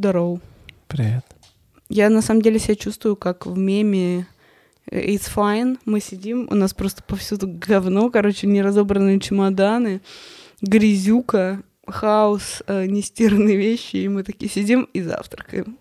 Здорово. 0.00 0.40
Привет. 0.88 1.26
Я 1.90 2.08
на 2.08 2.22
самом 2.22 2.40
деле 2.40 2.58
себя 2.58 2.74
чувствую 2.74 3.16
как 3.16 3.44
в 3.44 3.58
меме 3.58 4.26
э, 4.90 4.98
It's 4.98 5.30
fine. 5.30 5.76
Мы 5.84 6.00
сидим, 6.00 6.48
у 6.50 6.54
нас 6.54 6.72
просто 6.72 7.02
повсюду 7.02 7.46
говно, 7.46 8.08
короче, 8.08 8.46
неразобранные 8.46 9.20
чемоданы, 9.20 10.00
грязюка, 10.62 11.60
хаос, 11.86 12.62
э, 12.66 12.86
нестиранные 12.86 13.58
вещи, 13.58 13.96
и 13.96 14.08
мы 14.08 14.22
такие 14.22 14.50
сидим 14.50 14.88
и 14.94 15.02
завтракаем. 15.02 15.76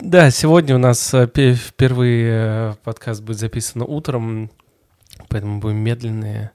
Да, 0.00 0.30
сегодня 0.30 0.74
у 0.74 0.78
нас 0.78 1.14
э, 1.14 1.26
пе- 1.26 1.54
впервые 1.54 2.32
э, 2.32 2.74
подкаст 2.84 3.22
будет 3.22 3.38
записан 3.38 3.80
утром, 3.80 4.50
поэтому 5.30 5.58
будем 5.58 5.78
медленные. 5.78 6.50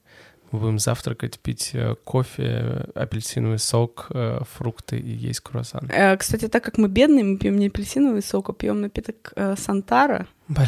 Будем 0.53 0.77
завтракать, 0.77 1.39
пить 1.39 1.71
э, 1.73 1.95
кофе, 2.03 2.85
апельсиновый 2.93 3.57
сок, 3.57 4.05
э, 4.11 4.41
фрукты 4.51 4.99
и 4.99 5.09
есть 5.09 5.39
круассан. 5.39 5.89
Э, 5.91 6.15
Кстати, 6.15 6.47
так 6.47 6.63
как 6.63 6.77
мы 6.77 6.89
бедные, 6.89 7.23
мы 7.23 7.39
пьем 7.39 7.57
не 7.57 7.67
апельсиновый 7.67 8.21
сок, 8.21 8.51
а 8.51 8.53
пьем 8.53 8.79
напиток 8.81 9.33
Сантара 9.57 10.27
Блин. 10.47 10.67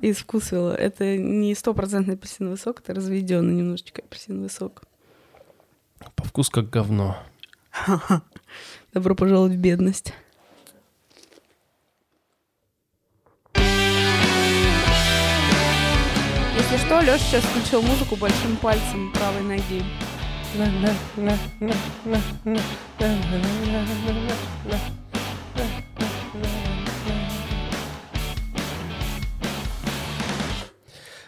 из 0.00 0.16
вкусвилла. 0.16 0.72
Это 0.72 1.16
не 1.16 1.54
стопроцентный 1.54 2.14
апельсиновый 2.14 2.58
сок, 2.58 2.80
это 2.80 2.92
разведенный 2.92 3.54
немножечко 3.54 4.02
апельсиновый 4.02 4.50
сок. 4.50 4.82
По 6.16 6.24
вкусу 6.24 6.50
как 6.50 6.68
говно. 6.68 7.16
Добро 8.92 9.14
пожаловать 9.14 9.52
в 9.52 9.58
бедность. 9.58 10.12
Если 16.70 16.86
что, 16.86 17.00
Лёша 17.00 17.18
сейчас 17.18 17.42
включил 17.42 17.82
музыку 17.82 18.14
большим 18.14 18.56
пальцем 18.58 19.12
правой 19.12 19.42
ноги. 19.42 19.82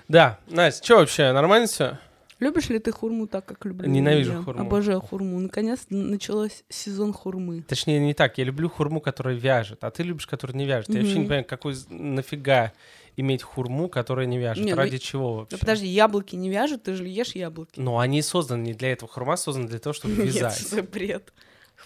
Да, 0.07 0.39
Настя, 0.48 0.85
что 0.85 0.97
вообще, 0.98 1.33
нормально 1.33 1.67
все? 1.67 1.98
Любишь 2.39 2.69
ли 2.69 2.79
ты 2.79 2.93
хурму 2.93 3.27
так, 3.27 3.45
как 3.45 3.65
люблю? 3.65 3.89
Ненавижу 3.89 4.33
я? 4.33 4.43
хурму. 4.43 4.63
Обожаю 4.63 5.01
хурму. 5.01 5.41
Наконец 5.41 5.87
началось 5.91 6.63
сезон 6.69 7.13
хурмы. 7.13 7.63
Точнее, 7.63 7.98
не 7.98 8.15
так. 8.15 8.39
Я 8.39 8.45
люблю 8.45 8.69
хурму, 8.69 9.01
которая 9.01 9.35
вяжет, 9.35 9.83
а 9.83 9.91
ты 9.91 10.05
любишь, 10.05 10.27
которая 10.27 10.57
не 10.57 10.67
вяжет. 10.67 10.89
Я 10.91 11.01
вообще 11.01 11.19
не 11.19 11.25
понимаю, 11.25 11.45
какой 11.45 11.75
нафига 11.89 12.73
иметь 13.17 13.43
хурму, 13.43 13.89
которая 13.89 14.27
не 14.27 14.39
вяжет. 14.39 14.65
Не, 14.65 14.73
ну 14.73 14.77
Ради 14.79 14.97
и- 14.97 15.01
чего 15.01 15.35
вообще? 15.35 15.57
Ну 15.57 15.61
подожди, 15.61 15.87
яблоки 15.87 16.37
не 16.37 16.49
вяжут, 16.51 16.83
ты 16.85 16.95
же 16.95 17.07
ешь 17.07 17.35
яблоки. 17.35 17.79
Но 17.81 17.99
они 17.99 18.23
созданы 18.23 18.63
не 18.63 18.75
для 18.75 18.93
этого. 18.93 19.11
Хурма 19.11 19.37
создана 19.37 19.69
для 19.69 19.79
того, 19.79 19.93
чтобы 19.93 20.15
Нет, 20.17 20.27
вязать. 20.35 20.59
что 20.59 20.69
за 20.77 20.83
бред. 20.83 21.33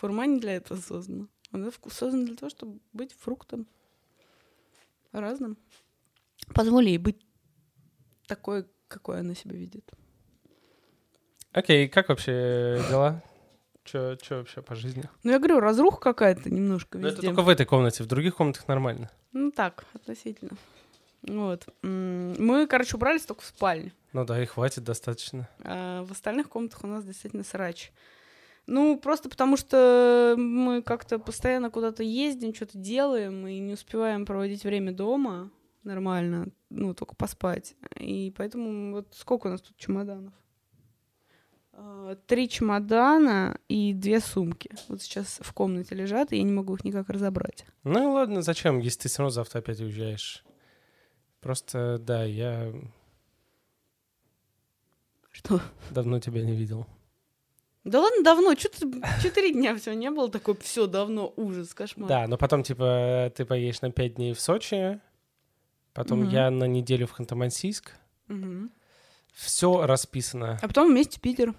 Хурма 0.00 0.26
не 0.26 0.38
для 0.40 0.56
этого 0.56 0.78
создана. 0.80 1.26
Она 1.52 1.70
создана 1.90 2.26
для 2.26 2.36
того, 2.36 2.50
чтобы 2.50 2.78
быть 2.92 3.12
фруктом 3.18 3.66
разным. 5.12 5.56
Позволь 6.54 6.88
ей 6.88 6.98
быть 6.98 7.24
такой, 8.26 8.66
какой 8.88 9.20
она 9.20 9.34
себя 9.34 9.56
видит. 9.56 9.90
Окей, 11.52 11.88
как 11.88 12.08
вообще 12.08 12.82
дела? 12.90 13.22
Че 13.84 14.18
вообще 14.30 14.62
по 14.62 14.74
жизни? 14.74 15.04
Ну, 15.22 15.30
я 15.30 15.38
говорю, 15.38 15.60
разруха 15.60 15.98
какая-то 16.00 16.50
немножко 16.50 16.98
Ну, 16.98 17.06
это 17.06 17.16
везде. 17.16 17.28
только 17.28 17.42
в 17.42 17.48
этой 17.48 17.64
комнате, 17.64 18.02
в 18.02 18.06
других 18.06 18.34
комнатах 18.36 18.66
нормально. 18.68 19.10
Ну, 19.32 19.52
так, 19.52 19.84
относительно. 19.94 20.50
Вот. 21.26 21.68
Мы, 21.82 22.66
короче, 22.66 22.96
убрались 22.96 23.24
только 23.24 23.42
в 23.42 23.46
спальне. 23.46 23.92
Ну 24.12 24.24
да, 24.24 24.42
и 24.42 24.46
хватит 24.46 24.84
достаточно. 24.84 25.48
А 25.62 26.04
в 26.04 26.12
остальных 26.12 26.48
комнатах 26.48 26.84
у 26.84 26.86
нас 26.86 27.04
действительно 27.04 27.44
срач. 27.44 27.92
Ну, 28.66 28.98
просто 28.98 29.28
потому 29.28 29.56
что 29.56 30.34
мы 30.36 30.82
как-то 30.82 31.18
постоянно 31.18 31.70
куда-то 31.70 32.02
ездим, 32.02 32.54
что-то 32.54 32.78
делаем 32.78 33.46
и 33.46 33.58
не 33.58 33.74
успеваем 33.74 34.26
проводить 34.26 34.64
время 34.64 34.92
дома 34.92 35.50
нормально, 35.84 36.48
ну, 36.68 36.94
только 36.94 37.14
поспать. 37.14 37.74
И 37.98 38.32
поэтому 38.36 38.92
вот 38.92 39.14
сколько 39.14 39.46
у 39.46 39.50
нас 39.50 39.60
тут 39.60 39.76
чемоданов? 39.76 40.32
А, 41.72 42.16
Три 42.26 42.48
чемодана 42.48 43.58
и 43.68 43.92
две 43.92 44.20
сумки. 44.20 44.70
Вот 44.88 45.00
сейчас 45.00 45.38
в 45.42 45.52
комнате 45.52 45.94
лежат, 45.94 46.32
и 46.32 46.36
я 46.36 46.42
не 46.42 46.52
могу 46.52 46.74
их 46.74 46.84
никак 46.84 47.08
разобрать. 47.08 47.64
Ну 47.84 48.02
и 48.02 48.06
ладно, 48.06 48.42
зачем, 48.42 48.80
если 48.80 49.02
ты 49.02 49.08
все 49.08 49.18
равно 49.18 49.30
завтра 49.30 49.60
опять 49.60 49.80
уезжаешь? 49.80 50.45
Просто, 51.46 51.98
да, 52.00 52.24
я 52.24 52.72
Что? 55.30 55.60
давно 55.92 56.18
тебя 56.18 56.42
не 56.42 56.56
видел. 56.56 56.88
Да 57.84 58.00
ладно, 58.00 58.24
давно. 58.24 58.54
Четыре 58.56 59.52
дня 59.52 59.76
все 59.76 59.94
не 59.94 60.10
было 60.10 60.28
такой, 60.28 60.56
все 60.56 60.88
давно, 60.88 61.32
ужас, 61.36 61.72
кошмар. 61.72 62.08
Да, 62.08 62.26
но 62.26 62.36
потом, 62.36 62.64
типа, 62.64 63.32
ты 63.32 63.44
поедешь 63.44 63.80
на 63.80 63.92
пять 63.92 64.14
дней 64.16 64.34
в 64.34 64.40
Сочи, 64.40 64.98
потом 65.92 66.22
Мгм. 66.22 66.30
я 66.30 66.50
на 66.50 66.64
неделю 66.64 67.06
в 67.06 67.16
Ханты-Мансийск. 67.16 67.90
Мгм. 68.26 68.72
Все 69.32 69.86
расписано. 69.86 70.58
А 70.60 70.66
потом 70.66 70.88
вместе 70.90 71.20
Питер. 71.20 71.54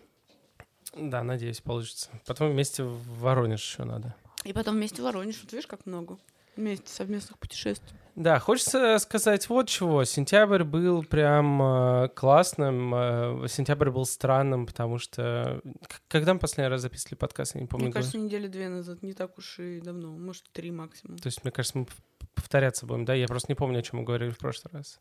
Да, 0.98 1.24
надеюсь, 1.24 1.62
получится. 1.62 2.10
Потом 2.26 2.52
вместе 2.52 2.84
в 2.84 3.20
Воронеж 3.22 3.62
еще 3.62 3.86
надо. 3.86 4.16
И 4.44 4.52
потом 4.52 4.76
вместе 4.76 5.02
в 5.02 5.06
Воронеж. 5.06 5.40
Вот 5.44 5.54
видишь, 5.54 5.66
как 5.68 5.86
много. 5.86 6.18
Вместе 6.58 6.92
совместных 6.92 7.38
путешествий. 7.40 7.98
Да, 8.16 8.40
хочется 8.40 8.98
сказать 8.98 9.48
вот 9.48 9.68
чего. 9.70 10.04
Сентябрь 10.04 10.64
был 10.64 11.04
прям 11.04 11.62
э, 11.62 12.10
классным. 12.16 12.94
э, 12.96 13.48
сентябрь 13.48 13.92
был 13.92 14.06
странным, 14.06 14.66
потому 14.66 14.98
что... 14.98 15.62
Когда 16.08 16.34
мы 16.34 16.40
последний 16.40 16.68
раз 16.68 16.82
записывали 16.82 17.16
подкаст, 17.16 17.54
я 17.54 17.62
не 17.62 17.68
помню. 17.68 17.86
Мне 17.86 17.94
кажется, 17.94 18.18
недели 18.18 18.48
две 18.48 18.70
назад. 18.70 19.04
Не 19.04 19.14
так 19.14 19.38
уж 19.38 19.60
и 19.60 19.82
давно. 19.82 20.18
Может, 20.18 20.46
три 20.52 20.72
максимум. 20.72 21.20
То 21.20 21.28
есть, 21.28 21.44
мне 21.44 21.52
кажется, 21.52 21.78
мы 21.78 21.88
повторяться 22.34 22.88
будем, 22.88 23.06
да? 23.06 23.14
Я 23.14 23.28
просто 23.28 23.52
не 23.52 23.56
помню, 23.56 23.80
о 23.80 23.84
чем 23.84 24.00
мы 24.00 24.06
говорили 24.06 24.32
в 24.32 24.40
прошлый 24.40 24.72
раз. 24.74 25.00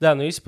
Да, 0.00 0.14
но 0.14 0.22
если 0.22 0.42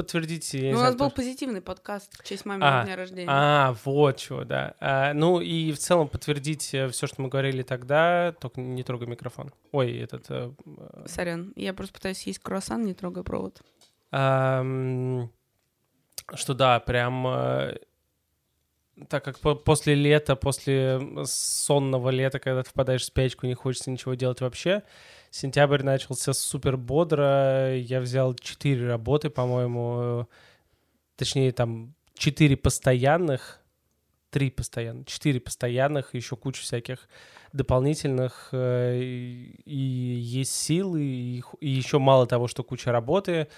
не 0.61 0.73
Ну, 0.73 0.79
у 0.79 0.83
нас 0.83 0.97
был 0.97 1.11
позитивный 1.11 1.61
подкаст 1.61 2.19
в 2.19 2.27
честь 2.27 2.45
маминого 2.45 2.81
А, 2.81 2.85
дня 2.85 2.97
рождения. 2.97 3.29
А, 3.31 3.77
вот 3.85 4.17
чего, 4.17 4.45
да. 4.45 4.75
А, 4.81 5.13
ну 5.15 5.41
и 5.41 5.73
в 5.73 5.79
целом 5.79 6.09
подтвердить 6.09 6.63
все, 6.63 6.89
что 6.91 7.23
мы 7.23 7.29
говорили 7.29 7.63
тогда, 7.63 8.35
только 8.41 8.61
не 8.61 8.83
трогай 8.83 9.09
микрофон. 9.09 9.53
Ой, 9.73 9.99
этот... 9.99 10.27
э, 10.31 10.53
э, 10.67 11.05
Сорян, 11.07 11.53
я 11.57 11.75
просто 11.75 11.95
пытаюсь 11.95 12.19
съесть 12.19 12.41
круассан, 12.41 12.85
не 12.85 12.95
трогая 12.95 13.23
провод. 13.23 13.61
Ам, 14.11 15.31
что 16.35 16.55
да, 16.55 16.81
прям 16.81 17.27
э, 17.27 17.77
так 19.09 19.25
как 19.25 19.39
по- 19.39 19.55
после 19.55 19.95
лета, 19.95 20.37
после 20.37 21.01
сонного 21.25 22.11
лета, 22.11 22.39
когда 22.39 22.63
ты 22.63 22.71
впадаешь 22.71 23.03
в 23.03 23.07
спячку, 23.07 23.47
не 23.47 23.55
хочется 23.55 23.91
ничего 23.91 24.15
делать 24.15 24.41
вообще, 24.41 24.83
сентябрь 25.31 25.83
начался 25.83 26.33
супер 26.33 26.77
бодро. 26.77 27.75
Я 27.77 28.01
взял 28.01 28.35
четыре 28.35 28.87
работы, 28.87 29.31
по-моему, 29.31 29.99
э, 30.01 30.25
точнее 31.17 31.53
там 31.53 31.95
четыре 32.15 32.57
постоянных, 32.57 33.61
три 34.31 34.51
постоянных, 34.51 35.07
четыре 35.07 35.41
постоянных, 35.41 36.15
еще 36.15 36.37
куча 36.37 36.63
всяких 36.63 37.09
дополнительных, 37.53 38.51
э, 38.53 39.01
и, 39.01 40.19
есть 40.21 40.55
силы, 40.55 41.03
и, 41.03 41.43
еще 41.61 41.99
мало 41.99 42.27
того, 42.27 42.47
что 42.47 42.63
куча 42.63 42.93
работы, 42.93 43.49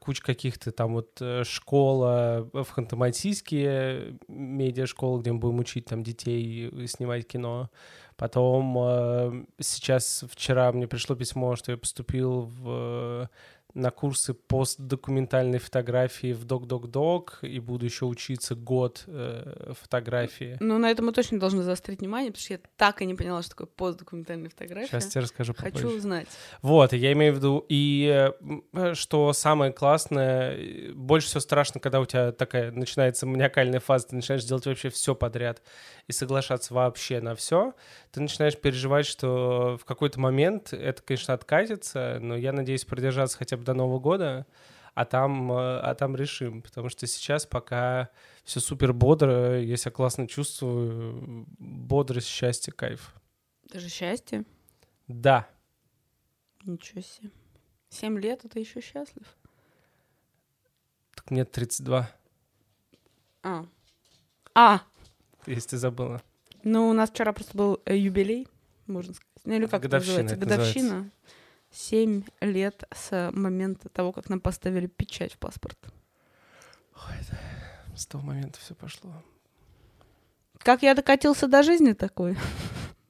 куча 0.00 0.22
каких-то 0.22 0.72
там 0.72 0.94
вот 0.94 1.20
э, 1.20 1.44
школа 1.44 2.48
в 2.52 2.66
Ханты-Мансийске, 2.76 4.18
медиашкола, 4.28 5.20
где 5.20 5.32
мы 5.32 5.38
будем 5.38 5.58
учить 5.58 5.84
там 5.84 6.02
детей 6.02 6.86
снимать 6.86 7.26
кино. 7.26 7.70
Потом 8.16 8.76
э, 8.78 9.44
сейчас, 9.60 10.24
вчера 10.30 10.72
мне 10.72 10.86
пришло 10.86 11.14
письмо, 11.16 11.56
что 11.56 11.72
я 11.72 11.78
поступил 11.78 12.42
в, 12.42 13.28
на 13.74 13.90
курсы 13.90 14.34
постдокументальной 14.34 15.58
фотографии 15.58 16.32
в 16.32 16.44
Док-Док-Док 16.44 17.38
и 17.42 17.60
буду 17.60 17.84
еще 17.84 18.06
учиться 18.06 18.54
год 18.54 19.04
э, 19.06 19.72
фотографии. 19.80 20.56
Ну, 20.60 20.78
на 20.78 20.90
это 20.90 21.02
мы 21.02 21.12
точно 21.12 21.38
должны 21.38 21.62
заострить 21.62 22.00
внимание, 22.00 22.30
потому 22.30 22.42
что 22.42 22.54
я 22.54 22.60
так 22.76 23.02
и 23.02 23.06
не 23.06 23.14
поняла, 23.14 23.42
что 23.42 23.50
такое 23.50 23.68
постдокументальная 23.68 24.50
фотография. 24.50 24.88
Сейчас 24.88 25.06
тебе 25.06 25.22
расскажу 25.22 25.54
попозже. 25.54 25.74
Хочу 25.74 25.96
узнать. 25.96 26.28
Вот, 26.62 26.92
я 26.92 27.12
имею 27.12 27.34
в 27.34 27.36
виду, 27.36 27.64
и 27.68 28.32
э, 28.72 28.94
что 28.94 29.32
самое 29.32 29.72
классное, 29.72 30.56
э, 30.56 30.92
больше 30.92 31.28
всего 31.28 31.40
страшно, 31.40 31.80
когда 31.80 32.00
у 32.00 32.06
тебя 32.06 32.32
такая 32.32 32.72
начинается 32.72 33.26
маниакальная 33.26 33.80
фаза, 33.80 34.08
ты 34.08 34.16
начинаешь 34.16 34.44
делать 34.44 34.66
вообще 34.66 34.88
все 34.90 35.14
подряд 35.14 35.62
и 36.06 36.12
соглашаться 36.12 36.74
вообще 36.74 37.20
на 37.20 37.34
все, 37.34 37.74
ты 38.10 38.20
начинаешь 38.20 38.56
переживать, 38.56 39.06
что 39.06 39.78
в 39.80 39.84
какой-то 39.84 40.18
момент 40.18 40.72
это, 40.72 41.02
конечно, 41.02 41.34
откатится, 41.34 42.18
но 42.20 42.36
я 42.36 42.52
надеюсь 42.52 42.84
продержаться 42.84 43.38
хотя 43.38 43.56
бы 43.56 43.59
до 43.64 43.74
Нового 43.74 43.98
года, 43.98 44.46
а 44.94 45.04
там, 45.04 45.52
э, 45.52 45.80
а 45.80 45.94
там 45.94 46.16
решим, 46.16 46.62
потому 46.62 46.88
что 46.88 47.06
сейчас 47.06 47.46
пока 47.46 48.10
все 48.44 48.60
супер 48.60 48.92
бодро, 48.92 49.60
я 49.60 49.76
себя 49.76 49.92
классно 49.92 50.26
чувствую, 50.26 51.46
бодрость, 51.58 52.28
счастье, 52.28 52.72
кайф. 52.72 53.14
Это 53.66 53.80
же 53.80 53.88
счастье. 53.88 54.44
Да, 55.06 55.48
Ничего 56.64 57.00
себе. 57.00 57.30
Семь 57.88 58.18
лет, 58.18 58.44
это 58.44 58.58
еще 58.58 58.80
счастлив. 58.80 59.24
так 61.14 61.30
мне 61.30 61.44
32. 61.44 62.10
А. 63.42 63.66
А, 64.54 64.82
если 65.46 65.70
ты 65.70 65.78
забыла. 65.78 66.22
Ну, 66.62 66.88
у 66.88 66.92
нас 66.92 67.10
вчера 67.10 67.32
просто 67.32 67.56
был 67.56 67.80
э, 67.86 67.96
юбилей, 67.96 68.46
можно 68.86 69.14
сказать. 69.14 69.44
Ну, 69.44 69.54
или 69.54 69.66
как 69.66 69.84
это 69.84 69.96
называется? 69.96 70.36
Годовщина. 70.36 71.10
Семь 71.72 72.24
лет 72.40 72.84
с 72.92 73.30
момента 73.32 73.88
того, 73.88 74.12
как 74.12 74.28
нам 74.28 74.40
поставили 74.40 74.86
печать 74.86 75.34
в 75.34 75.38
паспорт. 75.38 75.78
С 77.96 78.06
того 78.06 78.24
момента 78.24 78.58
все 78.60 78.74
пошло. 78.74 79.12
Как 80.58 80.82
я 80.82 80.94
докатился 80.94 81.48
до 81.48 81.62
жизни 81.62 81.92
такой? 81.92 82.36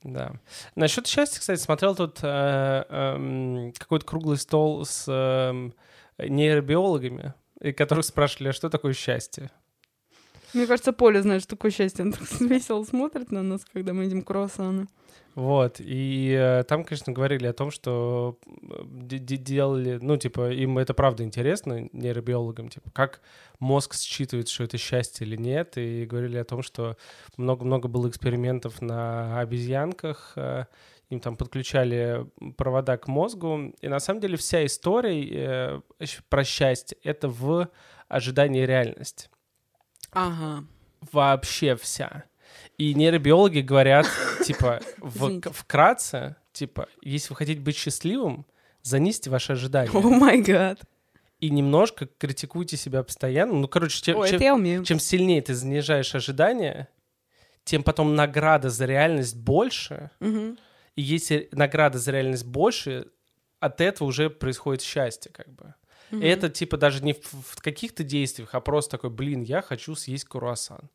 Да. 0.02 0.32
Насчет 0.76 1.06
счастья, 1.06 1.40
кстати, 1.40 1.60
смотрел 1.60 1.94
тут 1.94 2.20
э, 2.22 2.84
эм, 2.88 3.72
какой-то 3.76 4.06
круглый 4.06 4.38
стол 4.38 4.84
с 4.86 5.04
эм, 5.08 5.74
нейробиологами, 6.18 7.34
которых 7.76 8.06
спрашивали, 8.06 8.48
а 8.48 8.52
что 8.52 8.70
такое 8.70 8.94
счастье? 8.94 9.50
Мне 10.54 10.66
кажется, 10.66 10.92
Поля 10.92 11.22
знает, 11.22 11.42
что 11.42 11.56
такое 11.56 11.70
счастье. 11.70 12.04
Он 12.04 12.12
так 12.12 12.22
весело 12.40 12.84
смотрит 12.84 13.30
на 13.30 13.42
нас, 13.42 13.62
когда 13.72 13.92
мы 13.92 14.04
едим 14.04 14.22
круассаны. 14.22 14.86
Вот, 15.36 15.76
и 15.78 16.36
э, 16.36 16.64
там, 16.64 16.82
конечно, 16.82 17.12
говорили 17.12 17.46
о 17.46 17.52
том, 17.52 17.70
что 17.70 18.36
де- 18.84 19.18
де- 19.18 19.36
делали, 19.36 19.98
ну, 20.02 20.16
типа, 20.16 20.50
им 20.50 20.76
это 20.76 20.92
правда 20.92 21.22
интересно, 21.22 21.88
нейробиологам, 21.92 22.68
типа, 22.68 22.90
как 22.90 23.20
мозг 23.60 23.94
считывает, 23.94 24.48
что 24.48 24.64
это 24.64 24.76
счастье 24.76 25.24
или 25.24 25.36
нет, 25.36 25.78
и 25.78 26.04
говорили 26.04 26.36
о 26.36 26.44
том, 26.44 26.62
что 26.62 26.96
много-много 27.36 27.86
было 27.86 28.08
экспериментов 28.08 28.82
на 28.82 29.38
обезьянках, 29.38 30.32
э, 30.34 30.64
им 31.10 31.20
там 31.20 31.36
подключали 31.36 32.26
провода 32.56 32.96
к 32.96 33.06
мозгу, 33.06 33.72
и 33.80 33.88
на 33.88 34.00
самом 34.00 34.20
деле 34.20 34.36
вся 34.36 34.66
история 34.66 35.80
э, 36.00 36.06
про 36.28 36.42
счастье— 36.42 36.98
это 37.04 37.28
в 37.28 37.68
ожидании 38.08 38.66
реальности. 38.66 39.28
Ага. 40.12 40.64
Вообще 41.12 41.76
вся. 41.76 42.24
И 42.78 42.94
нейробиологи 42.94 43.60
говорят, 43.60 44.06
типа, 44.44 44.80
в- 44.98 45.40
вкратце, 45.52 46.36
типа, 46.52 46.88
если 47.02 47.30
вы 47.30 47.36
хотите 47.36 47.60
быть 47.60 47.76
счастливым, 47.76 48.46
занизьте 48.82 49.30
ваши 49.30 49.52
ожидания. 49.52 49.90
О 49.92 50.00
май 50.00 50.40
гад. 50.40 50.80
И 51.40 51.48
немножко 51.50 52.06
критикуйте 52.18 52.76
себя 52.76 53.02
постоянно. 53.02 53.54
Ну, 53.54 53.68
короче, 53.68 54.02
чем, 54.02 54.18
Ой, 54.18 54.28
чем- 54.28 54.84
чем 54.84 54.98
сильнее 55.00 55.40
ты 55.40 55.54
занижаешь 55.54 56.14
ожидания, 56.14 56.88
тем 57.64 57.82
потом 57.82 58.14
награда 58.14 58.68
за 58.68 58.84
реальность 58.86 59.36
больше. 59.36 60.10
Мгм. 60.20 60.58
И 60.96 61.02
если 61.02 61.48
награда 61.52 61.98
за 61.98 62.10
реальность 62.10 62.44
больше, 62.44 63.06
от 63.58 63.80
этого 63.80 64.08
уже 64.08 64.28
происходит 64.28 64.82
счастье, 64.82 65.30
как 65.32 65.48
бы. 65.54 65.74
И 66.10 66.16
Мгм. 66.16 66.24
это 66.24 66.48
типа 66.48 66.76
даже 66.76 67.02
не 67.04 67.12
в, 67.14 67.32
в 67.32 67.62
каких-то 67.62 68.02
действиях, 68.04 68.54
а 68.54 68.60
просто 68.60 68.92
такой, 68.92 69.10
блин, 69.10 69.42
я 69.42 69.62
хочу 69.62 69.94
съесть 69.94 70.24
круассан. 70.24 70.90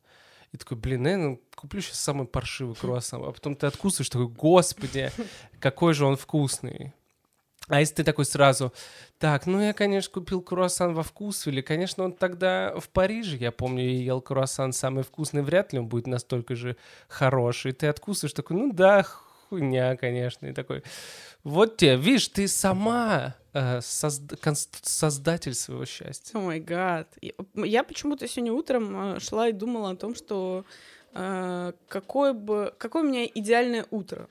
И 0.52 0.56
такой, 0.58 0.76
блин, 0.76 1.02
наверное, 1.02 1.38
куплю 1.54 1.80
сейчас 1.80 2.00
самый 2.00 2.26
паршивый 2.26 2.74
круассан. 2.80 3.22
А 3.24 3.32
потом 3.32 3.56
ты 3.56 3.66
откусываешь, 3.66 4.10
такой, 4.10 4.28
господи, 4.28 5.10
какой 5.58 5.94
же 5.94 6.04
он 6.04 6.16
вкусный. 6.16 6.92
А 7.68 7.80
если 7.80 7.94
ты 7.96 8.04
такой 8.04 8.24
сразу, 8.24 8.72
так, 9.18 9.46
ну 9.46 9.60
я, 9.60 9.72
конечно, 9.72 10.12
купил 10.12 10.40
круассан 10.40 10.94
во 10.94 11.02
вкус, 11.02 11.48
или, 11.48 11.60
конечно, 11.62 12.04
он 12.04 12.12
тогда 12.12 12.78
в 12.78 12.88
Париже, 12.88 13.36
я 13.38 13.50
помню, 13.50 13.82
я 13.82 14.02
ел 14.04 14.20
круассан 14.20 14.72
самый 14.72 15.02
вкусный, 15.02 15.42
вряд 15.42 15.72
ли 15.72 15.80
он 15.80 15.88
будет 15.88 16.06
настолько 16.06 16.54
же 16.54 16.76
хороший. 17.08 17.72
И 17.72 17.74
ты 17.74 17.88
откусываешь, 17.88 18.34
такой, 18.34 18.56
ну 18.56 18.72
да, 18.72 19.04
хуйня, 19.48 19.96
конечно. 19.96 20.46
И 20.46 20.52
такой, 20.52 20.82
вот 21.44 21.76
тебе, 21.76 21.96
видишь, 21.96 22.28
ты 22.28 22.48
сама 22.48 23.34
э, 23.52 23.78
созд- 23.80 24.38
создатель 24.82 25.54
своего 25.54 25.84
счастья. 25.84 26.36
О 26.38 26.40
май 26.42 26.60
гад. 26.60 27.16
Я- 27.54 27.84
почему-то 27.84 28.26
сегодня 28.28 28.52
утром 28.52 29.16
э, 29.16 29.20
шла 29.20 29.48
и 29.48 29.52
думала 29.52 29.90
о 29.90 29.96
том, 29.96 30.14
что 30.14 30.64
э, 31.14 31.72
какое 31.88 32.32
бы 32.32 32.74
какое 32.78 33.02
у 33.02 33.06
меня 33.06 33.24
идеальное 33.26 33.86
утро. 33.90 34.28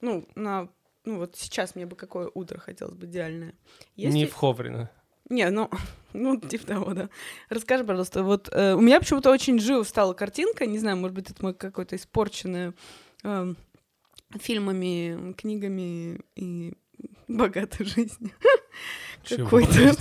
Ну, 0.00 0.26
на 0.34 0.68
ну 1.04 1.18
вот 1.18 1.36
сейчас 1.36 1.74
мне 1.74 1.86
бы 1.86 1.96
какое 1.96 2.30
утро 2.32 2.58
хотелось 2.58 2.94
бы 2.94 3.06
идеальное. 3.06 3.54
Есть 3.96 4.14
Не 4.14 4.26
в 4.26 4.34
Ховрино. 4.34 4.90
Не, 5.28 5.48
ну, 5.50 5.70
ну, 6.12 6.38
типа 6.38 6.66
того, 6.66 6.94
да. 6.94 7.08
Расскажи, 7.48 7.84
пожалуйста, 7.84 8.22
вот 8.22 8.48
э, 8.52 8.74
у 8.74 8.80
меня 8.80 9.00
почему-то 9.00 9.30
очень 9.30 9.58
живо 9.58 9.82
встала 9.82 10.12
картинка, 10.14 10.66
не 10.66 10.78
знаю, 10.78 10.96
может 10.96 11.14
быть, 11.14 11.30
это 11.30 11.42
мой 11.42 11.54
какой-то 11.54 11.96
испорченный 11.96 12.72
эм, 13.24 13.56
фильмами, 14.40 15.32
книгами 15.34 16.20
и 16.34 16.74
богатой 17.28 17.86
жизнью 17.86 18.30
какое-то 19.28 19.96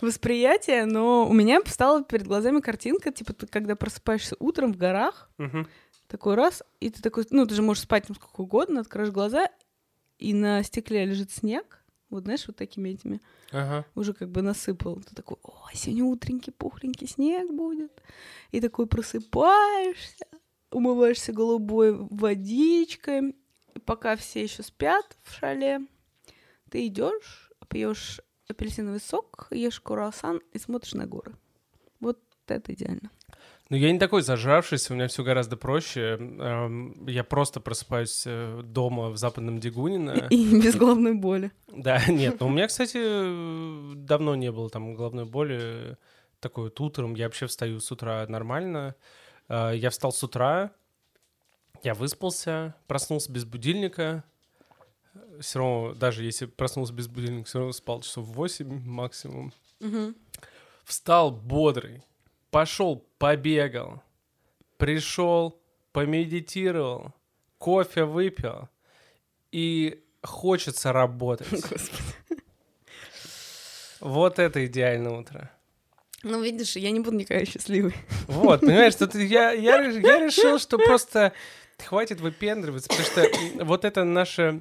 восприятие, 0.00 0.84
но 0.84 1.28
у 1.28 1.32
меня 1.32 1.62
встала 1.64 2.02
перед 2.02 2.26
глазами 2.26 2.60
картинка, 2.60 3.12
типа 3.12 3.32
ты 3.32 3.46
когда 3.46 3.76
просыпаешься 3.76 4.36
утром 4.38 4.72
в 4.72 4.76
горах, 4.76 5.30
такой 6.08 6.34
раз, 6.34 6.62
и 6.80 6.90
ты 6.90 7.00
такой, 7.00 7.26
ну, 7.30 7.46
ты 7.46 7.54
же 7.54 7.62
можешь 7.62 7.84
спать 7.84 8.06
там 8.06 8.16
сколько 8.16 8.42
угодно, 8.42 8.80
откроешь 8.80 9.10
глаза, 9.10 9.48
и 10.18 10.34
на 10.34 10.62
стекле 10.62 11.06
лежит 11.06 11.30
снег, 11.30 11.82
вот 12.10 12.24
знаешь, 12.24 12.46
вот 12.46 12.56
такими 12.56 12.90
этими 12.90 13.20
Ага. 13.50 13.86
уже 13.94 14.12
как 14.12 14.30
бы 14.30 14.42
насыпал. 14.42 14.96
Ты 14.96 15.14
такой, 15.14 15.38
о, 15.42 15.68
сегодня 15.72 16.04
утренний 16.04 16.52
пухленький 16.56 17.06
снег 17.06 17.50
будет. 17.50 17.90
И 18.50 18.60
такой 18.60 18.86
просыпаешься, 18.86 20.26
умываешься 20.70 21.32
голубой 21.32 21.92
водичкой. 21.94 23.34
Пока 23.84 24.16
все 24.16 24.42
еще 24.42 24.62
спят 24.62 25.16
в 25.22 25.34
шале, 25.34 25.80
ты 26.70 26.86
идешь, 26.86 27.50
пьешь 27.68 28.20
апельсиновый 28.48 29.00
сок, 29.00 29.48
ешь 29.50 29.80
круассан 29.80 30.40
и 30.52 30.58
смотришь 30.58 30.94
на 30.94 31.06
горы. 31.06 31.34
Вот 32.00 32.18
это 32.46 32.72
идеально. 32.74 33.10
Ну, 33.70 33.76
я 33.78 33.90
не 33.90 33.98
такой 33.98 34.20
зажравшийся, 34.20 34.92
у 34.92 34.96
меня 34.96 35.08
все 35.08 35.22
гораздо 35.24 35.56
проще. 35.56 36.18
Эм, 36.20 37.06
Я 37.06 37.24
просто 37.24 37.58
просыпаюсь 37.60 38.24
э, 38.26 38.60
дома 38.62 39.08
в 39.08 39.16
западном 39.16 39.58
Дегунино. 39.60 40.26
И 40.30 40.60
без 40.60 40.76
головной 40.76 41.14
боли. 41.14 41.52
Да, 41.68 42.02
нет, 42.08 42.40
но 42.40 42.48
у 42.48 42.50
меня, 42.50 42.66
кстати, 42.66 42.98
давно 43.94 44.34
не 44.34 44.52
было 44.52 44.68
там 44.68 44.94
головной 44.94 45.24
боли. 45.24 45.96
Такой 46.40 46.64
вот 46.64 46.80
утром, 46.80 47.14
я 47.14 47.26
вообще 47.26 47.46
встаю 47.46 47.80
с 47.80 47.90
утра 47.90 48.26
нормально. 48.28 48.94
Э, 49.48 49.72
Я 49.74 49.88
встал 49.88 50.12
с 50.12 50.22
утра, 50.22 50.72
я 51.82 51.94
выспался, 51.94 52.74
проснулся 52.86 53.30
без 53.30 53.44
будильника. 53.44 54.24
Все 55.40 55.58
равно, 55.58 55.94
даже 55.94 56.24
если 56.24 56.46
проснулся 56.46 56.92
без 56.92 57.08
будильника, 57.08 57.48
все 57.48 57.58
равно 57.58 57.72
спал 57.72 58.00
часов 58.00 58.26
8 58.26 58.88
максимум. 58.88 59.52
Мгм. 59.80 60.14
Встал 60.84 61.30
бодрый, 61.30 62.02
пошел, 62.50 63.04
побегал, 63.18 64.02
пришел, 64.78 65.60
помедитировал, 65.92 67.12
кофе 67.58 68.04
выпил, 68.04 68.68
и 69.50 70.02
хочется 70.22 70.92
работать. 70.92 71.50
Господи. 71.50 72.42
Вот 74.00 74.38
это 74.38 74.66
идеальное 74.66 75.12
утро. 75.12 75.50
Ну, 76.24 76.40
видишь, 76.40 76.76
я 76.76 76.90
не 76.90 77.00
буду 77.00 77.16
никогда 77.16 77.44
счастливой. 77.44 77.94
Вот, 78.26 78.60
понимаешь, 78.60 78.94
тут 78.94 79.14
я, 79.14 79.50
я, 79.50 79.82
я 79.82 80.24
решил, 80.24 80.58
что 80.58 80.78
просто 80.78 81.32
хватит 81.84 82.20
выпендриваться, 82.20 82.88
потому 82.88 83.06
что 83.06 83.64
вот 83.64 83.84
это 83.84 84.04
наша 84.04 84.60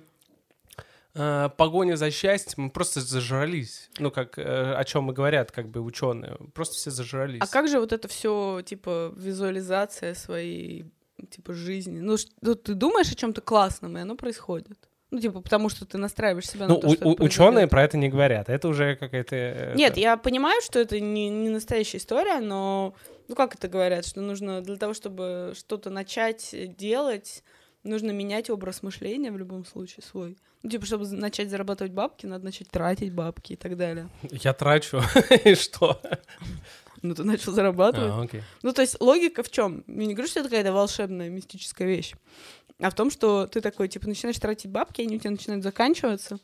э, 1.13 1.49
погоня 1.57 1.95
за 1.95 2.11
счастьем, 2.11 2.63
мы 2.63 2.69
просто 2.69 3.01
зажрались. 3.01 3.89
Ну, 3.97 4.11
как, 4.11 4.37
э, 4.37 4.73
о 4.73 4.83
чем 4.83 5.11
и 5.11 5.13
говорят, 5.13 5.51
как 5.51 5.69
бы, 5.69 5.81
ученые. 5.81 6.37
Просто 6.53 6.75
все 6.75 6.91
зажрались. 6.91 7.41
А 7.41 7.47
как 7.47 7.67
же 7.67 7.79
вот 7.79 7.91
это 7.91 8.07
все, 8.07 8.61
типа, 8.63 9.13
визуализация 9.15 10.13
своей, 10.13 10.85
типа, 11.29 11.53
жизни? 11.53 11.99
Ну, 11.99 12.17
ну, 12.41 12.55
ты 12.55 12.73
думаешь 12.73 13.11
о 13.11 13.15
чем-то 13.15 13.41
классном, 13.41 13.97
и 13.97 14.01
оно 14.01 14.15
происходит. 14.15 14.77
Ну, 15.11 15.19
типа, 15.19 15.41
потому 15.41 15.67
что 15.69 15.85
ты 15.85 15.97
настраиваешь 15.97 16.47
себя 16.49 16.67
Ну, 16.67 16.75
на 16.75 16.79
то, 16.81 16.87
у- 16.87 16.93
что 16.95 17.07
у- 17.09 17.23
ученые 17.23 17.67
про 17.67 17.83
это 17.83 17.97
не 17.97 18.07
говорят. 18.09 18.47
Это 18.49 18.67
уже 18.69 18.95
какая-то... 18.95 19.35
э, 19.35 19.73
Нет, 19.75 19.91
это- 19.91 19.99
я 19.99 20.15
понимаю, 20.17 20.61
что 20.61 20.79
это 20.79 20.99
не, 21.01 21.29
не 21.29 21.49
настоящая 21.49 21.97
история, 21.97 22.39
но, 22.39 22.93
ну, 23.27 23.35
как 23.35 23.55
это 23.55 23.67
говорят, 23.67 24.05
что 24.05 24.21
нужно 24.21 24.61
для 24.61 24.77
того, 24.77 24.93
чтобы 24.93 25.53
что-то 25.57 25.89
начать 25.89 26.55
делать, 26.77 27.43
нужно 27.83 28.11
менять 28.11 28.49
образ 28.49 28.83
мышления 28.83 29.31
в 29.31 29.37
любом 29.37 29.65
случае 29.65 30.03
свой. 30.03 30.37
Ну, 30.63 30.69
типа, 30.69 30.85
чтобы 30.85 31.05
начать 31.07 31.49
зарабатывать 31.49 31.91
бабки, 31.91 32.25
надо 32.27 32.45
начать 32.45 32.69
тратить 32.69 33.11
бабки 33.13 33.53
и 33.53 33.55
так 33.57 33.75
далее. 33.75 34.07
Я 34.31 34.53
трачу. 34.53 35.01
И 35.43 35.55
что? 35.55 35.99
Ну, 37.01 37.15
ты 37.15 37.23
начал 37.23 37.51
зарабатывать. 37.51 38.11
А, 38.13 38.21
окей. 38.21 38.43
Ну, 38.61 38.71
то 38.73 38.81
есть 38.83 39.01
логика 39.01 39.41
в 39.41 39.49
чем? 39.49 39.83
Я 39.87 40.05
не 40.05 40.13
говорю, 40.13 40.29
что 40.29 40.41
это 40.41 40.49
какая-то 40.49 40.71
волшебная, 40.71 41.29
мистическая 41.29 41.87
вещь, 41.87 42.13
а 42.81 42.89
в 42.89 42.95
том, 42.95 43.09
что 43.11 43.47
ты 43.47 43.61
такой, 43.61 43.87
типа, 43.87 44.07
начинаешь 44.07 44.37
тратить 44.39 44.69
бабки, 44.71 45.01
они 45.01 45.15
у 45.15 45.19
тебя 45.19 45.31
начинают 45.31 45.63
заканчиваться, 45.63 46.39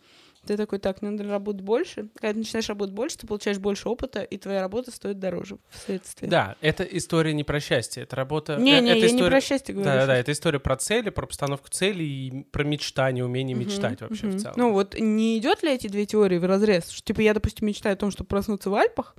ты 0.46 0.56
такой, 0.56 0.79
так, 0.79 1.01
надо 1.01 1.25
работать 1.25 1.62
больше. 1.62 2.08
Когда 2.15 2.32
ты 2.34 2.39
начинаешь 2.39 2.70
работать 2.70 2.94
больше, 2.96 3.17
ты 3.17 3.27
получаешь 3.27 3.58
больше 3.58 3.89
опыта, 3.89 4.22
и 4.22 4.38
твоя 4.38 4.62
работа 4.62 4.91
стоит 4.91 5.20
дороже 5.20 5.58
вследствие. 5.72 6.32
Да, 6.32 6.56
это 6.62 6.84
история 6.84 7.34
не 7.34 7.44
про 7.44 7.60
счастье, 7.60 8.03
это 8.03 8.15
работа... 8.15 8.53
э, 8.53 8.62
Не-не, 8.62 8.91
это 8.91 9.00
я 9.00 9.12
не 9.12 9.17
история- 9.17 9.29
про 9.32 9.41
счастье 9.41 9.74
говорю. 9.75 9.89
Да, 9.89 9.96
да, 9.96 10.06
да, 10.06 10.13
сейчас. 10.13 10.22
это 10.22 10.32
история 10.32 10.60
про 10.60 10.77
цели, 10.77 11.10
про 11.10 11.27
постановку 11.27 11.67
целей 11.70 12.27
и 12.27 12.44
про 12.46 12.63
мечтание, 12.63 13.25
умение 13.25 13.58
Мгм, 13.58 13.65
мечтать 13.65 14.00
вообще 14.00 14.27
мгм. 14.27 14.38
в 14.38 14.41
целом. 14.41 14.53
Ну 14.58 14.72
вот, 14.72 14.98
не 14.98 15.38
идет 15.38 15.63
ли 15.63 15.74
эти 15.74 15.88
две 15.88 16.06
теории 16.06 16.38
в 16.38 16.46
разрез? 16.46 16.91
Что, 16.91 17.03
типа, 17.08 17.20
я, 17.22 17.34
допустим, 17.34 17.67
мечтаю 17.67 17.94
о 17.94 17.98
том, 17.98 18.12
чтобы 18.12 18.27
проснуться 18.29 18.70
в 18.70 18.75
Альпах, 18.75 19.17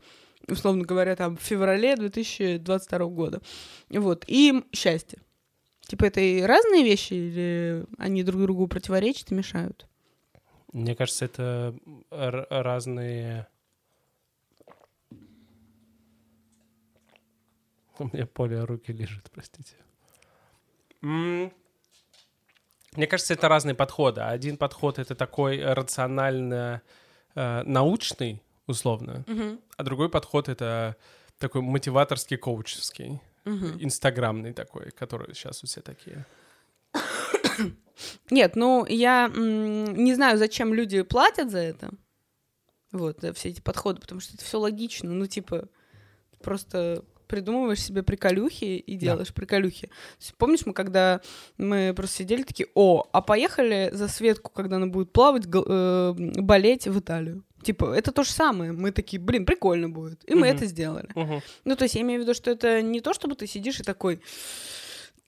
условно 0.49 0.85
говоря, 0.85 1.15
там, 1.15 1.37
в 1.37 1.43
феврале 1.43 1.95
2022 1.97 2.99
года. 3.07 3.43
Вот, 3.91 4.25
и 4.29 4.65
счастье. 4.73 5.19
Типа 5.89 6.05
это 6.05 6.21
и 6.21 6.43
разные 6.43 6.85
вещи, 6.85 7.15
или 7.15 7.87
они 7.97 8.23
друг 8.23 8.43
другу 8.43 8.69
противоречат 8.69 9.33
и 9.33 9.35
мешают? 9.35 9.89
Мне 10.73 10.95
кажется, 10.95 11.25
это 11.25 11.75
разные... 12.11 13.49
У 17.99 18.05
меня 18.05 18.27
поле 18.27 18.63
руки 18.65 18.93
лежит, 18.93 19.31
простите. 19.33 19.75
Мне 21.01 21.51
кажется, 23.09 23.33
это 23.33 23.49
разные 23.49 23.75
подходы. 23.75 24.21
Один 24.21 24.59
подход— 24.59 24.99
это 25.01 25.15
такой 25.15 25.65
рационально 25.65 26.83
э, 27.35 27.63
научный, 27.63 28.43
условно, 28.67 29.25
а 29.77 29.83
другой 29.83 30.11
подход— 30.11 30.49
это 30.51 30.97
такой 31.39 31.63
мотиваторский, 31.63 32.37
коучевский, 32.37 33.21
инстаграмный 33.81 34.53
такой, 34.53 34.91
который 34.91 35.35
сейчас 35.35 35.63
у 35.63 35.67
все 35.67 35.81
такие. 35.81 36.27
Нет, 38.31 38.57
ну 38.57 38.87
я 38.87 39.29
не 39.35 40.15
знаю, 40.15 40.39
зачем 40.39 40.73
люди 40.75 41.03
платят 41.03 41.51
за 41.51 41.59
это. 41.59 41.91
Вот, 42.93 43.21
за 43.21 43.33
все 43.35 43.51
эти 43.51 43.61
подходы, 43.61 44.01
потому 44.01 44.21
что 44.21 44.35
это 44.35 44.45
все 44.45 44.59
логично. 44.59 45.11
Ну, 45.11 45.27
типа, 45.27 45.69
просто 46.43 47.05
придумываешь 47.27 47.83
себе 47.83 48.03
приколюхи 48.03 48.65
и 48.65 48.97
делаешь 48.97 49.35
приколюхи. 49.35 49.89
То 49.89 49.93
есть, 50.21 50.35
помнишь, 50.37 50.65
мы 50.65 50.73
когда 50.73 51.21
мы 51.59 51.93
просто 51.95 52.17
сидели 52.17 52.43
такие, 52.43 52.69
о, 52.75 53.07
а 53.13 53.21
поехали 53.21 53.91
за 53.93 54.09
Светку, 54.09 54.51
когда 54.51 54.77
она 54.77 54.87
будет 54.87 55.13
плавать, 55.13 55.45
э, 55.47 56.15
болеть 56.17 56.87
в 56.87 56.99
Италию. 56.99 57.45
Типа, 57.63 57.93
это 57.93 58.13
то 58.13 58.23
же 58.25 58.31
самое. 58.31 58.73
Мы 58.73 58.93
такие, 58.93 59.21
блин, 59.21 59.45
прикольно 59.45 59.89
будет. 59.89 60.29
И 60.31 60.35
мы 60.35 60.47
это 60.47 60.67
сделали. 60.67 61.09
Ну, 61.65 61.77
то 61.77 61.85
есть 61.85 61.95
я 61.95 62.03
имею 62.03 62.21
в 62.21 62.23
виду, 62.23 62.35
что 62.35 62.51
это 62.51 62.83
не 62.83 63.01
то, 63.01 63.13
чтобы 63.15 63.35
ты 63.35 63.47
сидишь 63.47 63.81
и 63.81 63.83
такой... 63.83 64.21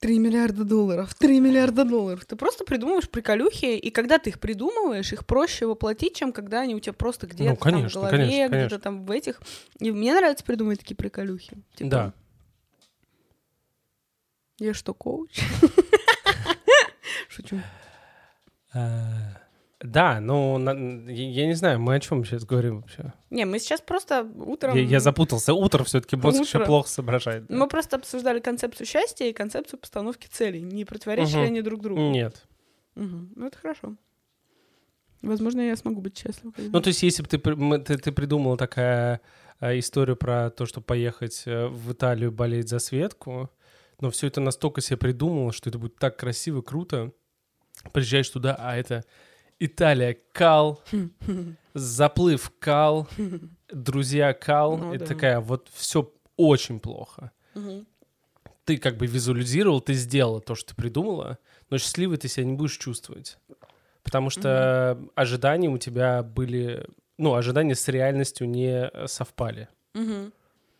3 0.01 0.19
миллиарда 0.19 0.65
долларов, 0.65 1.15
3 1.15 1.41
миллиарда 1.41 1.85
долларов. 1.85 2.25
Ты 2.25 2.35
просто 2.35 2.65
придумываешь 2.65 3.11
приколюхи, 3.11 3.77
и 3.77 3.91
когда 3.91 4.19
ты 4.19 4.31
их 4.31 4.41
придумываешь, 4.41 5.13
их 5.13 5.27
проще 5.27 5.67
воплотить, 5.67 6.15
чем 6.17 6.33
когда 6.33 6.61
они 6.63 6.75
у 6.75 6.81
тебя 6.81 6.95
просто 6.95 7.27
где-то 7.27 7.51
Ну, 7.51 7.57
конечно, 7.57 8.01
там 8.01 8.09
в 8.09 8.11
голове, 8.11 8.19
конечно, 8.19 8.47
где-то 8.47 8.49
конечно. 8.49 8.79
там 8.79 9.05
в 9.05 9.11
этих. 9.11 9.43
И 9.79 9.91
мне 9.91 10.15
нравится 10.15 10.43
придумывать 10.43 10.81
такие 10.81 10.97
приколюхи. 10.97 11.59
Типа, 11.75 11.91
Да. 11.91 12.13
Я 14.59 14.73
что, 14.73 14.95
коуч? 14.95 15.39
Шучу. 17.29 17.61
Да, 19.83 20.21
ну, 20.21 20.59
на- 20.59 21.11
я 21.11 21.47
не 21.47 21.55
знаю, 21.55 21.81
мы 21.81 21.95
о 21.95 22.01
чем 22.01 22.25
сейчас 22.25 22.45
говорим 22.45 22.81
вообще. 22.83 23.15
Не, 23.31 23.47
мы 23.47 23.59
сейчас 23.59 23.81
просто 23.81 24.31
утром... 24.37 24.77
Я, 24.77 24.83
я 24.83 25.01
запутался. 25.01 25.55
Утро 25.55 25.85
все-таки 25.85 26.17
мозг 26.17 26.41
еще 26.43 26.61
плохо 26.65 26.89
соображает. 26.89 27.47
да. 27.47 27.57
Мы 27.57 27.67
просто 27.67 27.97
обсуждали 27.97 28.41
концепцию 28.41 28.87
счастья 28.87 29.25
и 29.27 29.33
концепцию 29.33 29.79
постановки 29.81 30.27
целей. 30.31 30.61
Не 30.61 30.85
противоречат 30.85 31.33
ли 31.35 31.39
Мгм. 31.41 31.47
они 31.49 31.63
друг 31.63 31.81
другу? 31.81 32.01
Нет. 32.11 32.47
Мгм. 32.95 33.33
Ну, 33.37 33.47
это 33.47 33.57
хорошо. 33.57 33.97
Возможно, 35.23 35.61
я 35.61 35.77
смогу 35.77 36.01
быть 36.01 36.17
счастлива. 36.19 36.53
когда- 36.53 36.71
Ну, 36.73 36.81
то 36.83 36.89
есть, 36.89 37.03
если 37.03 37.23
бы 37.23 37.29
ты, 37.29 37.39
мы- 37.57 37.79
ты, 37.79 37.97
ты 37.99 38.13
придумала 38.13 38.57
такая 38.57 39.21
э, 39.61 39.79
историю 39.79 40.17
про 40.17 40.51
то, 40.51 40.65
что 40.67 40.81
поехать 40.81 41.43
э, 41.47 41.67
в 41.69 41.93
Италию 41.93 42.33
болеть 42.33 42.69
за 42.71 42.79
Светку, 42.79 43.51
но 44.01 44.11
все 44.11 44.27
это 44.29 44.41
настолько 44.41 44.81
себе 44.81 44.97
придумала, 44.97 45.53
что 45.53 45.69
это 45.69 45.79
будет 45.79 45.97
так 45.97 46.17
красиво, 46.17 46.63
круто. 46.63 47.13
Приезжаешь 47.93 48.29
туда, 48.31 48.57
а 48.59 48.75
это 48.77 49.05
Италия, 49.61 50.17
кал, 50.33 50.83
заплыв 51.75 52.51
кал, 52.59 53.07
друзья 53.73 54.33
кал. 54.33 54.79
Ну 54.79 54.95
это 54.95 55.05
да. 55.05 55.15
такая 55.15 55.41
вот 55.41 55.69
все 55.73 56.11
очень 56.37 56.81
плохо. 56.81 57.31
Мгм. 57.55 57.87
Ты 58.65 58.79
как 58.79 58.97
бы 58.97 59.07
визуализировал, 59.07 59.81
ты 59.81 59.95
сделала 59.95 60.41
то, 60.41 60.55
что 60.55 60.75
ты 60.75 60.81
придумала, 60.81 61.39
но 61.69 61.79
счастливой 61.79 62.17
ты 62.17 62.29
себя 62.29 62.47
не 62.47 62.55
будешь 62.55 62.79
чувствовать. 62.79 63.39
Потому 64.03 64.31
что 64.31 64.99
ожидания 65.15 65.69
у 65.69 65.79
тебя 65.79 66.23
были... 66.23 66.87
Ну, 67.19 67.35
ожидания 67.35 67.75
с 67.75 67.87
реальностью 67.89 68.49
не 68.49 68.91
совпали. 69.07 69.69
Мгм. 69.95 70.33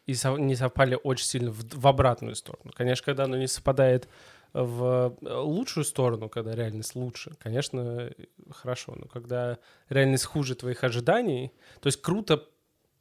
И 0.07 0.15
со- 0.15 0.37
не 0.37 0.57
совпали 0.57 0.99
очень 1.03 1.27
сильно 1.27 1.51
в, 1.51 1.63
в 1.63 1.87
обратную 1.87 2.35
сторону. 2.35 2.71
Конечно, 2.75 3.05
когда 3.05 3.25
оно 3.25 3.37
не 3.37 3.47
совпадает 3.47 4.09
в 4.53 5.17
э, 5.21 5.35
лучшую 5.35 5.85
сторону, 5.85 6.29
когда 6.29 6.55
реальность 6.55 6.95
лучше, 6.95 7.33
конечно, 7.39 8.11
хорошо. 8.51 8.95
Но 8.97 9.07
когда 9.07 9.59
реальность 9.89 10.25
хуже 10.25 10.55
твоих 10.55 10.83
ожиданий, 10.85 11.53
то 11.81 11.87
есть 11.87 12.01
круто 12.01 12.49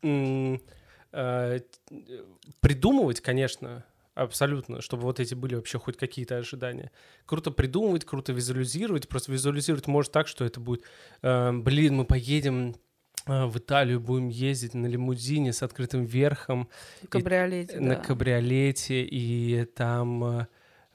м, 0.03 0.61
э, 1.11 1.59
придумывать, 2.59 3.21
конечно, 3.21 3.83
абсолютно, 4.13 4.81
чтобы 4.81 5.03
вот 5.03 5.19
эти 5.19 5.33
были 5.33 5.55
вообще 5.55 5.79
хоть 5.79 5.97
какие-то 5.97 6.37
ожидания. 6.37 6.91
Круто 7.25 7.51
придумывать, 7.51 8.05
круто 8.05 8.31
визуализировать. 8.33 9.07
Просто 9.07 9.31
визуализировать 9.31 9.87
может 9.87 10.11
так, 10.11 10.27
что 10.27 10.45
это 10.45 10.59
будет, 10.59 10.83
э, 11.21 11.51
блин, 11.51 11.95
мы 11.95 12.05
поедем 12.05 12.75
в 13.25 13.57
Италию, 13.57 13.99
будем 13.99 14.29
ездить 14.29 14.73
на 14.73 14.87
лимузине 14.87 15.53
с 15.53 15.61
открытым 15.61 16.05
верхом, 16.05 16.67
кабриолете, 17.09 17.79
на 17.79 17.95
да. 17.95 18.01
кабриолете, 18.01 19.03
и 19.03 19.65
там 19.65 20.47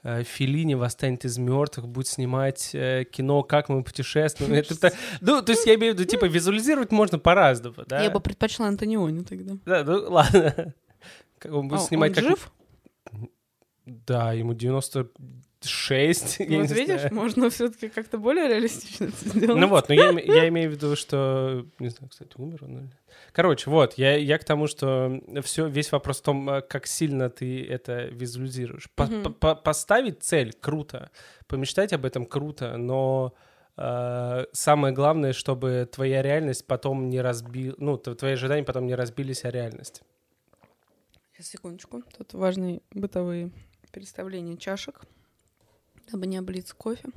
Э, 0.05 0.21
Филини 0.23 0.75
«Восстанет 0.75 1.25
из 1.25 1.39
мертвых» 1.39 1.87
будет 1.87 2.07
снимать 2.07 2.75
э, 2.75 3.05
кино 3.05 3.41
«Как 3.41 3.69
мы 3.69 3.83
путешествуем». 3.83 4.53
Это, 4.53 4.93
ну, 5.19 5.41
то 5.41 5.51
есть 5.51 5.65
я 5.65 5.73
имею 5.73 5.95
в 5.95 5.97
виду, 5.97 6.07
типа, 6.07 6.25
визуализировать 6.25 6.91
можно 6.91 7.17
по-разному, 7.17 7.77
да? 7.87 8.03
Я 8.03 8.11
бы 8.11 8.19
предпочла 8.19 8.67
Антониони 8.67 9.23
тогда. 9.23 9.57
Да, 9.65 9.83
ну, 9.83 10.11
ладно. 10.11 10.75
Он 11.43 11.67
будет 11.67 11.81
а, 11.81 11.83
снимать 11.83 12.11
он 12.11 12.15
как... 12.15 12.23
жив? 12.23 12.51
Да, 13.87 14.33
ему 14.33 14.53
90 14.53 15.09
6. 15.67 16.39
Ну, 16.47 16.61
вот 16.61 16.71
видишь, 16.71 17.01
знаю. 17.01 17.15
можно 17.15 17.49
все-таки 17.49 17.89
как-то 17.89 18.17
более 18.17 18.47
реалистично 18.47 19.05
это 19.05 19.29
сделать. 19.29 19.59
Ну 19.59 19.67
вот, 19.67 19.89
но 19.89 19.95
я, 19.95 20.09
я 20.19 20.47
имею 20.47 20.69
в 20.69 20.73
виду, 20.73 20.95
что... 20.95 21.65
Не 21.79 21.89
знаю, 21.89 22.09
кстати, 22.09 22.31
умер 22.35 22.63
он 22.63 22.77
или... 22.77 22.89
Короче, 23.31 23.69
вот, 23.69 23.93
я, 23.93 24.15
я 24.15 24.37
к 24.37 24.43
тому, 24.43 24.67
что 24.67 25.21
все, 25.43 25.67
весь 25.67 25.91
вопрос 25.91 26.19
в 26.19 26.23
том, 26.23 26.49
э, 26.49 26.61
как 26.61 26.87
сильно 26.87 27.29
ты 27.29 27.65
это 27.65 28.05
визуализируешь. 28.05 28.89
По, 28.95 29.03
угу. 29.03 29.31
по, 29.31 29.55
поставить 29.55 30.23
цель— 30.23 30.53
круто, 30.61 31.09
помечтать 31.47 31.93
об 31.93 32.05
этом— 32.05 32.25
круто, 32.27 32.77
но 32.77 33.33
э, 33.77 34.45
самое 34.53 34.93
главное, 34.93 35.33
чтобы 35.33 35.89
твоя 35.91 36.21
реальность 36.21 36.67
потом 36.67 37.09
не 37.09 37.21
разбила... 37.21 37.75
Ну, 37.77 37.97
твои 37.97 38.33
ожидания 38.33 38.63
потом 38.63 38.85
не 38.85 38.95
разбились 38.95 39.43
о 39.45 39.51
реальность. 39.51 40.01
Сейчас, 41.33 41.47
секундочку. 41.47 42.03
Тут 42.17 42.33
важные 42.33 42.81
бытовые 42.91 43.51
переставления 43.91 44.57
чашек— 44.57 45.01
дабы 46.11 46.27
не 46.27 46.37
облиться 46.37 46.75
кофе. 46.75 47.09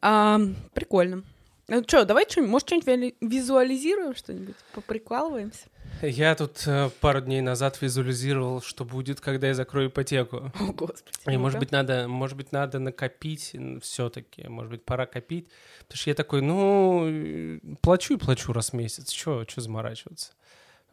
А, 0.00 0.40
прикольно. 0.74 1.24
Ну 1.70 1.84
что, 1.86 2.06
давай 2.06 2.24
что-нибудь, 2.26 2.50
может, 2.50 2.68
что-нибудь 2.68 3.14
визуализируем 3.20 4.14
что-нибудь? 4.14 4.54
Поприкалываемся? 4.72 5.66
Я 6.00 6.34
тут 6.34 6.62
э, 6.66 6.90
пару 7.00 7.20
дней 7.20 7.40
назад 7.40 7.82
визуализировал, 7.82 8.62
что 8.62 8.84
будет, 8.84 9.20
когда 9.20 9.48
я 9.48 9.54
закрою 9.54 9.88
ипотеку. 9.88 10.50
О, 10.60 10.72
господи. 10.72 11.02
И, 11.26 11.36
может 11.36 11.58
быть, 11.58 11.70
надо, 11.70 12.06
может 12.08 12.36
быть, 12.38 12.52
надо 12.52 12.78
накопить 12.78 13.54
все-таки. 13.82 14.48
Может 14.48 14.70
быть, 14.70 14.84
пора 14.84 15.06
копить. 15.06 15.48
Потому 15.80 15.98
что 15.98 16.10
я 16.10 16.14
такой, 16.14 16.40
ну, 16.40 17.06
э, 17.06 17.58
плачу 17.82 18.14
и 18.14 18.16
плачу 18.16 18.52
раз 18.52 18.70
в 18.70 18.72
месяц. 18.74 19.10
Че 19.10 19.44
заморачиваться? 19.56 20.32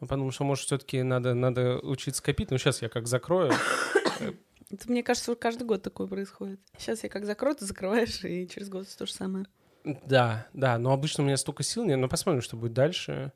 Ну, 0.01 0.07
Потому 0.07 0.31
что, 0.31 0.43
может, 0.43 0.65
все-таки 0.65 1.03
надо, 1.03 1.33
надо 1.33 1.79
учиться 1.79 2.21
копить. 2.21 2.51
Ну, 2.51 2.57
сейчас 2.57 2.81
я 2.81 2.89
как 2.89 3.07
закрою. 3.07 3.53
Это, 4.75 4.91
мне 4.91 5.03
кажется, 5.03 5.33
каждый 5.35 5.63
год 5.63 5.83
такое 5.83 6.05
происходит. 6.05 6.59
Сейчас 6.77 7.03
я 7.03 7.09
как 7.09 7.25
закрою, 7.25 7.55
ты 7.55 7.65
закрываешь, 7.65 8.25
и 8.25 8.45
через 8.47 8.67
год 8.67 8.87
то 8.97 9.05
же 9.05 9.13
самое. 9.13 9.45
Да, 9.85 10.47
да. 10.51 10.77
Но 10.77 10.91
обычно 10.91 11.23
у 11.23 11.25
меня 11.25 11.37
столько 11.37 11.63
сил 11.63 11.85
нет. 11.85 11.97
Ну, 11.97 12.09
посмотрим, 12.09 12.41
что 12.41 12.57
будет 12.57 12.73
дальше. 12.73 13.31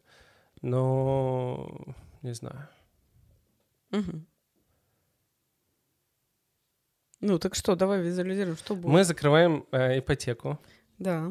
Но 0.62 1.96
не 2.22 2.34
знаю. 2.34 2.68
Мгм. 3.92 4.28
Ну, 7.22 7.40
так 7.40 7.56
что, 7.56 7.76
давай 7.78 8.02
визуализируем, 8.02 8.58
что 8.58 8.76
будет. 8.76 8.92
Мы 8.92 9.06
закрываем 9.06 9.66
э, 9.72 10.00
ипотеку. 10.00 10.60
Да. 10.98 11.30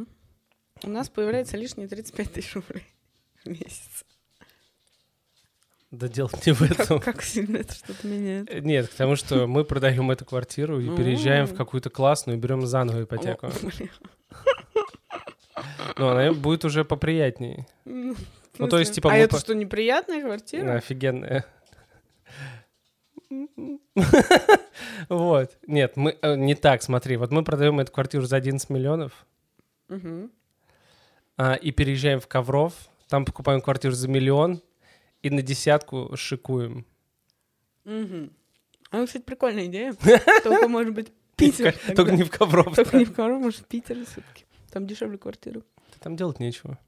У 0.82 0.88
нас 0.88 1.10
появляется 1.10 1.58
лишние 1.58 1.86
35 1.86 2.32
тысяч 2.32 2.54
рублей 2.54 2.86
в 3.44 3.46
месяц. 3.46 4.04
Да 5.90 6.06
дело 6.06 6.30
не 6.44 6.52
в 6.52 6.62
этом. 6.62 7.00
Как, 7.00 7.16
как 7.16 7.22
сильно 7.22 7.58
это 7.58 7.74
что-то 7.74 8.06
меняет. 8.06 8.50
Э, 8.50 8.60
Нет, 8.60 8.88
к 8.88 8.94
тому, 8.94 9.16
что 9.16 9.46
мы 9.46 9.64
продаем 9.64 10.10
эту 10.10 10.26
квартиру 10.26 10.80
и 10.80 10.94
переезжаем 10.94 11.46
в 11.46 11.54
какую-то 11.54 11.88
классную 11.88 12.36
и 12.36 12.40
берем 12.40 12.66
заново 12.66 13.04
ипотеку. 13.04 13.50
Но 15.96 16.10
она 16.10 16.32
будет 16.32 16.64
уже 16.64 16.84
поприятнее. 16.84 17.66
Ну, 17.84 18.14
Ну, 18.58 18.68
то 18.68 18.78
есть, 18.78 18.94
типа, 18.94 19.12
А 19.12 19.16
это 19.16 19.38
что, 19.38 19.54
неприятная 19.54 20.22
квартира? 20.22 20.74
Офигенная. 20.74 21.46
Вот. 25.08 25.56
Нет, 25.66 25.96
мы 25.96 26.16
э, 26.22 26.36
не 26.36 26.54
так, 26.54 26.82
смотри. 26.82 27.16
Вот 27.16 27.30
мы 27.30 27.42
продаем 27.44 27.80
эту 27.80 27.92
квартиру 27.92 28.24
за 28.24 28.36
11 28.36 28.70
миллионов 28.70 29.26
а, 31.36 31.54
и 31.54 31.70
переезжаем 31.72 32.20
в 32.20 32.26
Ковров. 32.26 32.74
Там 33.08 33.24
покупаем 33.24 33.60
квартиру 33.60 33.94
за 33.94 34.08
миллион 34.08 34.62
и 35.22 35.30
на 35.30 35.42
десятку 35.42 36.16
шикуем. 36.16 36.86
А, 37.84 38.96
ну, 38.96 39.06
кстати, 39.06 39.22
прикольная 39.22 39.66
идея. 39.66 39.94
Только, 40.42 40.68
может 40.68 40.94
быть, 40.94 41.12
Питер. 41.36 41.74
Только 41.94 42.12
не 42.12 42.24
в 42.24 42.30
Ковров. 42.30 42.74
Только 42.74 42.98
не 42.98 43.04
в 43.04 43.12
Коврове, 43.12 43.38
может, 43.38 43.60
в 43.60 43.64
Питере 43.66 44.04
все-таки. 44.04 44.44
Там 44.70 44.86
дешевле 44.86 45.18
квартиры. 45.18 45.62
Там 46.00 46.16
делать 46.16 46.40
нечего. 46.40 46.78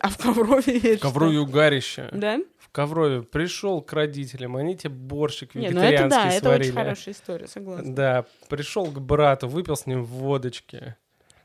А 0.00 0.08
в 0.08 0.18
Коврове 0.18 0.78
есть 0.78 1.00
В 1.00 1.02
Коврове 1.02 1.38
угарище. 1.38 2.08
Да? 2.12 2.40
В 2.58 2.68
Коврове 2.70 3.22
пришел 3.22 3.80
к 3.80 3.92
родителям, 3.92 4.56
они 4.56 4.76
тебе 4.76 4.90
борщик 4.90 5.54
Не, 5.54 5.70
ну 5.70 5.80
это 5.80 6.04
вегетарианский 6.04 6.08
да, 6.08 6.34
это 6.36 6.50
очень 6.50 6.64
сварили. 6.64 6.70
хорошая 6.72 7.14
история, 7.14 7.46
согласна. 7.46 7.94
Да, 7.94 8.26
пришел 8.48 8.86
к 8.86 9.00
брату, 9.00 9.46
выпил 9.48 9.76
с 9.76 9.86
ним 9.86 10.04
водочки. 10.04 10.96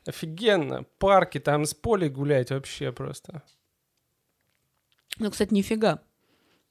Офигенно. 0.05 0.83
Парки 0.97 1.39
там 1.39 1.65
с 1.65 1.73
полей 1.73 2.09
гулять 2.09 2.49
вообще 2.49 2.91
просто. 2.91 3.43
Ну, 5.19 5.29
кстати, 5.29 5.53
нифига. 5.53 6.01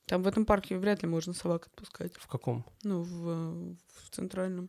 Там 0.07 0.23
в 0.23 0.27
этом 0.27 0.45
парке 0.45 0.77
вряд 0.77 1.03
ли 1.03 1.09
можно 1.09 1.33
собак 1.33 1.67
отпускать. 1.67 2.15
В 2.17 2.27
каком? 2.27 2.65
Ну, 2.83 3.03
в, 3.03 3.77
в 3.77 4.11
центральном. 4.11 4.69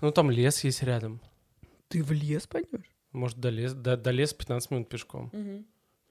Ну, 0.00 0.12
там 0.12 0.30
лес 0.30 0.62
есть 0.64 0.82
рядом. 0.82 1.20
Ты 1.88 2.02
в 2.02 2.12
лес 2.12 2.46
пойдешь? 2.46 2.90
Может, 3.12 3.38
до, 3.38 3.50
лес, 3.50 3.72
до, 3.72 3.96
до 3.96 4.10
леса 4.10 4.36
15 4.36 4.70
минут 4.70 4.88
пешком. 4.88 5.32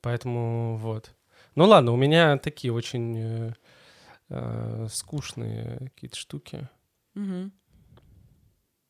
Поэтому 0.01 0.77
вот. 0.77 1.13
Ну 1.56 1.65
ладно, 1.65 1.91
у 1.91 1.96
меня 1.96 2.38
такие 2.38 2.72
очень 2.72 3.17
э, 3.17 3.53
э, 4.29 4.88
скучные 4.89 5.91
какие-то 5.94 6.17
штуки. 6.17 6.70
Угу. 7.15 7.51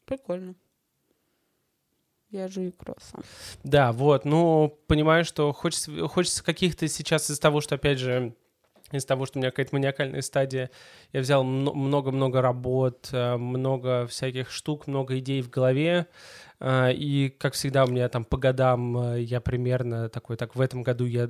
Прикольно. 0.05 0.55
Я 2.29 2.47
же 2.47 2.67
и 2.67 2.71
краса. 2.71 3.19
Да, 3.63 3.91
вот, 3.93 4.25
ну, 4.25 4.77
понимаю, 4.87 5.23
что 5.23 5.53
хочется, 5.53 6.07
хочется 6.07 6.43
каких-то 6.43 6.87
сейчас 6.87 7.29
из 7.29 7.39
того, 7.39 7.61
что, 7.61 7.75
опять 7.75 7.99
же, 7.99 8.33
из 8.91 9.05
того, 9.05 9.25
что 9.25 9.39
у 9.39 9.41
меня 9.41 9.51
какая-то 9.51 9.75
маниакальная 9.75 10.21
стадия, 10.21 10.69
я 11.13 11.21
взял 11.21 11.43
мно- 11.43 11.73
много-много 11.73 12.41
работ, 12.41 13.09
э, 13.11 13.37
много 13.37 14.07
всяких 14.07 14.49
штук, 14.49 14.87
много 14.87 15.17
идей 15.19 15.41
в 15.41 15.49
голове, 15.49 16.07
и, 16.59 17.33
как 17.37 17.53
всегда, 17.53 17.85
у 17.85 17.87
меня 17.87 18.09
там 18.09 18.25
по 18.25 18.37
годам 18.37 18.97
э, 19.13 19.21
я 19.21 19.39
примерно 19.41 20.09
такой, 20.09 20.37
так, 20.37 20.55
в 20.55 20.61
этом 20.61 20.81
году 20.81 21.05
я, 21.05 21.29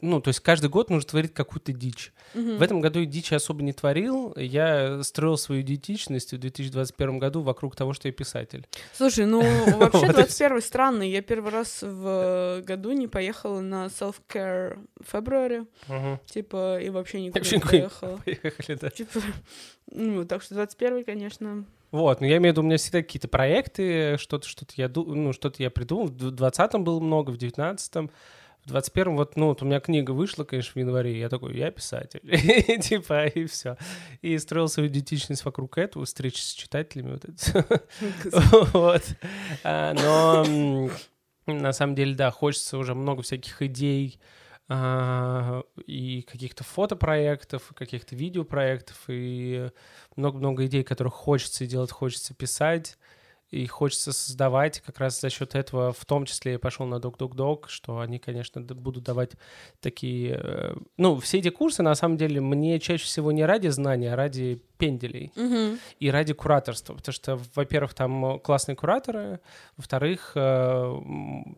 ну, 0.00 0.20
то 0.20 0.28
есть 0.28 0.40
каждый 0.40 0.70
год 0.70 0.88
нужно 0.88 1.08
творить 1.08 1.34
какую-то 1.34 1.72
дичь. 1.72 2.12
В 2.34 2.62
этом 2.62 2.80
году 2.80 3.00
я 3.00 3.06
дичи 3.06 3.34
особо 3.34 3.62
не 3.62 3.72
творил, 3.72 4.32
я 4.36 5.02
строил 5.02 5.36
свою 5.36 5.62
идентичность 5.62 6.32
в 6.32 6.38
2021 6.38 7.18
году 7.18 7.42
вокруг 7.42 7.74
того, 7.74 7.92
что 7.92 8.08
я 8.08 8.12
писатель. 8.12 8.66
Слушай, 8.92 9.26
ну 9.26 9.42
вообще 9.78 10.06
Вот 10.06 10.10
и 10.10 10.14
21 10.14 10.60
странный. 10.62 11.10
Я 11.10 11.22
первый 11.22 11.50
раз 11.50 11.82
в 11.82 12.62
году 12.64 12.92
не 12.92 13.08
поехала 13.08 13.60
на 13.60 13.86
self-care 13.86 14.78
в 15.00 15.10
феврале. 15.10 15.66
Типа, 16.26 16.80
и 16.80 16.88
вообще 16.90 17.20
никуда 17.20 17.40
Вообще 17.40 17.56
не 17.56 17.62
никуда 17.62 17.76
не 17.76 17.82
поехала. 17.82 18.16
Поехали, 18.24 18.78
да. 18.80 18.90
Типа, 18.90 19.20
ну, 19.90 20.24
так 20.24 20.42
что 20.42 20.54
21 20.54 21.04
конечно. 21.04 21.64
Вот, 21.92 22.20
но 22.20 22.26
я 22.26 22.38
имею 22.38 22.52
в 22.52 22.56
виду, 22.56 22.62
у 22.62 22.64
меня 22.64 22.78
всегда 22.78 23.02
какие-то 23.02 23.28
проекты, 23.28 24.16
что-то, 24.18 24.48
что-то 24.48 24.72
я, 24.76 24.90
ну, 24.94 25.32
что-то 25.34 25.62
я 25.62 25.70
придумал. 25.70 26.06
В 26.06 26.32
20-м 26.34 26.84
было 26.84 26.98
много, 27.00 27.30
в 27.30 27.36
19-м. 27.36 28.10
В 28.64 28.72
21-м 28.72 29.16
вот, 29.16 29.36
ну, 29.36 29.48
вот 29.48 29.60
у 29.62 29.66
меня 29.66 29.78
книга 29.78 30.12
вышла, 30.12 30.44
конечно, 30.44 30.72
в 30.74 30.76
январе, 30.76 31.18
я 31.18 31.28
такой, 31.28 31.56
я 31.56 31.70
писатель. 31.70 32.20
И 32.24 32.80
Типа, 32.80 33.26
и 33.26 33.44
все. 33.46 33.76
И 34.22 34.38
строил 34.38 34.68
свою 34.68 34.88
идентичность 34.88 35.44
вокруг 35.44 35.78
этого, 35.78 36.06
встречи 36.06 36.40
с 36.40 36.52
читателями, 36.52 37.12
вот 37.12 37.24
это. 37.24 37.82
Вот. 38.72 39.02
А, 39.64 39.92
Но 39.94 40.90
на 41.46 41.72
самом 41.72 41.94
деле, 41.94 42.14
да, 42.14 42.30
хочется 42.30 42.78
уже 42.78 42.94
много 42.94 43.22
всяких 43.22 43.60
идей, 43.62 44.18
и 44.68 46.22
каких-то 46.22 46.64
фотопроектов, 46.64 47.72
каких-то 47.74 48.14
видеопроектов, 48.16 49.04
и 49.08 49.70
много-много 50.16 50.66
идей, 50.66 50.84
которых 50.84 51.14
хочется 51.14 51.66
делать, 51.66 51.90
хочется 51.90 52.34
писать, 52.34 52.96
и 53.52 53.66
хочется 53.66 54.12
создавать. 54.12 54.80
Как 54.80 54.98
раз 54.98 55.20
за 55.20 55.28
счет 55.30 55.54
этого 55.54 55.92
в 55.92 56.04
том 56.06 56.24
числе 56.24 56.52
я 56.52 56.58
пошел 56.58 56.86
на 56.86 56.98
Док-Док-Док, 56.98 57.68
что 57.68 58.00
они, 58.00 58.18
конечно, 58.18 58.62
будут 58.62 59.04
давать 59.04 59.32
такие... 59.80 60.40
э, 60.42 60.74
Ну, 60.96 61.20
все 61.20 61.38
эти 61.38 61.50
курсы, 61.50 61.82
на 61.82 61.94
самом 61.94 62.16
деле, 62.16 62.40
мне 62.40 62.80
чаще 62.80 63.04
всего 63.04 63.30
не 63.30 63.44
ради 63.44 63.68
знаний, 63.68 64.06
а 64.06 64.16
ради 64.16 64.62
пенделей 64.78 65.32
Мгм. 65.36 65.78
и 66.00 66.10
ради 66.10 66.32
кураторства, 66.32 66.94
потому 66.94 67.12
что, 67.12 67.38
во-первых, 67.54 67.94
там 67.94 68.40
классные 68.40 68.74
кураторы, 68.74 69.38
во-вторых, 69.76 70.32
э, 70.34 71.00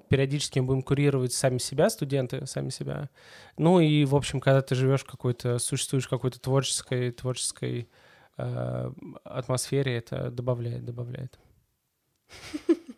периодически 0.09 0.59
мы 0.59 0.67
будем 0.67 0.83
курировать 0.83 1.33
сами 1.33 1.59
себя, 1.59 1.91
студенты 1.91 2.45
сами 2.47 2.71
себя. 2.71 3.09
Ну 3.57 3.79
и, 3.81 4.05
в 4.05 4.17
общем, 4.17 4.41
когда 4.41 4.61
ты 4.63 4.75
живешь 4.75 5.05
какой-то, 5.05 5.59
существуешь 5.59 6.09
какой-то 6.09 6.41
творческой, 6.41 7.13
творческой 7.13 7.89
э, 8.37 8.91
атмосфере, 9.23 9.97
это 9.97 10.31
добавляет, 10.31 10.85
добавляет. 10.85 11.39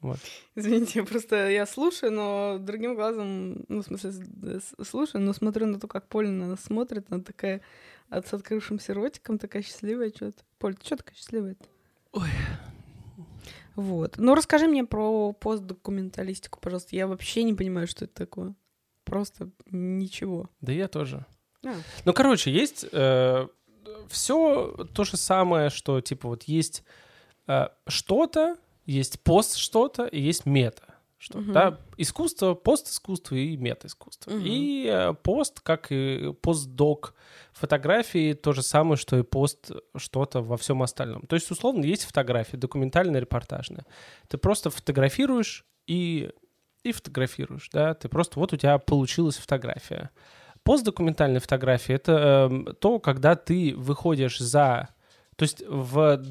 Вот. 0.00 0.18
Извините, 0.54 1.02
просто 1.04 1.50
я 1.50 1.66
слушаю, 1.66 2.12
но 2.12 2.58
другим 2.58 2.94
глазом, 2.94 3.64
ну, 3.68 3.82
в 3.82 3.84
смысле, 3.84 4.12
слушаю, 4.82 5.22
но 5.22 5.32
смотрю 5.32 5.66
на 5.66 5.78
то, 5.78 5.86
как 5.86 6.08
Поля 6.08 6.30
на 6.30 6.48
нас 6.48 6.60
смотрит, 6.60 7.06
она 7.10 7.22
такая 7.22 7.60
от 8.08 8.26
с 8.26 8.32
открывшимся 8.32 8.94
ротиком, 8.94 9.38
такая 9.38 9.62
счастливая 9.62 10.10
что-то. 10.10 10.42
Поль, 10.58 10.76
ты 10.76 10.86
что 10.86 10.96
такая 10.96 11.14
счастливая 11.16 11.56
Ой. 12.12 12.28
Вот. 13.74 14.16
Ну, 14.16 14.34
расскажи 14.34 14.66
мне 14.66 14.84
про 14.84 15.32
постдокументалистику, 15.32 16.58
пожалуйста. 16.60 16.96
Я 16.96 17.06
вообще 17.06 17.42
не 17.42 17.52
понимаю, 17.52 17.86
что 17.86 18.06
это 18.06 18.14
такое. 18.14 18.54
Просто 19.04 19.50
ничего. 19.70 20.48
Да 20.60 20.72
я 20.72 20.88
тоже. 20.88 21.26
А. 21.64 21.74
Ну, 22.04 22.14
короче, 22.14 22.50
есть 22.50 22.86
все 24.08 24.86
то 24.94 25.04
же 25.04 25.16
самое, 25.16 25.70
что, 25.70 26.00
типа, 26.00 26.28
вот 26.28 26.44
есть 26.44 26.82
э, 26.82 27.05
что-то, 27.86 28.56
есть 28.84 29.20
пост 29.20 29.56
что-то 29.56 30.06
и 30.06 30.20
есть 30.20 30.46
мета. 30.46 30.96
Что, 31.18 31.38
Мгм. 31.38 31.52
да, 31.54 31.80
искусство, 31.96 32.54
пост-искусство 32.54 33.36
и 33.36 33.56
мета-искусство. 33.56 34.30
Мгм. 34.32 34.42
И 34.44 34.86
э, 34.86 35.14
пост, 35.14 35.60
как 35.60 35.90
и 35.90 36.34
постдок 36.42 37.14
фотографии, 37.52 38.34
то 38.34 38.52
же 38.52 38.62
самое, 38.62 38.96
что 38.98 39.16
и 39.18 39.22
пост 39.22 39.70
что-то 39.96 40.42
во 40.42 40.58
всем 40.58 40.82
остальном. 40.82 41.22
То 41.22 41.34
есть, 41.36 41.50
условно, 41.50 41.84
есть 41.84 42.04
фотографии, 42.04 42.56
документальные, 42.56 43.22
репортажные. 43.22 43.86
Ты 44.28 44.36
просто 44.36 44.68
фотографируешь 44.68 45.64
и, 45.86 46.30
и 46.82 46.92
фотографируешь, 46.92 47.70
да, 47.72 47.94
ты 47.94 48.10
просто, 48.10 48.38
вот 48.38 48.52
у 48.52 48.56
тебя 48.58 48.76
получилась 48.76 49.36
фотография. 49.36 50.10
Постдокументальная 50.64 51.40
фотография— 51.40 51.94
это 51.94 52.48
эм, 52.50 52.66
то, 52.78 52.98
когда 52.98 53.36
ты 53.36 53.74
выходишь 53.74 54.38
за... 54.38 54.90
То 55.36 55.44
есть 55.44 55.62
в, 55.66 56.22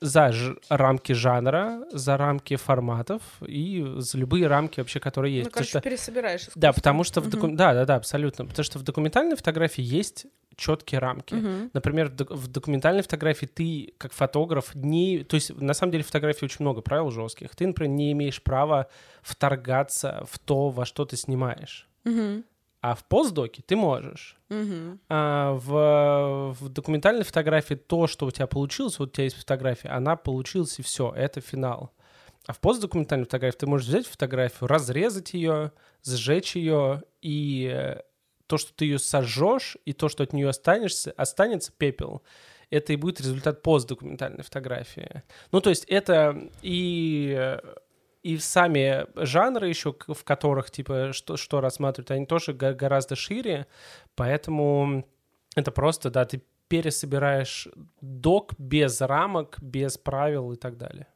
за 0.00 0.32
ж- 0.32 0.56
рамки 0.68 1.12
жанра, 1.12 1.84
за 1.92 2.16
рамки 2.16 2.56
форматов 2.56 3.22
и 3.46 3.84
за 3.96 4.18
любые 4.18 4.46
рамки 4.46 4.80
вообще, 4.80 5.00
которые 5.00 5.36
есть. 5.36 5.46
ну, 5.46 5.52
короче, 5.52 5.70
что- 5.70 5.80
пересобираешь 5.80 6.40
искусство. 6.42 6.60
да, 6.60 6.72
потому 6.72 7.04
что 7.04 7.20
в 7.20 7.28
доку- 7.30 7.48
да, 7.54 7.74
да, 7.74 7.84
да, 7.84 7.96
абсолютно, 7.96 8.44
потому 8.46 8.64
что 8.64 8.78
в 8.78 8.82
документальной 8.82 9.36
фотографии 9.36 9.82
есть 9.82 10.26
четкие 10.56 11.00
рамки. 11.00 11.34
Мгм. 11.34 11.70
Например, 11.74 12.08
в, 12.08 12.14
док- 12.14 12.30
в 12.30 12.48
документальной 12.48 13.02
фотографии 13.02 13.44
ты, 13.46 13.92
как 13.98 14.12
фотограф, 14.12 14.74
не... 14.74 15.22
То 15.24 15.34
есть, 15.34 15.54
на 15.60 15.74
самом 15.74 15.92
деле, 15.92 16.02
в 16.02 16.06
фотографии 16.06 16.46
очень 16.46 16.58
много 16.60 16.80
правил 16.80 17.10
жестких. 17.10 17.54
Ты, 17.54 17.66
например, 17.66 17.92
не 17.92 18.12
имеешь 18.12 18.42
права 18.42 18.86
вторгаться 19.22 20.24
в 20.30 20.38
то, 20.38 20.70
во 20.70 20.86
что 20.86 21.04
ты 21.04 21.16
снимаешь. 21.16 21.88
Мгм. 22.04 22.44
А 22.86 22.94
в 22.94 23.04
постдоке 23.04 23.62
ты 23.66 23.74
можешь. 23.74 24.36
Мгм. 24.48 25.00
А 25.08 25.54
в, 25.54 26.56
в 26.60 26.68
документальной 26.68 27.24
фотографии 27.24 27.74
то, 27.74 28.06
что 28.06 28.26
у 28.26 28.30
тебя 28.30 28.46
получилось, 28.46 29.00
вот 29.00 29.08
у 29.08 29.10
тебя 29.10 29.24
есть 29.24 29.34
фотография, 29.34 29.88
она 29.88 30.14
получилась, 30.14 30.78
и 30.78 30.82
все, 30.82 31.12
это 31.16 31.40
финал. 31.40 31.92
А 32.46 32.52
в 32.52 32.60
постдокументальной 32.60 33.24
фотографии 33.24 33.58
ты 33.58 33.66
можешь 33.66 33.88
взять 33.88 34.06
фотографию, 34.06 34.68
разрезать 34.68 35.34
ее, 35.34 35.72
сжечь 36.04 36.54
ее, 36.54 37.02
и 37.22 37.68
э, 37.74 38.02
то, 38.46 38.56
что 38.56 38.72
ты 38.72 38.84
ее 38.84 39.00
сожжешь, 39.00 39.76
и 39.84 39.92
то, 39.92 40.08
что 40.08 40.22
от 40.22 40.32
нее 40.32 40.48
останешься, 40.48 41.10
останется 41.16 41.72
пепел, 41.76 42.22
это 42.70 42.92
и 42.92 42.96
будет 42.96 43.20
результат 43.20 43.62
постдокументальной 43.62 44.44
фотографии. 44.44 45.24
Ну, 45.50 45.60
то 45.60 45.70
есть 45.70 45.86
это 45.86 46.50
и 46.62 47.34
э, 47.36 47.58
и 48.26 48.38
сами 48.38 49.06
жанры 49.14 49.68
еще, 49.68 49.94
в 50.08 50.24
которых, 50.24 50.72
типа, 50.72 51.12
что, 51.12 51.36
что 51.36 51.60
рассматривают, 51.60 52.10
они 52.10 52.26
тоже 52.26 52.52
го- 52.54 52.74
гораздо 52.74 53.14
шире, 53.14 53.68
поэтому 54.16 55.06
это 55.54 55.70
просто, 55.70 56.10
да, 56.10 56.24
ты 56.24 56.42
пересобираешь 56.66 57.68
док 58.00 58.54
без 58.58 59.00
рамок, 59.00 59.58
без 59.62 59.96
правил 59.96 60.50
и 60.50 60.56
так 60.56 60.76
далее. 60.76 61.06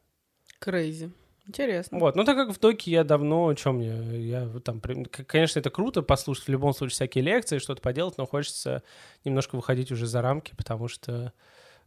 Крейзи. 0.59 1.11
Интересно. 1.45 1.99
Вот, 1.99 2.15
ну 2.15 2.23
так 2.23 2.37
как 2.37 2.55
в 2.55 2.59
доке 2.61 2.91
я 2.91 3.03
давно, 3.03 3.53
что 3.57 3.73
мне, 3.73 4.29
я 4.29 4.47
там, 4.63 4.79
конечно, 4.79 5.59
это 5.59 5.69
круто 5.69 6.01
послушать 6.03 6.45
в 6.45 6.49
любом 6.49 6.71
случае 6.73 6.93
всякие 6.93 7.25
лекции, 7.25 7.57
что-то 7.57 7.81
поделать, 7.81 8.17
но 8.17 8.25
хочется 8.25 8.83
немножко 9.25 9.57
выходить 9.57 9.91
уже 9.91 10.07
за 10.07 10.21
рамки, 10.21 10.53
потому 10.55 10.87
что 10.87 11.33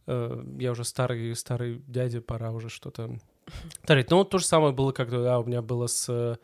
э, 0.05 0.43
я 0.59 0.71
уже 0.71 0.83
старый, 0.83 1.35
старый 1.35 1.81
дядя, 1.87 2.21
пора 2.21 2.51
уже 2.51 2.69
что-то 2.69 3.17
творить. 3.85 4.09
Ну, 4.11 4.17
вот 4.17 4.29
то 4.29 4.37
же 4.37 4.45
самое 4.45 4.73
было, 4.73 4.91
когда 4.91 5.21
да, 5.23 5.39
у 5.39 5.43
меня 5.45 5.61
было 5.61 5.87
с, 5.87 6.07
э, 6.09 6.35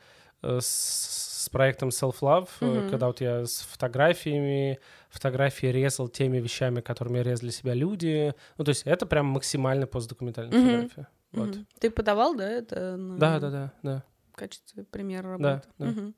с 0.59 1.31
с 1.41 1.49
проектом 1.49 1.89
Self 1.89 2.19
Love, 2.21 2.49
э, 2.61 2.89
когда 2.91 3.07
вот 3.07 3.19
я 3.19 3.45
с 3.47 3.61
фотографиями, 3.61 4.79
фотографии 5.09 5.65
резал 5.65 6.07
теми 6.07 6.37
вещами, 6.37 6.81
которыми 6.81 7.17
резали 7.17 7.49
себя 7.49 7.73
люди. 7.73 8.35
Ну, 8.59 8.63
то 8.63 8.69
есть 8.69 8.83
это 8.85 9.07
прям 9.07 9.25
максимально 9.25 9.87
постдокументальная 9.87 10.55
Мгм. 10.55 10.67
фотография. 10.89 11.07
Вот. 11.31 11.47
Мгм. 11.49 11.67
Ты 11.79 11.89
подавал, 11.89 12.35
да, 12.35 12.47
это 12.47 12.95
на- 12.95 13.17
Да, 13.17 13.39
да, 13.39 13.49
да, 13.49 13.73
да. 13.81 14.03
в 14.31 14.35
качестве 14.35 14.83
примера 14.83 15.37
Да, 15.39 15.49
работы? 15.53 15.67
да. 15.79 15.85
Мгм. 15.87 16.15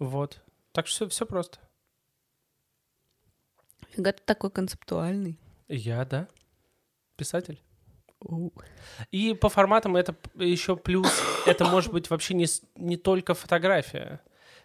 Вот. 0.00 0.40
Так 0.72 0.88
что 0.88 1.08
все 1.08 1.24
просто. 1.24 1.58
Фига 3.90 4.12
ты 4.12 4.22
такой 4.24 4.50
концептуальный. 4.50 5.38
Я, 5.68 6.04
да, 6.04 6.26
писатель. 7.16 7.60
И 9.10 9.34
по 9.34 9.48
форматам 9.48 9.96
это 9.96 10.14
еще 10.34 10.76
плюс, 10.76 11.08
это 11.46 11.64
может 11.64 11.92
быть 11.92 12.10
вообще 12.10 12.34
не, 12.34 12.46
не 12.76 12.96
только 12.96 13.34
фотография. 13.34 14.20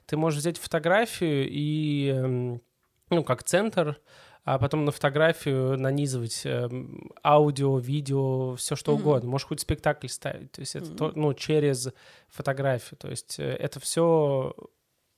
Ты 0.05 0.17
можешь 0.17 0.39
взять 0.39 0.57
фотографию 0.57 1.47
и, 1.49 2.09
эм, 2.09 2.61
ну, 3.09 3.23
как 3.23 3.43
центр, 3.43 3.99
а 4.43 4.59
потом 4.59 4.83
на 4.83 4.91
фотографию 4.91 5.77
нанизывать 5.77 6.41
эм, 6.45 7.11
аудио, 7.23 7.77
видео, 7.77 8.55
все 8.55 8.75
что 8.75 8.91
Мгм. 8.93 9.01
угодно. 9.01 9.29
Можешь 9.29 9.47
хоть 9.47 9.61
спектакль 9.61 10.07
ставить. 10.07 10.51
То 10.51 10.59
есть 10.61 10.75
это, 10.75 10.87
Мгм. 10.87 10.95
то- 10.97 11.11
ну, 11.15 11.33
через 11.33 11.89
фотографию. 12.27 12.97
То 12.97 13.09
есть 13.09 13.39
э, 13.39 13.43
это 13.53 13.79
все 13.79 14.53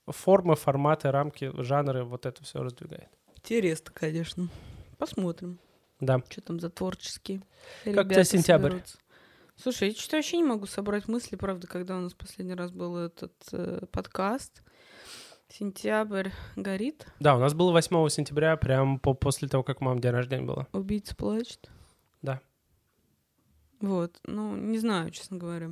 формы, 0.06 0.54
форматы, 0.54 1.10
рамки, 1.10 1.50
жанры, 1.62 2.04
вот 2.04 2.26
это 2.26 2.44
все 2.44 2.62
раздвигает. 2.62 3.08
Интересно, 3.34 3.90
конечно. 3.92 4.48
Посмотрим, 4.98 5.58
Да. 6.00 6.22
что 6.28 6.40
там 6.42 6.60
за 6.60 6.68
творческие 6.70 7.42
Как 7.84 8.06
у 8.06 8.10
тебя 8.10 8.24
сентябрь? 8.24 8.70
соберутся. 8.70 8.98
Слушай, 9.56 9.88
я 9.88 9.94
что-то 9.94 10.16
вообще 10.16 10.36
не 10.36 10.44
могу 10.44 10.66
собрать 10.66 11.08
мысли, 11.08 11.36
правда, 11.36 11.66
когда 11.66 11.96
у 11.96 12.00
нас 12.00 12.12
последний 12.12 12.52
раз 12.54 12.70
был 12.70 12.96
этот 12.98 13.32
э, 13.52 13.86
подкаст. 13.90 14.62
Сентябрь 15.48 16.30
горит, 16.56 17.06
Да, 17.20 17.36
у 17.36 17.38
нас 17.38 17.54
было 17.54 17.70
8 17.72 18.08
сентября, 18.10 18.56
прям 18.56 18.98
по- 18.98 19.14
после 19.14 19.48
того, 19.48 19.62
как 19.62 19.80
мам 19.80 20.00
день 20.00 20.10
рождения 20.10 20.44
было. 20.44 20.66
убийца 20.72 21.14
плачет. 21.16 21.70
Да. 22.20 22.40
Вот, 23.80 24.18
ну, 24.24 24.56
не 24.56 24.78
знаю, 24.78 25.10
честно 25.10 25.36
говоря. 25.38 25.70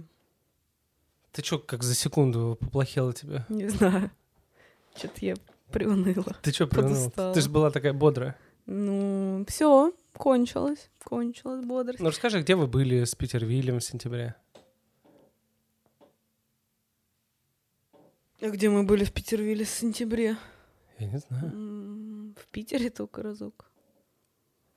Ты 1.32 1.42
чё, 1.42 1.58
как 1.58 1.82
за 1.82 1.94
секунду 1.94 2.56
поплохело 2.60 3.12
тебе? 3.12 3.44
Не 3.48 3.68
знаю. 3.68 4.10
Что-то 4.96 5.26
я 5.26 5.34
приуныла. 5.72 6.36
Ты 6.42 6.52
чё, 6.52 6.66
приуныла? 6.68 6.94
Подустала. 6.94 7.34
Ты 7.34 7.40
же 7.40 7.50
была 7.50 7.70
такая 7.72 7.92
бодрая. 7.92 8.38
Ну, 8.66 9.44
все, 9.48 9.92
кончилось. 10.16 10.90
Кончилась 11.04 11.64
бодрость. 11.64 12.00
Ну 12.00 12.08
расскажи, 12.08 12.40
где 12.42 12.54
вы 12.56 12.66
были 12.66 13.04
с 13.04 13.14
Питервиллем 13.14 13.78
в 13.80 13.84
сентябре? 13.84 14.34
А 18.40 18.50
где 18.50 18.68
мы 18.68 18.82
были 18.84 19.04
в 19.04 19.12
Петервилле 19.12 19.64
в 19.64 19.70
сентябре? 19.70 20.36
Я 20.98 21.06
не 21.06 21.18
знаю. 21.18 22.34
В 22.36 22.46
Питере 22.48 22.90
только 22.90 23.22
разок. 23.22 23.70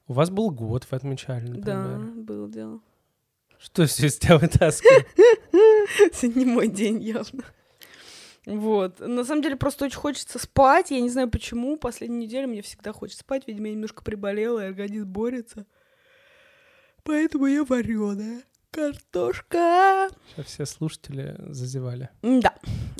У 0.08 0.14
вас 0.14 0.30
был 0.30 0.52
год, 0.52 0.88
вы 0.90 0.98
отмечали, 0.98 1.48
Да, 1.60 1.84
например. 1.84 2.24
было 2.24 2.50
дело. 2.50 2.80
Что 3.60 3.86
все 3.88 4.08
из 4.08 4.18
тебя 4.18 4.38
вытаскивает? 4.38 5.08
Сегодня 6.16 6.40
не 6.40 6.46
мой 6.46 6.68
день 6.70 7.02
явно. 7.02 7.44
Вот. 8.48 9.02
На 9.02 9.26
самом 9.26 9.42
деле 9.42 9.58
просто 9.58 9.86
очень 9.86 9.98
хочется 9.98 10.40
спать. 10.40 10.90
Я 10.90 11.02
не 11.02 11.10
знаю 11.10 11.30
почему. 11.30 11.76
Последнюю 11.76 12.22
неделю 12.22 12.48
мне 12.48 12.62
всегда 12.62 12.94
хочется 12.94 13.20
спать. 13.20 13.44
Видимо, 13.46 13.68
я 13.68 13.74
немножко 13.74 14.02
приболела, 14.04 14.62
и 14.64 14.70
организм 14.70 15.08
борется. 15.08 15.66
Поэтому 17.04 17.48
я 17.48 17.66
вареная. 17.66 18.42
Картошка. 18.72 20.10
Сейчас 20.30 20.46
все 20.46 20.66
слушатели 20.66 21.36
зазевали. 21.50 22.10
Да. 22.22 22.56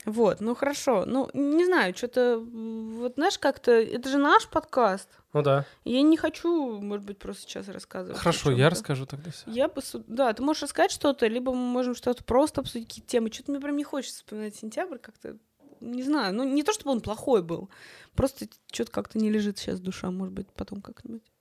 Вот, 0.06 0.42
ну 0.42 0.54
хорошо. 0.54 1.06
Ну, 1.06 1.30
не 1.34 1.66
знаю, 1.66 1.96
что-то... 1.96 2.40
Вот 2.40 3.14
знаешь, 3.16 3.40
как-то... 3.40 3.72
Это 3.72 4.10
же 4.10 4.18
наш 4.18 4.50
подкаст. 4.50 5.08
Ну 5.38 5.44
да. 5.44 5.66
Я 5.86 6.02
не 6.02 6.18
хочу, 6.18 6.82
может 6.82 7.06
быть, 7.06 7.20
просто 7.20 7.44
сейчас 7.44 7.68
рассказывать. 7.68 8.20
Хорошо, 8.20 8.52
я 8.52 8.70
расскажу 8.70 9.06
тогда 9.06 9.32
все. 9.32 9.50
Я 9.50 9.68
бы... 9.68 9.82
Да, 10.08 10.34
ты 10.34 10.44
можешь 10.44 10.64
рассказать 10.64 10.92
что-то, 10.92 11.28
либо 11.28 11.54
мы 11.54 11.62
можем 11.62 11.96
что-то 11.96 12.24
просто 12.24 12.62
обсудить, 12.62 12.88
какие-то 12.88 13.10
темы. 13.10 13.32
Что-то 13.32 13.52
мне 13.52 13.60
прям 13.60 13.78
не 13.78 13.84
хочется 13.84 14.18
вспоминать 14.18 14.56
сентябрь 14.56 14.98
как-то. 14.98 15.38
Не 15.80 16.02
знаю, 16.02 16.34
ну 16.34 16.44
не 16.44 16.64
то, 16.64 16.74
чтобы 16.74 16.92
он 16.92 17.02
плохой 17.02 17.44
был. 17.44 17.70
Просто 18.16 18.48
что-то 18.72 18.92
как-то 18.92 19.20
не 19.20 19.30
лежит 19.30 19.60
сейчас 19.60 19.80
душа, 19.80 20.10
может 20.10 20.34
быть, 20.34 20.52
потом 20.54 20.82
как-нибудь. 20.82 21.32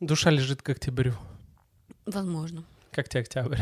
Душа 0.00 0.30
лежит 0.30 0.62
к 0.62 0.68
октябрю. 0.70 1.12
Возможно. 2.06 2.64
Как 2.90 3.08
тебе 3.08 3.20
октябрь? 3.20 3.58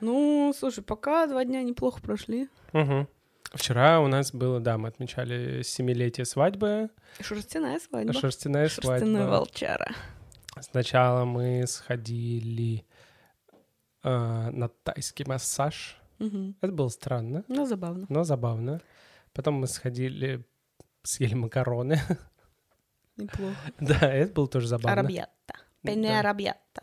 Ну, 0.00 0.52
слушай, 0.58 0.82
пока 0.82 1.26
два 1.26 1.44
дня 1.44 1.62
неплохо 1.62 2.00
прошли. 2.00 2.48
Угу. 2.72 3.08
Вчера 3.54 4.00
у 4.00 4.06
нас 4.06 4.32
было, 4.32 4.60
да, 4.60 4.78
мы 4.78 4.88
отмечали 4.88 5.62
семилетие 5.62 6.24
свадьбы, 6.24 6.88
Шерстяная 7.20 7.78
свадьба. 7.80 8.12
шерстяная 8.14 8.68
Шерстяная 8.68 8.98
свадьба. 9.00 9.30
волчара. 9.30 9.92
Сначала 10.60 11.24
мы 11.24 11.66
сходили 11.66 12.84
э, 14.04 14.08
на 14.50 14.68
тайский 14.68 15.24
массаж. 15.26 15.98
Мгм. 16.18 16.56
Это 16.60 16.72
было 16.72 16.88
странно, 16.88 17.44
Ну, 17.48 17.66
забавно. 17.66 18.06
но 18.08 18.24
забавно. 18.24 18.80
Потом 19.34 19.54
мы 19.54 19.66
сходили, 19.66 20.44
съели 21.02 21.34
макароны. 21.34 22.00
Неплохо. 23.16 23.56
да, 23.80 24.12
это 24.12 24.32
было 24.32 24.48
тоже 24.48 24.68
забавно. 24.68 24.92
Арабьятта. 24.92 25.54
Пене 25.82 26.08
Да. 26.08 26.20
арабьятта. 26.20 26.82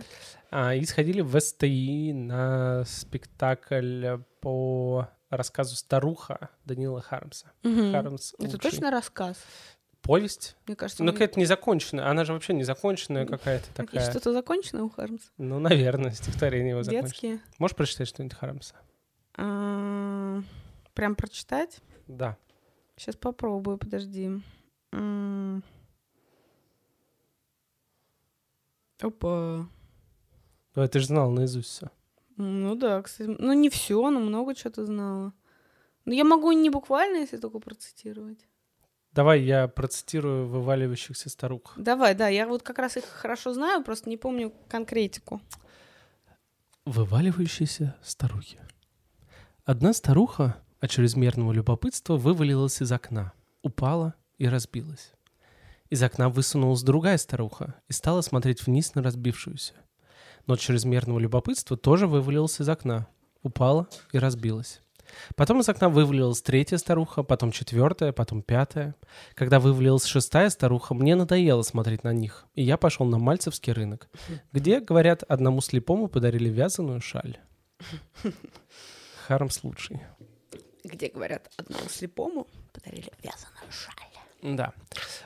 А, 0.52 0.76
и 0.76 0.84
сходили 0.86 1.22
в 1.22 1.40
СТИ 1.40 2.12
на 2.14 2.84
спектакль 2.86 4.18
по 4.42 5.08
рассказу 5.30 5.76
«Старуха» 5.76 6.50
Данила 6.66 7.02
Хармса. 7.02 7.52
Мгм. 7.64 7.92
Хармс 7.92 8.34
Это 8.40 8.58
точно 8.58 8.92
рассказ? 8.92 9.38
Повесть? 10.02 10.56
Мне 10.66 10.76
кажется, 10.76 11.04
мы- 11.04 11.12
какая-то 11.12 11.40
незаконченная. 11.40 12.10
Она 12.10 12.24
же 12.26 12.34
вообще 12.34 12.54
незаконченная 12.54 13.26
какая-то 13.26 13.74
такая. 13.74 14.10
что-то 14.10 14.32
законченное 14.34 14.84
у 14.84 14.90
Хармса? 14.90 15.30
Ну, 15.38 15.60
наверное, 15.60 16.12
стихотворение 16.12 16.70
его 16.72 16.84
закончено. 16.84 17.08
Детские? 17.10 17.40
Можешь 17.58 17.76
прочитать 17.76 18.08
что-нибудь 18.08 18.38
Хармса? 18.38 18.76
А, 19.38 20.42
Прям 20.94 21.16
прочитать? 21.16 21.80
Да. 22.08 22.38
Сейчас 22.98 23.16
попробую, 23.16 23.78
подожди. 23.78 24.42
Опа. 29.02 29.68
Ну, 30.76 30.88
ты 30.88 31.00
же 31.00 31.06
знал 31.06 31.30
наизусть 31.32 31.70
все. 31.70 31.90
Ну 32.40 32.74
да, 32.76 33.02
кстати. 33.02 33.30
Ну 33.38 33.52
не 33.52 33.70
все, 33.70 34.10
но 34.10 34.22
много 34.22 34.56
чего-то 34.56 34.86
знала. 34.86 35.34
Но 36.06 36.14
я 36.14 36.24
могу 36.24 36.54
не 36.54 36.70
буквально, 36.70 37.18
если 37.18 37.36
только 37.36 37.60
процитировать. 37.60 38.48
Давай 39.12 39.42
я 39.42 39.68
процитирую 39.68 40.48
вываливающихся 40.48 41.30
старух. 41.30 41.74
Давай, 41.76 42.16
да, 42.16 42.30
я 42.30 42.48
вот 42.48 42.64
как 42.64 42.80
раз 42.80 42.96
их 42.96 43.04
хорошо 43.04 43.54
знаю, 43.54 43.84
просто 43.84 44.10
не 44.10 44.16
помню 44.16 44.54
конкретику. 44.70 45.42
Вываливающиеся 46.86 47.98
старухи. 48.02 48.60
Одна 49.66 49.92
старуха 49.92 50.64
от 50.80 50.90
чрезмерного 50.92 51.52
любопытства 51.52 52.16
вывалилась 52.16 52.82
из 52.82 52.92
окна, 52.92 53.34
упала 53.64 54.16
и 54.38 54.48
разбилась. 54.48 55.12
Из 55.90 56.02
окна 56.02 56.30
высунулась 56.30 56.84
другая 56.84 57.18
старуха 57.18 57.76
и 57.90 57.94
стала 57.94 58.22
смотреть 58.22 58.66
вниз 58.66 58.96
на 58.96 59.04
разбившуюся. 59.04 59.74
Но 60.46 60.56
от 60.56 60.60
чрезмерного 60.60 61.20
любопытства 61.20 61.78
тоже 61.78 62.08
вывалилась 62.08 62.60
из 62.60 62.70
окна, 62.70 63.08
упала 63.44 63.88
и 64.12 64.20
разбилась. 64.20 64.82
Потом 65.36 65.60
из 65.60 65.70
окна 65.70 65.90
вывалилась 65.90 66.42
третья 66.42 66.78
старуха, 66.78 67.24
потом 67.24 67.52
четвертая, 67.52 68.12
потом 68.12 68.42
пятая. 68.42 68.96
Когда 69.34 69.60
вывалилась 69.60 70.06
шестая 70.06 70.50
старуха, 70.50 70.94
мне 70.94 71.16
надоело 71.16 71.62
смотреть 71.62 72.04
на 72.04 72.14
них, 72.14 72.46
и 72.56 72.64
я 72.64 72.78
пошел 72.78 73.06
на 73.06 73.18
Мальцевский 73.18 73.74
рынок, 73.74 74.10
где, 74.52 74.80
говорят, 74.80 75.24
одному 75.24 75.62
слепому 75.62 76.08
подарили 76.08 76.50
вязаную 76.50 77.02
шаль. 77.02 77.38
Хармс 79.28 79.64
лучший. 79.64 80.02
Где, 80.84 81.10
говорят, 81.10 81.52
одному 81.58 81.90
слепому 81.90 82.48
подарили 82.74 83.12
вязаную 83.24 83.72
шаль. 83.72 84.09
Да. 84.42 84.74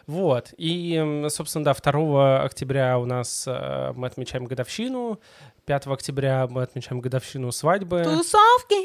Вот. 0.07 0.53
И, 0.57 1.25
собственно, 1.29 1.65
да, 1.65 1.73
2 1.73 2.43
октября 2.43 2.97
у 2.97 3.05
нас 3.05 3.45
э, 3.47 3.93
мы 3.95 4.07
отмечаем 4.07 4.45
годовщину. 4.45 5.19
5 5.65 5.87
октября 5.87 6.47
мы 6.47 6.63
отмечаем 6.63 6.99
годовщину 6.99 7.51
свадьбы. 7.51 8.03
Тусовки! 8.03 8.75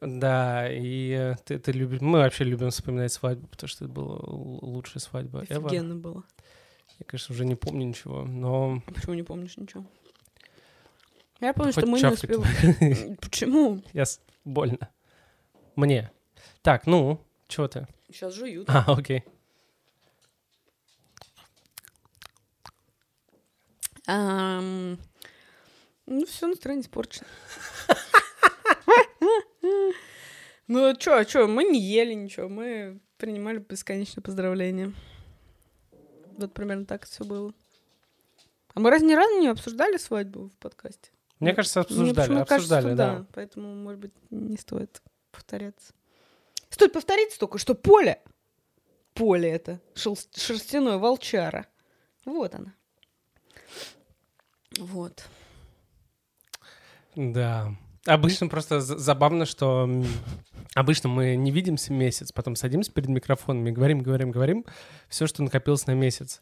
Да, 0.00 0.68
и 0.70 1.12
э, 1.12 1.36
ты, 1.44 1.58
ты 1.58 1.72
любишь... 1.72 2.00
Мы 2.00 2.18
вообще 2.18 2.44
любим 2.44 2.70
вспоминать 2.70 3.12
свадьбу, 3.12 3.46
потому 3.46 3.68
что 3.68 3.84
это 3.84 3.92
была 3.92 4.18
лучшая 4.22 5.00
свадьба 5.00 5.44
ever. 5.44 5.66
Офигенно 5.66 5.94
было. 5.94 6.24
Я, 6.98 7.06
конечно, 7.06 7.34
уже 7.34 7.44
не 7.44 7.54
помню 7.54 7.86
ничего, 7.86 8.24
но... 8.24 8.82
А 8.86 8.92
почему 8.92 9.14
не 9.14 9.22
помнишь 9.22 9.56
ничего? 9.56 9.84
Я 11.40 11.52
помню, 11.54 11.72
Хоть 11.72 11.82
что 11.82 11.90
мы 11.90 12.00
не 12.00 12.06
успевали. 12.06 13.16
Почему? 13.20 13.82
Я 13.92 14.04
Больно. 14.44 14.90
Мне. 15.76 16.10
Так, 16.62 16.86
ну, 16.86 17.20
чего 17.48 17.68
ты? 17.68 17.86
Сейчас 18.12 18.34
жуют. 18.34 18.68
А, 18.68 18.84
окей. 18.86 19.24
Ам, 24.06 24.98
Ну, 26.06 26.26
все, 26.26 26.46
настроение 26.46 26.82
испорчено. 26.82 27.26
Ну, 30.68 30.88
а 30.88 30.94
чё, 30.94 31.16
а 31.16 31.24
чё, 31.24 31.48
мы 31.48 31.64
не 31.64 31.80
ели 31.80 32.14
ничего, 32.14 32.48
мы 32.48 33.00
принимали 33.18 33.58
бесконечные 33.58 34.22
поздравления. 34.22 34.92
Вот 36.38 36.54
примерно 36.54 36.86
так 36.86 37.04
все 37.04 37.24
было. 37.24 37.52
А 38.74 38.80
мы 38.80 38.90
раз 38.90 39.02
ни 39.02 39.12
разу 39.14 39.38
не 39.38 39.48
обсуждали 39.48 39.98
свадьбу 39.98 40.48
в 40.48 40.56
подкасте? 40.58 41.10
Мне 41.40 41.52
кажется, 41.54 41.80
Мне 41.80 42.10
обсуждали, 42.10 42.14
кажется, 42.28 42.54
обсуждали, 42.54 42.86
что 42.86 42.94
да. 42.96 43.26
Поэтому, 43.34 43.74
может 43.74 44.00
быть, 44.00 44.12
не 44.30 44.56
стоит 44.56 45.02
повторяться. 45.30 45.92
Стоит 46.72 46.94
повториться 46.94 47.38
только, 47.38 47.58
что 47.58 47.74
поле, 47.74 48.18
поле 49.12 49.50
это, 49.50 49.78
шерстяное 49.94 50.96
волчара. 50.96 51.66
Вот 52.24 52.54
она. 52.54 52.74
Вот. 54.78 55.22
Да. 57.14 57.76
Обычно 58.06 58.48
просто 58.48 58.80
забавно, 58.80 59.44
что 59.44 59.86
обычно 60.74 61.10
мы 61.10 61.36
не 61.36 61.50
видимся 61.50 61.92
месяц, 61.92 62.32
потом 62.32 62.56
садимся 62.56 62.90
перед 62.90 63.10
микрофонами, 63.10 63.70
говорим, 63.70 64.00
говорим, 64.00 64.30
говорим, 64.30 64.64
все, 65.08 65.26
что 65.26 65.42
накопилось 65.42 65.86
на 65.86 65.92
месяц. 65.92 66.40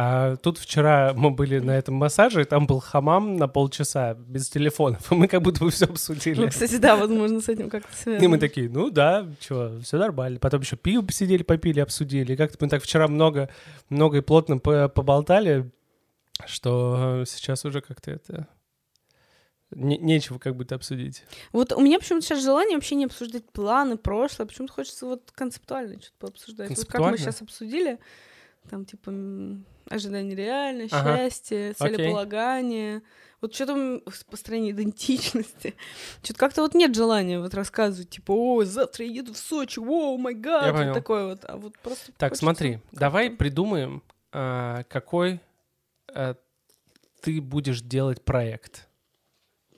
А 0.00 0.36
тут 0.36 0.58
вчера 0.58 1.12
мы 1.16 1.32
были 1.32 1.58
на 1.58 1.76
этом 1.76 1.96
массаже, 1.96 2.42
и 2.42 2.44
там 2.44 2.68
был 2.68 2.78
хамам 2.78 3.34
на 3.34 3.48
полчаса 3.48 4.14
без 4.14 4.48
телефонов, 4.48 5.10
и 5.10 5.14
мы 5.16 5.26
как 5.26 5.42
будто 5.42 5.64
бы 5.64 5.72
все 5.72 5.86
обсудили. 5.86 6.40
Ну, 6.40 6.48
кстати, 6.48 6.76
да, 6.76 6.94
возможно, 6.94 7.40
с 7.40 7.48
этим 7.48 7.68
как-то 7.68 7.92
связано. 7.96 8.24
И 8.24 8.28
мы 8.28 8.38
такие, 8.38 8.70
ну 8.70 8.90
да, 8.90 9.26
что, 9.40 9.80
все 9.80 9.98
нормально. 9.98 10.38
Потом 10.38 10.60
еще 10.60 10.76
пиво 10.76 11.02
посидели, 11.02 11.42
попили, 11.42 11.80
обсудили. 11.80 12.34
И 12.34 12.36
как-то 12.36 12.58
мы 12.60 12.68
так 12.68 12.84
вчера 12.84 13.08
много, 13.08 13.50
много 13.88 14.18
и 14.18 14.20
плотно 14.20 14.58
по- 14.58 14.88
поболтали, 14.88 15.68
что 16.46 17.24
сейчас 17.26 17.64
уже 17.64 17.80
как-то 17.80 18.12
это... 18.12 18.46
не- 19.72 19.98
нечего 19.98 20.38
как 20.38 20.54
будто 20.54 20.76
обсудить. 20.76 21.24
Вот 21.50 21.72
у 21.72 21.80
меня 21.80 21.98
почему-то 21.98 22.24
сейчас 22.24 22.44
желание 22.44 22.76
вообще 22.76 22.94
не 22.94 23.06
обсуждать 23.06 23.50
планы, 23.50 23.96
прошлое. 23.96 24.46
Почему-то 24.46 24.74
хочется 24.74 25.06
вот 25.06 25.32
концептуально 25.32 26.00
что-то 26.00 26.14
пообсуждать. 26.20 26.68
Вот 26.70 26.86
как 26.86 27.00
мы 27.00 27.18
сейчас 27.18 27.42
обсудили, 27.42 27.98
там, 28.68 28.84
типа, 28.84 29.12
ожидание 29.90 30.34
реальное, 30.36 30.88
Ага. 30.90 31.16
счастье, 31.16 31.72
целеполагание. 31.74 33.02
Вот 33.40 33.54
что 33.54 33.66
там 33.66 34.00
в 34.06 34.26
построении 34.26 34.72
идентичности. 34.72 35.74
Что-то 36.22 36.38
как-то 36.38 36.62
вот 36.62 36.74
нет 36.74 36.94
желания 36.94 37.38
вот 37.38 37.54
рассказывать, 37.54 38.10
типа, 38.10 38.32
о, 38.32 38.64
завтра 38.64 39.04
я 39.06 39.12
еду 39.12 39.32
в 39.32 39.38
Сочи, 39.38 39.78
о, 39.78 40.16
май 40.16 40.34
гад, 40.34 40.74
вот 40.74 40.94
такое 40.94 41.26
вот. 41.26 41.44
А 41.44 41.56
вот 41.56 41.78
просто 41.78 42.12
Так, 42.16 42.30
хочется 42.30 42.44
смотри, 42.44 42.78
давай 42.92 43.30
придумаем, 43.30 44.02
а, 44.32 44.82
какой 44.84 45.40
а, 46.12 46.34
ты 47.22 47.40
будешь 47.40 47.80
делать 47.80 48.24
проект. 48.24 48.88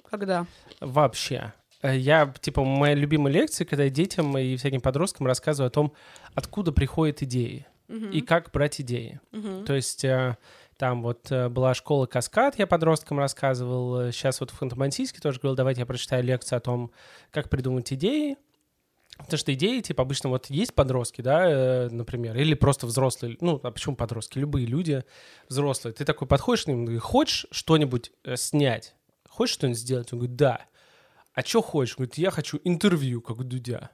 Когда? 0.08 0.46
Вообще. 0.80 1.52
Я, 1.82 2.32
типа, 2.40 2.62
моя 2.64 2.94
любимая 2.94 3.32
лекция, 3.32 3.64
когда 3.64 3.84
я 3.84 3.90
детям 3.90 4.36
и 4.36 4.56
всяким 4.56 4.80
подросткам 4.80 5.26
рассказываю 5.26 5.68
о 5.68 5.70
том, 5.70 5.92
откуда 6.34 6.72
приходят 6.72 7.22
идеи 7.22 7.66
И 8.10 8.20
как 8.20 8.50
брать 8.52 8.80
идеи. 8.80 9.20
Мгм. 9.32 9.64
То 9.64 9.74
есть 9.74 10.04
э, 10.04 10.36
там 10.76 11.02
вот 11.02 11.30
э, 11.30 11.48
была 11.48 11.74
школа 11.74 12.06
«Каскад», 12.06 12.58
я 12.58 12.66
подросткам 12.66 13.18
рассказывал. 13.18 14.12
Сейчас 14.12 14.40
вот 14.40 14.50
в 14.50 14.62
Ханты-Мансийске 14.62 15.20
тоже 15.20 15.40
говорил, 15.40 15.56
давайте 15.56 15.80
я 15.80 15.86
прочитаю 15.86 16.24
лекцию 16.24 16.58
о 16.58 16.60
том, 16.60 16.92
как 17.30 17.50
придумать 17.50 17.92
идеи. 17.92 18.36
Потому 19.24 19.38
что 19.38 19.52
идеи, 19.52 19.80
типа, 19.80 20.02
обычно 20.02 20.30
вот 20.30 20.46
есть 20.46 20.74
подростки, 20.74 21.20
да, 21.20 21.44
э, 21.48 21.88
например, 21.90 22.36
или 22.36 22.54
просто 22.54 22.86
взрослые, 22.86 23.36
ну, 23.40 23.60
а 23.62 23.70
почему 23.70 23.96
подростки? 23.96 24.38
Любые 24.38 24.66
люди 24.66 25.04
взрослые. 25.48 25.92
Ты 25.92 26.04
такой 26.04 26.26
подходишь 26.26 26.64
к 26.64 26.68
ним, 26.68 26.84
говоришь, 26.84 27.02
хочешь 27.02 27.46
что-нибудь 27.50 28.12
э, 28.24 28.36
снять? 28.36 28.94
Хочешь 29.28 29.54
что-нибудь 29.54 29.78
сделать? 29.78 30.12
Он 30.12 30.20
говорит, 30.20 30.36
да. 30.36 30.66
А 31.34 31.42
что 31.42 31.62
хочешь? 31.62 31.94
Он 31.94 32.04
говорит, 32.04 32.18
я 32.18 32.30
хочу 32.30 32.58
интервью, 32.64 33.20
как 33.20 33.38
у 33.38 33.44
Дудя. 33.44 33.90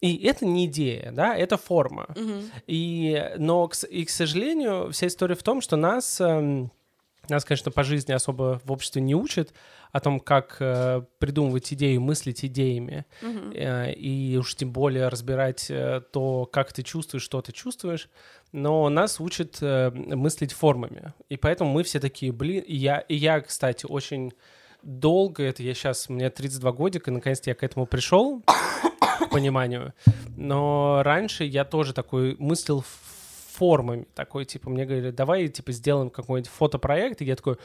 И 0.00 0.16
это 0.26 0.46
не 0.46 0.64
идея, 0.66 1.12
да, 1.12 1.36
это 1.36 1.56
форма. 1.58 2.06
Мгм. 2.16 2.50
И, 2.66 3.32
но, 3.36 3.68
к, 3.68 3.74
и, 3.84 4.04
к 4.04 4.10
сожалению, 4.10 4.90
вся 4.92 5.06
история 5.08 5.34
в 5.34 5.42
том, 5.42 5.60
что 5.60 5.76
нас, 5.76 6.20
эм, 6.20 6.70
нас, 7.28 7.44
конечно, 7.44 7.70
по 7.70 7.82
жизни 7.82 8.12
особо 8.12 8.60
в 8.64 8.72
обществе 8.72 9.02
не 9.02 9.14
учат 9.14 9.52
о 9.92 10.00
том, 10.00 10.18
как 10.20 10.56
э, 10.60 11.02
придумывать 11.18 11.72
идеи, 11.74 11.98
мыслить 11.98 12.44
идеями, 12.44 13.04
Мгм. 13.20 13.52
э, 13.54 13.92
и 13.92 14.36
уж 14.38 14.54
тем 14.54 14.72
более 14.72 15.08
разбирать 15.08 15.66
э, 15.70 16.00
то, 16.12 16.46
как 16.46 16.72
ты 16.72 16.82
чувствуешь, 16.82 17.22
что 17.24 17.42
ты 17.42 17.52
чувствуешь. 17.52 18.08
Но 18.52 18.88
нас 18.88 19.20
учат 19.20 19.58
э, 19.60 19.90
мыслить 19.90 20.52
формами. 20.52 21.12
И 21.28 21.36
поэтому 21.36 21.70
мы 21.72 21.82
все 21.82 22.00
такие, 22.00 22.32
блин, 22.32 22.64
и 22.66 22.74
я, 22.74 23.00
и 23.00 23.16
я, 23.16 23.40
кстати, 23.40 23.84
очень 23.86 24.32
долго, 24.82 25.42
это 25.42 25.62
я 25.62 25.74
сейчас, 25.74 26.08
мне 26.08 26.30
32 26.30 26.72
годика, 26.72 27.10
наконец-то 27.10 27.50
я 27.50 27.54
к 27.54 27.62
этому 27.62 27.84
пришел, 27.84 28.42
пониманию. 29.28 29.92
Но 30.36 31.02
раньше 31.04 31.44
я 31.44 31.64
тоже 31.64 31.92
такой 31.92 32.36
мыслил 32.38 32.84
формами, 33.52 34.06
такой, 34.14 34.44
типа, 34.44 34.70
мне 34.70 34.84
говорили, 34.86 35.10
давай, 35.10 35.48
типа, 35.48 35.72
сделаем 35.72 36.08
какой-нибудь 36.10 36.50
фотопроект, 36.50 37.20
и 37.20 37.24
я 37.26 37.36
такой, 37.36 37.56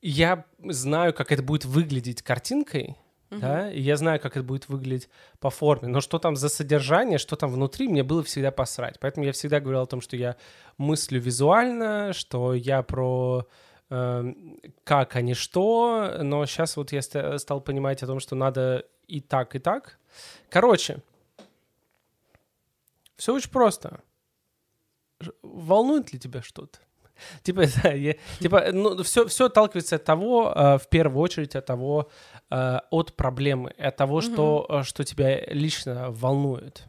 я 0.00 0.44
знаю, 0.68 1.12
как 1.12 1.32
это 1.32 1.42
будет 1.42 1.64
выглядеть 1.64 2.22
картинкой, 2.22 2.96
да, 3.30 3.72
и 3.72 3.80
я 3.80 3.96
знаю, 3.96 4.20
как 4.20 4.36
это 4.36 4.44
будет 4.44 4.68
выглядеть 4.68 5.08
по 5.40 5.50
форме, 5.50 5.88
но 5.88 6.00
что 6.00 6.20
там 6.20 6.36
за 6.36 6.48
содержание, 6.48 7.18
что 7.18 7.34
там 7.34 7.50
внутри, 7.50 7.88
мне 7.88 8.04
было 8.04 8.22
всегда 8.22 8.52
посрать. 8.52 9.00
Поэтому 9.00 9.26
я 9.26 9.32
всегда 9.32 9.58
говорил 9.58 9.80
о 9.80 9.86
том, 9.86 10.00
что 10.00 10.16
я 10.16 10.36
мыслю 10.78 11.20
визуально, 11.20 12.12
что 12.12 12.54
я 12.54 12.82
про 12.82 13.48
э, 13.90 14.34
как, 14.84 15.16
а 15.16 15.20
не 15.20 15.34
что, 15.34 16.18
но 16.22 16.46
сейчас 16.46 16.76
вот 16.76 16.92
я 16.92 17.02
ста- 17.02 17.38
стал 17.38 17.60
понимать 17.60 18.04
о 18.04 18.06
том, 18.06 18.20
что 18.20 18.36
надо 18.36 18.86
и 19.08 19.20
так, 19.20 19.56
и 19.56 19.58
так. 19.58 19.98
Короче, 20.50 20.98
все 23.16 23.34
очень 23.34 23.50
просто. 23.50 24.00
Волнует 25.42 26.12
ли 26.12 26.18
тебя 26.18 26.42
что-то? 26.42 26.78
Типа, 27.42 27.64
да, 27.82 27.92
я- 27.92 28.16
типа, 28.40 28.72
ну, 28.72 29.02
все, 29.02 29.26
все 29.26 29.46
отталкивается 29.46 29.96
от 29.96 30.04
того, 30.04 30.52
э, 30.54 30.78
в 30.78 30.88
первую 30.88 31.22
очередь, 31.22 31.54
от 31.56 31.64
того, 31.66 32.10
э, 32.50 32.78
от 32.90 33.14
проблемы, 33.14 33.70
от 33.70 33.96
того, 33.96 34.20
что, 34.20 34.66
э, 34.68 34.82
что 34.82 35.04
тебя 35.04 35.40
лично 35.46 36.10
волнует. 36.10 36.84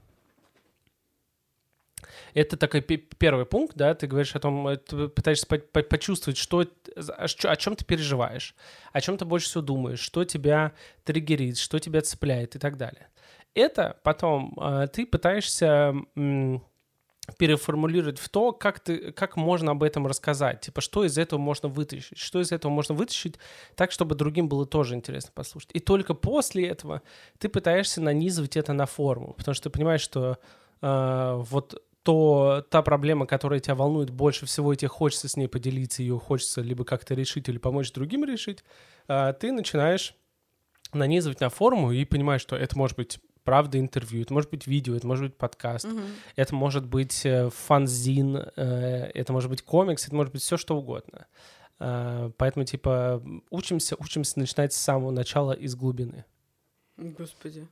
Это 2.33 2.57
такой 2.57 2.81
пе- 2.81 2.97
первый 2.97 3.45
пункт, 3.45 3.77
да, 3.77 3.93
ты 3.93 4.07
говоришь 4.07 4.35
о 4.35 4.39
том, 4.39 4.67
э, 4.67 4.75
ты 4.77 5.07
пытаешься 5.07 5.47
по- 5.47 5.57
по- 5.59 5.83
почувствовать, 5.83 6.37
что, 6.37 6.65
о 6.65 7.55
чем 7.55 7.75
ты 7.77 7.85
переживаешь, 7.85 8.55
о 8.91 8.99
чем 9.01 9.17
ты 9.17 9.23
больше 9.25 9.47
всего 9.47 9.61
думаешь, 9.61 9.99
что 9.99 10.25
тебя 10.25 10.73
триггерит, 11.05 11.57
что 11.57 11.79
тебя 11.79 12.01
цепляет 12.01 12.55
и 12.55 12.59
так 12.59 12.75
далее. 12.77 13.07
Это 13.55 13.97
потом 14.03 14.53
э, 14.61 14.87
ты 14.91 15.05
пытаешься 15.05 15.95
м, 16.15 16.61
переформулировать 17.37 18.19
в 18.19 18.29
то, 18.29 18.51
как, 18.51 18.79
ты, 18.79 19.11
как 19.11 19.35
можно 19.37 19.71
об 19.71 19.81
этом 19.81 20.05
рассказать. 20.05 20.61
Типа, 20.61 20.81
что 20.81 21.05
из 21.05 21.17
этого 21.17 21.39
можно 21.39 21.69
вытащить? 21.69 22.17
Что 22.17 22.41
из 22.41 22.51
этого 22.51 22.71
можно 22.71 22.93
вытащить 22.93 23.39
так, 23.75 23.91
чтобы 23.91 24.15
другим 24.15 24.47
было 24.47 24.65
тоже 24.65 24.95
интересно 24.95 25.31
послушать. 25.33 25.71
И 25.73 25.79
только 25.79 26.13
после 26.13 26.67
этого 26.67 27.01
ты 27.39 27.49
пытаешься 27.49 28.01
нанизывать 28.01 28.57
это 28.57 28.73
на 28.73 28.85
форму, 28.85 29.33
потому 29.37 29.55
что 29.55 29.69
ты 29.69 29.69
понимаешь, 29.71 30.01
что 30.01 30.37
э, 30.81 31.43
вот 31.49 31.81
то 32.03 32.63
та 32.69 32.83
проблема, 32.83 33.25
которая 33.25 33.59
тебя 33.59 33.73
волнует 33.73 34.11
больше 34.11 34.45
всего, 34.45 34.73
и 34.73 34.75
тебе 34.75 34.89
хочется 34.89 35.27
с 35.27 35.37
ней 35.37 35.47
поделиться, 35.47 36.03
ее 36.03 36.19
хочется 36.19 36.61
либо 36.61 36.83
как-то 36.85 37.15
решить 37.15 37.49
или 37.49 37.57
помочь 37.57 37.91
другим 37.91 38.25
решить, 38.25 38.63
э, 39.07 39.33
ты 39.39 39.51
начинаешь 39.51 40.13
нанизывать 40.93 41.39
на 41.39 41.49
форму 41.49 41.91
и 41.91 42.05
понимаешь, 42.05 42.41
что 42.41 42.55
это 42.55 42.77
может 42.77 42.95
быть 42.97 43.19
правда 43.45 43.79
интервью, 43.79 44.23
это 44.23 44.33
может 44.33 44.49
быть 44.49 44.67
видео, 44.67 44.95
это 44.95 45.07
может 45.07 45.25
быть 45.27 45.37
подкаст, 45.37 45.85
Мгм. 45.85 46.01
это 46.35 46.53
может 46.55 46.85
быть 46.85 47.25
э, 47.25 47.49
фанзин, 47.49 48.35
э, 48.37 49.11
это 49.13 49.31
может 49.31 49.49
быть 49.49 49.61
комикс, 49.61 50.05
это 50.07 50.15
может 50.15 50.33
быть 50.33 50.41
все 50.41 50.57
что 50.57 50.75
угодно. 50.77 51.27
Э, 51.79 52.31
Поэтому, 52.37 52.65
типа, 52.65 53.21
учимся, 53.49 53.95
учимся 53.99 54.39
начинать 54.39 54.73
с 54.73 54.77
самого 54.77 55.11
начала 55.11 55.53
из 55.53 55.75
глубины. 55.75 56.25
Господи. 56.97 57.67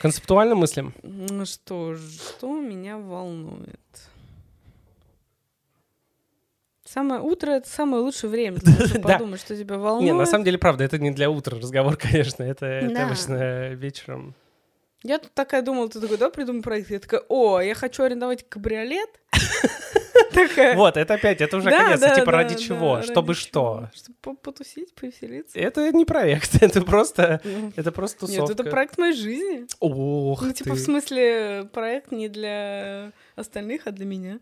Концептуально 0.00 0.54
мыслим. 0.54 0.92
Ну 1.02 1.44
что 1.46 1.96
что 1.96 2.60
меня 2.60 2.98
волнует? 2.98 3.80
Самое 6.94 7.20
утро 7.20 7.50
это 7.50 7.68
самое 7.68 8.04
лучшее 8.04 8.30
время, 8.30 8.58
чтобы 8.86 9.00
подумать, 9.00 9.40
что 9.40 9.56
тебя 9.56 9.78
волнует. 9.78 10.04
Не, 10.04 10.16
на 10.16 10.26
самом 10.26 10.44
деле, 10.44 10.58
правда, 10.58 10.84
это 10.84 10.96
не 10.96 11.10
для 11.10 11.28
утра 11.28 11.58
разговор, 11.58 11.96
конечно, 12.00 12.44
это, 12.44 12.78
обычно 13.04 13.70
вечером. 13.70 14.36
Я 15.02 15.18
тут 15.18 15.34
такая 15.34 15.62
думала, 15.62 15.88
ты 15.88 16.00
такой, 16.00 16.18
да, 16.18 16.30
придумай 16.30 16.62
проект. 16.62 16.90
Я 16.90 17.00
такая, 17.00 17.22
о, 17.28 17.60
я 17.60 17.74
хочу 17.74 18.04
арендовать 18.04 18.48
кабриолет. 18.48 19.10
Вот, 20.74 20.96
это 20.96 21.14
опять, 21.14 21.40
это 21.40 21.56
уже 21.56 21.70
конец. 21.70 22.00
типа 22.00 22.32
ради 22.32 22.56
чего? 22.56 23.02
Чтобы 23.02 23.34
что? 23.34 23.88
Чтобы 23.94 24.16
по- 24.20 24.34
потусить, 24.34 24.92
повеселиться. 24.94 25.58
Это 25.58 25.92
не 25.92 26.04
проект, 26.04 26.60
это 26.62 26.82
просто, 26.82 27.40
Ну, 27.44 27.72
это 27.76 27.92
просто 27.92 28.26
Нет, 28.26 28.40
тусовка. 28.40 28.62
это 28.62 28.70
проект 28.70 28.98
моей 28.98 29.14
жизни. 29.14 29.66
Ох 29.78 30.42
Ну, 30.42 30.52
типа, 30.52 30.74
в 30.74 30.78
смысле, 30.78 31.68
проект 31.72 32.10
не 32.10 32.28
для 32.28 33.12
остальных, 33.36 33.82
а 33.86 33.92
для 33.92 34.06
меня. 34.06 34.40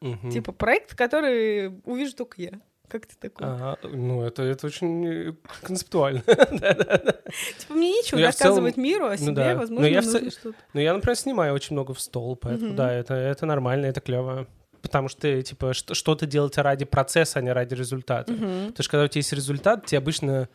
Мгм. 0.00 0.30
Типа, 0.30 0.52
проект, 0.52 0.94
который 0.94 1.68
увижу 1.84 2.14
только 2.16 2.40
я. 2.42 2.52
Как 2.88 3.06
ты 3.06 3.14
такой? 3.20 3.46
А, 3.46 3.76
ну, 3.84 4.22
это, 4.22 4.42
это 4.42 4.66
очень 4.66 5.06
э, 5.06 5.32
концептуально. 5.62 6.22
Типа 6.26 7.74
мне 7.74 7.92
нечего 7.92 8.18
Ну, 8.18 8.26
доказывать 8.26 8.74
целом- 8.74 8.82
миру, 8.84 9.06
а 9.06 9.10
ну 9.10 9.16
себе. 9.16 9.52
Но 9.52 9.58
возможно, 9.60 9.88
нужно 10.02 10.30
что-то. 10.30 10.58
Ну, 10.74 10.80
я, 10.80 10.92
например, 10.94 11.16
снимаю 11.16 11.54
очень 11.54 11.74
много 11.76 11.94
в 11.94 12.00
стол, 12.00 12.34
поэтому, 12.36 12.74
да, 12.74 12.92
это, 12.92 13.14
нормально, 13.46 13.86
это 13.86 14.00
клево. 14.00 14.46
Потому 14.82 15.08
что 15.08 15.20
ты, 15.20 15.42
типа, 15.42 15.72
что- 15.74 15.94
что-то 15.94 16.26
делать 16.26 16.56
ради 16.58 16.84
процесса, 16.86 17.38
а 17.38 17.42
не 17.42 17.52
ради 17.52 17.74
результата. 17.74 18.32
Мгм. 18.32 18.68
Потому 18.68 18.82
что 18.82 18.90
когда 18.90 19.04
у 19.04 19.08
тебя 19.08 19.18
есть 19.20 19.32
результат, 19.34 19.86
тебе 19.86 19.98
обычно 19.98 20.48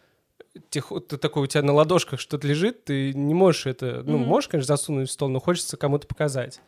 те- 0.70 0.82
ты 0.82 1.18
такой, 1.18 1.44
у 1.44 1.48
тебя 1.48 1.64
на 1.64 1.74
ладошках 1.74 2.20
что-то 2.20 2.48
лежит, 2.48 2.86
ты 2.86 3.14
не 3.14 3.34
можешь 3.34 3.66
это, 3.66 4.04
ну, 4.06 4.18
Мгм. 4.18 4.28
можешь, 4.28 4.48
конечно, 4.50 4.76
засунуть 4.76 5.10
в 5.10 5.12
стол, 5.12 5.30
но 5.30 5.40
хочется 5.40 5.78
кому-то 5.78 6.08
показать. 6.08 6.62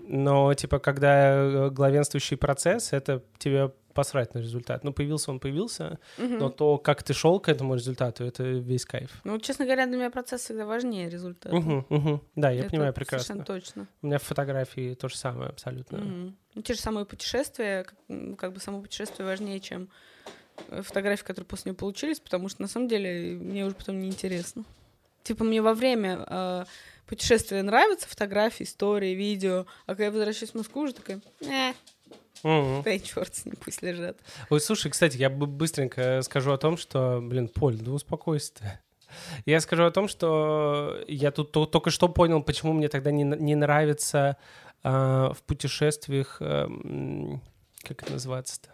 Но, 0.00 0.52
типа, 0.54 0.78
когда 0.78 1.34
э, 1.34 1.70
главенствующий 1.70 2.36
процесс, 2.36 2.92
это 2.92 3.22
тебе 3.38 3.72
посрать 3.92 4.32
на 4.32 4.38
результат. 4.38 4.84
Ну, 4.84 4.92
появился 4.92 5.30
он, 5.32 5.40
появился, 5.40 5.98
Мгм. 6.18 6.38
но 6.38 6.48
то, 6.50 6.78
как 6.78 7.02
ты 7.02 7.12
шел 7.14 7.40
к 7.40 7.48
этому 7.48 7.74
результату, 7.74 8.24
это 8.24 8.44
весь 8.44 8.84
кайф. 8.84 9.10
Ну, 9.24 9.38
честно 9.40 9.64
говоря, 9.64 9.86
для 9.86 9.96
меня 9.96 10.10
процесс 10.10 10.42
всегда 10.42 10.66
важнее 10.66 11.10
результата. 11.10 11.54
Мгм, 11.54 11.84
мгм. 11.88 12.22
Да, 12.36 12.50
я 12.50 12.60
Это 12.60 12.70
понимаю 12.70 12.92
прекрасно. 12.94 13.24
Совершенно 13.26 13.44
точно. 13.44 13.88
У 14.02 14.06
меня 14.06 14.18
в 14.18 14.22
фотографии 14.22 14.94
то 14.94 15.08
же 15.08 15.16
самое 15.16 15.50
абсолютно. 15.50 15.98
Мгм. 15.98 16.36
Ну, 16.54 16.62
те 16.62 16.74
же 16.74 16.80
самые 16.80 17.06
путешествия, 17.06 17.84
как, 17.84 18.38
как 18.38 18.52
бы 18.52 18.60
само 18.60 18.80
путешествие 18.80 19.26
важнее, 19.26 19.58
чем 19.58 19.88
фотографии, 20.82 21.24
которые 21.24 21.46
после 21.46 21.70
него 21.70 21.76
получились, 21.78 22.20
потому 22.20 22.48
что 22.48 22.62
на 22.62 22.68
самом 22.68 22.88
деле 22.88 23.36
мне 23.36 23.64
уже 23.64 23.74
потом 23.74 24.00
неинтересно. 24.00 24.64
Типа 25.22 25.44
мне 25.44 25.60
во 25.60 25.74
время 25.74 26.24
э, 26.26 26.64
путешествия 27.06 27.62
нравятся 27.62 28.08
фотографии, 28.08 28.64
истории, 28.64 29.14
видео, 29.14 29.66
а 29.86 29.90
когда 29.90 30.04
я 30.04 30.10
возвращаюсь 30.10 30.52
в 30.52 30.54
Москву, 30.54 30.82
уже 30.82 30.94
такая, 30.94 31.20
э, 31.40 31.72
да 32.42 32.90
и 32.92 33.00
черт 33.00 33.34
с 33.34 33.44
ним, 33.44 33.56
пусть 33.60 33.82
лежат. 33.82 34.18
Ой, 34.50 34.60
слушай, 34.60 34.90
кстати, 34.90 35.16
я 35.16 35.28
бы 35.28 35.46
быстренько 35.46 36.22
скажу 36.22 36.52
о 36.52 36.58
том, 36.58 36.76
что, 36.76 37.20
блин, 37.20 37.48
Поль, 37.48 37.76
да 37.76 37.90
успокойся 37.90 38.54
ты. 38.54 38.80
Я 39.46 39.60
скажу 39.60 39.84
о 39.84 39.90
том, 39.90 40.06
что 40.06 41.02
я 41.08 41.30
тут 41.30 41.50
то- 41.52 41.66
только 41.66 41.90
что 41.90 42.08
понял, 42.08 42.42
почему 42.42 42.72
мне 42.74 42.88
тогда 42.88 43.10
не, 43.10 43.24
не 43.24 43.54
нравится 43.54 44.36
а, 44.82 45.32
в 45.32 45.42
путешествиях, 45.42 46.36
эм, 46.40 47.42
как 47.82 48.02
это 48.02 48.12
называется-то, 48.12 48.68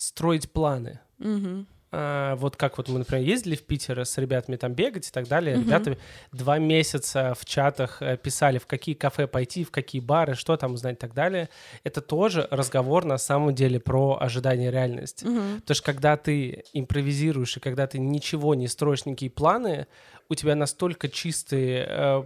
строить 0.00 0.50
планы. 0.50 1.00
Мгм. 1.18 1.66
А, 1.92 2.36
вот 2.36 2.56
как 2.56 2.78
вот 2.78 2.88
мы, 2.88 3.00
например, 3.00 3.24
ездили 3.24 3.56
в 3.56 3.62
Питер 3.62 4.04
с 4.04 4.16
ребятами 4.18 4.56
там 4.56 4.74
бегать 4.74 5.08
и 5.08 5.10
так 5.10 5.26
далее. 5.26 5.56
Мгм. 5.56 5.66
Ребята 5.66 5.98
два 6.32 6.58
месяца 6.58 7.34
в 7.38 7.44
чатах 7.44 8.00
э, 8.00 8.16
писали, 8.16 8.58
в 8.58 8.66
какие 8.66 8.94
кафе 8.94 9.26
пойти, 9.26 9.64
в 9.64 9.70
какие 9.70 10.00
бары, 10.00 10.34
что 10.34 10.56
там 10.56 10.74
узнать 10.74 10.96
и 10.96 10.98
так 10.98 11.14
далее. 11.14 11.48
Это 11.82 12.00
тоже 12.00 12.46
разговор 12.50 13.04
на 13.04 13.18
самом 13.18 13.54
деле 13.54 13.80
про 13.80 14.16
ожидание 14.20 14.70
реальности. 14.70 15.24
Мгм. 15.24 15.60
Потому 15.60 15.74
что 15.74 15.84
когда 15.84 16.16
ты 16.16 16.64
импровизируешь 16.72 17.56
и 17.56 17.60
когда 17.60 17.86
ты 17.88 17.98
ничего 17.98 18.54
не 18.54 18.68
строишь, 18.68 19.04
никакие 19.04 19.30
планы, 19.30 19.86
у 20.30 20.36
тебя 20.36 20.54
настолько 20.54 21.08
чистый, 21.08 21.84
э, 21.86 22.22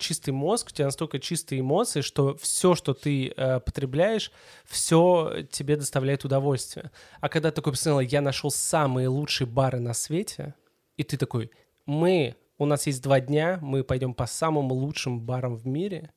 чистый 0.00 0.30
мозг, 0.30 0.66
у 0.66 0.70
тебя 0.70 0.86
настолько 0.86 1.20
чистые 1.20 1.60
эмоции, 1.60 2.00
что 2.00 2.36
все, 2.42 2.74
что 2.74 2.92
ты 2.92 3.32
э, 3.36 3.60
потребляешь, 3.60 4.32
все 4.64 5.44
тебе 5.48 5.76
доставляет 5.76 6.24
удовольствие. 6.24 6.90
А 7.20 7.28
когда 7.28 7.52
такой 7.52 7.72
посмотрел, 7.72 8.00
я 8.00 8.20
нашел 8.20 8.50
самые 8.80 9.08
лучшие 9.08 9.46
бары 9.46 9.78
на 9.78 9.92
свете, 9.94 10.54
и 10.96 11.02
ты 11.02 11.16
такой, 11.18 11.50
мы, 11.86 12.34
у 12.58 12.64
нас 12.66 12.86
есть 12.86 13.02
два 13.02 13.20
дня, 13.20 13.58
мы 13.62 13.84
пойдем 13.84 14.14
по 14.14 14.26
самым 14.26 14.72
лучшим 14.72 15.20
барам 15.20 15.56
в 15.56 15.66
мире, 15.66 16.12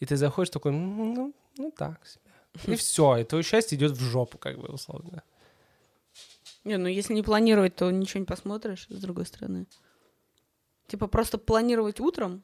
и 0.00 0.06
ты 0.06 0.16
заходишь 0.16 0.50
такой, 0.50 0.72
«М, 0.72 1.14
ну, 1.14 1.34
ну 1.58 1.70
так 1.70 2.06
себе. 2.06 2.72
И 2.72 2.76
все, 2.82 3.18
и 3.18 3.24
твое 3.24 3.44
счастье 3.44 3.76
идет 3.76 3.92
в 3.92 4.00
жопу, 4.00 4.38
как 4.38 4.56
бы, 4.58 4.68
условно. 4.68 5.22
Не, 6.64 6.78
ну 6.78 6.88
если 6.88 7.14
не 7.14 7.22
планировать, 7.22 7.76
то 7.76 7.90
ничего 7.90 8.20
не 8.20 8.26
посмотришь, 8.26 8.86
с 8.88 9.00
другой 9.00 9.26
стороны. 9.26 9.66
Типа 10.86 11.06
просто 11.06 11.36
планировать 11.38 12.00
утром, 12.00 12.42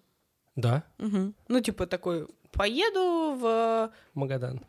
Да, 0.55 0.83
Мгм. 0.99 1.35
ну 1.49 1.61
типа 1.61 1.87
такой, 1.87 2.27
поеду 2.53 3.37
в... 3.41 3.91
Магадан. 4.15 4.61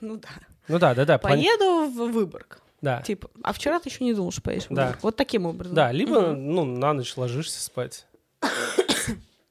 Ну 0.00 0.16
да. 0.16 0.28
Ну 0.68 0.78
да, 0.78 0.94
да, 0.94 1.04
да. 1.04 1.16
плани- 1.18 1.42
Поеду 1.44 1.88
в 1.90 2.12
Выборг. 2.12 2.60
Да. 2.84 3.00
Типа, 3.00 3.30
а 3.42 3.54
вчера 3.54 3.80
ты 3.80 3.88
еще 3.88 4.04
не 4.04 4.12
думал, 4.12 4.30
что 4.30 4.42
поедешь 4.42 4.68
в 4.68 4.74
Да. 4.74 4.98
Вот 5.00 5.16
таким 5.16 5.46
образом. 5.46 5.74
Да, 5.74 5.90
либо, 5.90 6.32
Мгм. 6.32 6.54
ну, 6.54 6.64
на 6.66 6.92
ночь 6.92 7.16
ложишься 7.16 7.62
спать. 7.62 8.06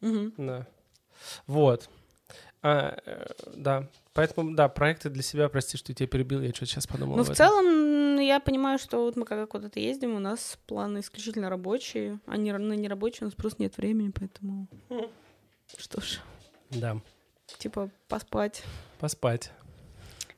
Да. 0.01 0.67
Вот. 1.47 1.89
А, 2.61 2.95
э, 3.05 3.25
да. 3.55 3.87
Поэтому, 4.13 4.53
да, 4.55 4.69
проекты 4.69 5.09
для 5.09 5.23
себя, 5.23 5.49
прости, 5.49 5.77
что 5.77 5.91
я 5.91 5.95
тебя 5.95 6.07
перебил, 6.07 6.41
я 6.41 6.49
что-то 6.49 6.67
сейчас 6.67 6.85
подумал. 6.85 7.17
Ну, 7.17 7.23
в 7.23 7.35
целом, 7.35 8.19
я 8.19 8.39
понимаю, 8.39 8.77
что 8.77 9.03
вот 9.03 9.15
мы 9.15 9.25
когда 9.25 9.47
куда-то 9.47 9.79
ездим, 9.79 10.15
у 10.15 10.19
нас 10.19 10.59
планы 10.67 10.99
исключительно 10.99 11.49
рабочие, 11.49 12.19
а 12.27 12.37
не, 12.37 12.55
на 12.55 12.73
нерабочие 12.73 13.21
у 13.21 13.25
нас 13.25 13.33
просто 13.33 13.63
нет 13.63 13.75
времени, 13.77 14.11
поэтому... 14.11 14.67
Что 15.77 16.01
ж, 16.01 16.19
Да. 16.69 16.97
типа, 17.57 17.89
поспать. 18.07 18.61
Поспать. 18.99 19.51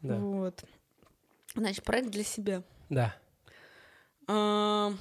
Да. 0.02 0.16
Вот. 0.16 0.64
Значит, 1.56 1.84
проект 1.84 2.10
для 2.10 2.24
себя. 2.24 2.64
Да. 2.90 3.16
А, 4.28 4.94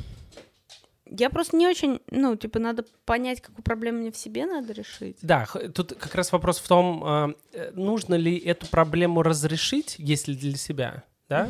Я 1.07 1.31
просто 1.31 1.57
не 1.57 1.67
очень, 1.67 2.01
ну, 2.11 2.35
типа, 2.37 2.59
надо 2.59 2.85
понять, 3.05 3.41
какую 3.41 3.63
проблему 3.63 3.99
мне 3.99 4.11
в 4.11 4.17
себе 4.17 4.47
надо 4.47 4.73
решить. 4.73 5.19
Да, 5.23 5.47
тут 5.75 5.95
как 5.95 6.15
раз 6.15 6.33
вопрос 6.33 6.59
в 6.59 6.67
том, 6.69 7.03
а, 7.05 7.31
э, 7.53 7.71
нужно 7.75 8.15
ли 8.15 8.37
эту 8.39 8.67
проблему 8.67 9.23
разрешить, 9.23 9.97
если 9.99 10.35
для 10.35 10.57
себя, 10.57 11.05
да? 11.29 11.49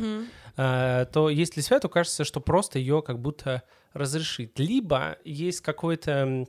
А, 0.57 1.05
то 1.07 1.31
если 1.31 1.55
для 1.55 1.63
себя, 1.63 1.81
то 1.81 1.89
кажется, 1.89 2.25
что 2.25 2.41
просто 2.41 2.79
ее 2.79 3.03
как 3.03 3.19
будто 3.21 3.63
разрешить. 3.93 4.59
Либо 4.59 5.19
есть 5.25 5.61
какое-то 5.61 6.47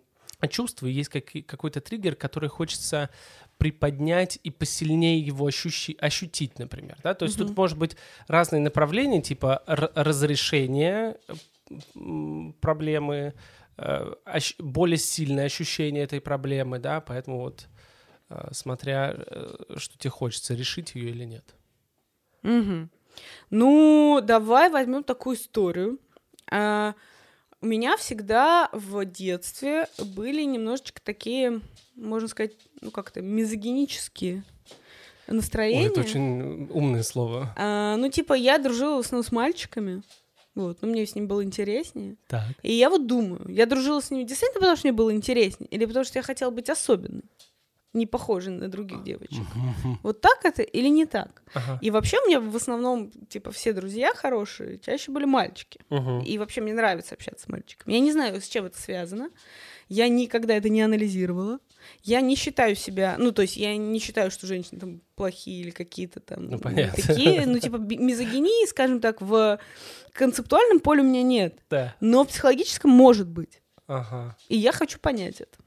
чувство, 0.50 0.86
есть 0.88 1.10
каки- 1.10 1.42
какой-то 1.42 1.82
триггер, 1.82 2.16
который 2.16 2.50
хочется 2.50 3.10
приподнять 3.58 4.40
и 4.44 4.52
посильнее 4.52 5.20
его 5.20 5.48
ощущи- 5.48 5.98
ощутить, 6.00 6.60
например. 6.60 6.98
Да? 7.04 7.14
То 7.14 7.26
есть 7.26 7.38
Мгм. 7.38 7.48
тут 7.48 7.58
может 7.58 7.78
быть 7.78 7.96
разные 8.28 8.62
направления, 8.62 9.22
типа 9.22 9.64
разрешение 9.66 11.18
проблемы, 12.62 13.34
э, 13.78 14.14
более 14.60 14.98
сильное 14.98 15.46
ощущение 15.46 16.04
этой 16.04 16.22
проблемы, 16.22 16.80
да, 16.80 17.02
поэтому 17.02 17.40
вот 17.40 17.68
э, 18.30 18.48
смотря, 18.54 19.14
э, 19.16 19.76
что 19.78 19.98
тебе 19.98 20.10
хочется, 20.10 20.56
решить 20.56 20.96
ее 20.96 21.12
или 21.12 21.26
нет. 21.26 21.56
Мгм. 22.42 22.90
Ну, 23.50 24.20
давай 24.24 24.70
возьмем 24.70 25.04
такую 25.04 25.36
историю. 25.36 26.00
А, 26.52 26.96
у 27.62 27.66
меня 27.68 27.98
всегда 27.98 28.70
в 28.72 29.06
детстве 29.06 29.88
были 30.00 30.44
немножечко 30.44 31.02
такие, 31.04 31.62
можно 31.96 32.28
сказать, 32.28 32.54
ну 32.82 32.92
как-то 32.92 33.22
мизогинические 33.22 34.44
Ой, 35.28 35.36
настроения. 35.36 35.88
это 35.88 36.02
очень 36.02 36.70
умное 36.72 37.04
слово. 37.04 37.54
А, 37.58 37.96
ну, 37.98 38.10
типа, 38.10 38.34
я 38.34 38.58
дружила 38.58 38.98
в 38.98 39.06
основном 39.06 39.26
с 39.26 39.32
мальчиками. 39.32 40.04
Вот, 40.54 40.82
но 40.82 40.88
мне 40.88 41.06
с 41.06 41.16
ним 41.16 41.28
было 41.28 41.44
интереснее. 41.44 42.16
Так. 42.28 42.44
И 42.64 42.72
я 42.72 42.90
вот 42.90 43.08
думаю, 43.08 43.46
я 43.50 43.66
дружила 43.66 44.02
с 44.02 44.10
ними 44.10 44.24
действительно 44.24 44.62
потому, 44.62 44.78
что 44.78 44.88
мне 44.88 44.94
было 44.94 45.14
интереснее, 45.14 45.68
или 45.70 45.86
потому, 45.86 46.06
что 46.06 46.18
я 46.18 46.24
хотела 46.24 46.50
быть 46.50 46.70
особенной, 46.70 47.26
не 47.92 48.06
похожей 48.06 48.54
на 48.54 48.70
других 48.70 49.04
девочек. 49.04 49.44
Вот 50.02 50.22
так 50.22 50.46
это 50.46 50.62
или 50.62 50.88
не 50.88 51.06
так? 51.06 51.44
Ага. 51.54 51.78
И 51.82 51.92
вообще 51.92 52.18
у 52.24 52.28
меня 52.28 52.40
в 52.40 52.56
основном, 52.56 53.12
типа, 53.28 53.52
все 53.52 53.74
друзья 53.74 54.14
хорошие 54.14 54.80
чаще 54.80 55.12
были 55.12 55.26
мальчики. 55.26 55.82
Мгм. 55.90 56.20
И 56.20 56.38
вообще 56.38 56.62
мне 56.62 56.74
нравится 56.74 57.16
общаться 57.16 57.46
с 57.46 57.50
мальчиками. 57.50 57.94
Я 57.94 58.00
не 58.00 58.14
знаю, 58.14 58.40
с 58.40 58.48
чем 58.48 58.66
это 58.66 58.80
связано. 58.80 59.30
Я 59.88 60.08
никогда 60.08 60.56
это 60.56 60.70
не 60.70 60.82
анализировала. 60.82 61.60
Я 62.02 62.22
не 62.22 62.36
считаю 62.36 62.76
себя, 62.76 63.16
ну, 63.20 63.32
то 63.32 63.44
есть 63.44 63.58
я 63.58 63.78
не 63.78 64.00
считаю, 64.00 64.32
что 64.32 64.48
женщины 64.48 64.80
там 64.80 65.02
плохие 65.16 65.62
или 65.62 65.70
какие-то 65.70 66.20
там 66.20 66.50
Ну, 66.50 66.60
понятно. 66.60 67.04
такие. 67.04 67.46
Ну, 67.46 67.60
типа, 67.60 67.78
мизогинии, 67.78 68.66
скажем 68.68 69.00
так, 69.00 69.22
в 69.22 69.60
концептуальном 70.12 70.80
поле 70.80 71.02
у 71.02 71.06
меня 71.06 71.22
нет. 71.22 71.60
Да. 71.70 71.96
Но 72.00 72.24
в 72.24 72.30
психологическом 72.30 72.90
может 72.90 73.28
быть. 73.28 73.62
Ага. 73.88 74.36
И 74.50 74.58
я 74.58 74.72
хочу 74.72 74.98
понять 75.00 75.42
это. 75.42 75.58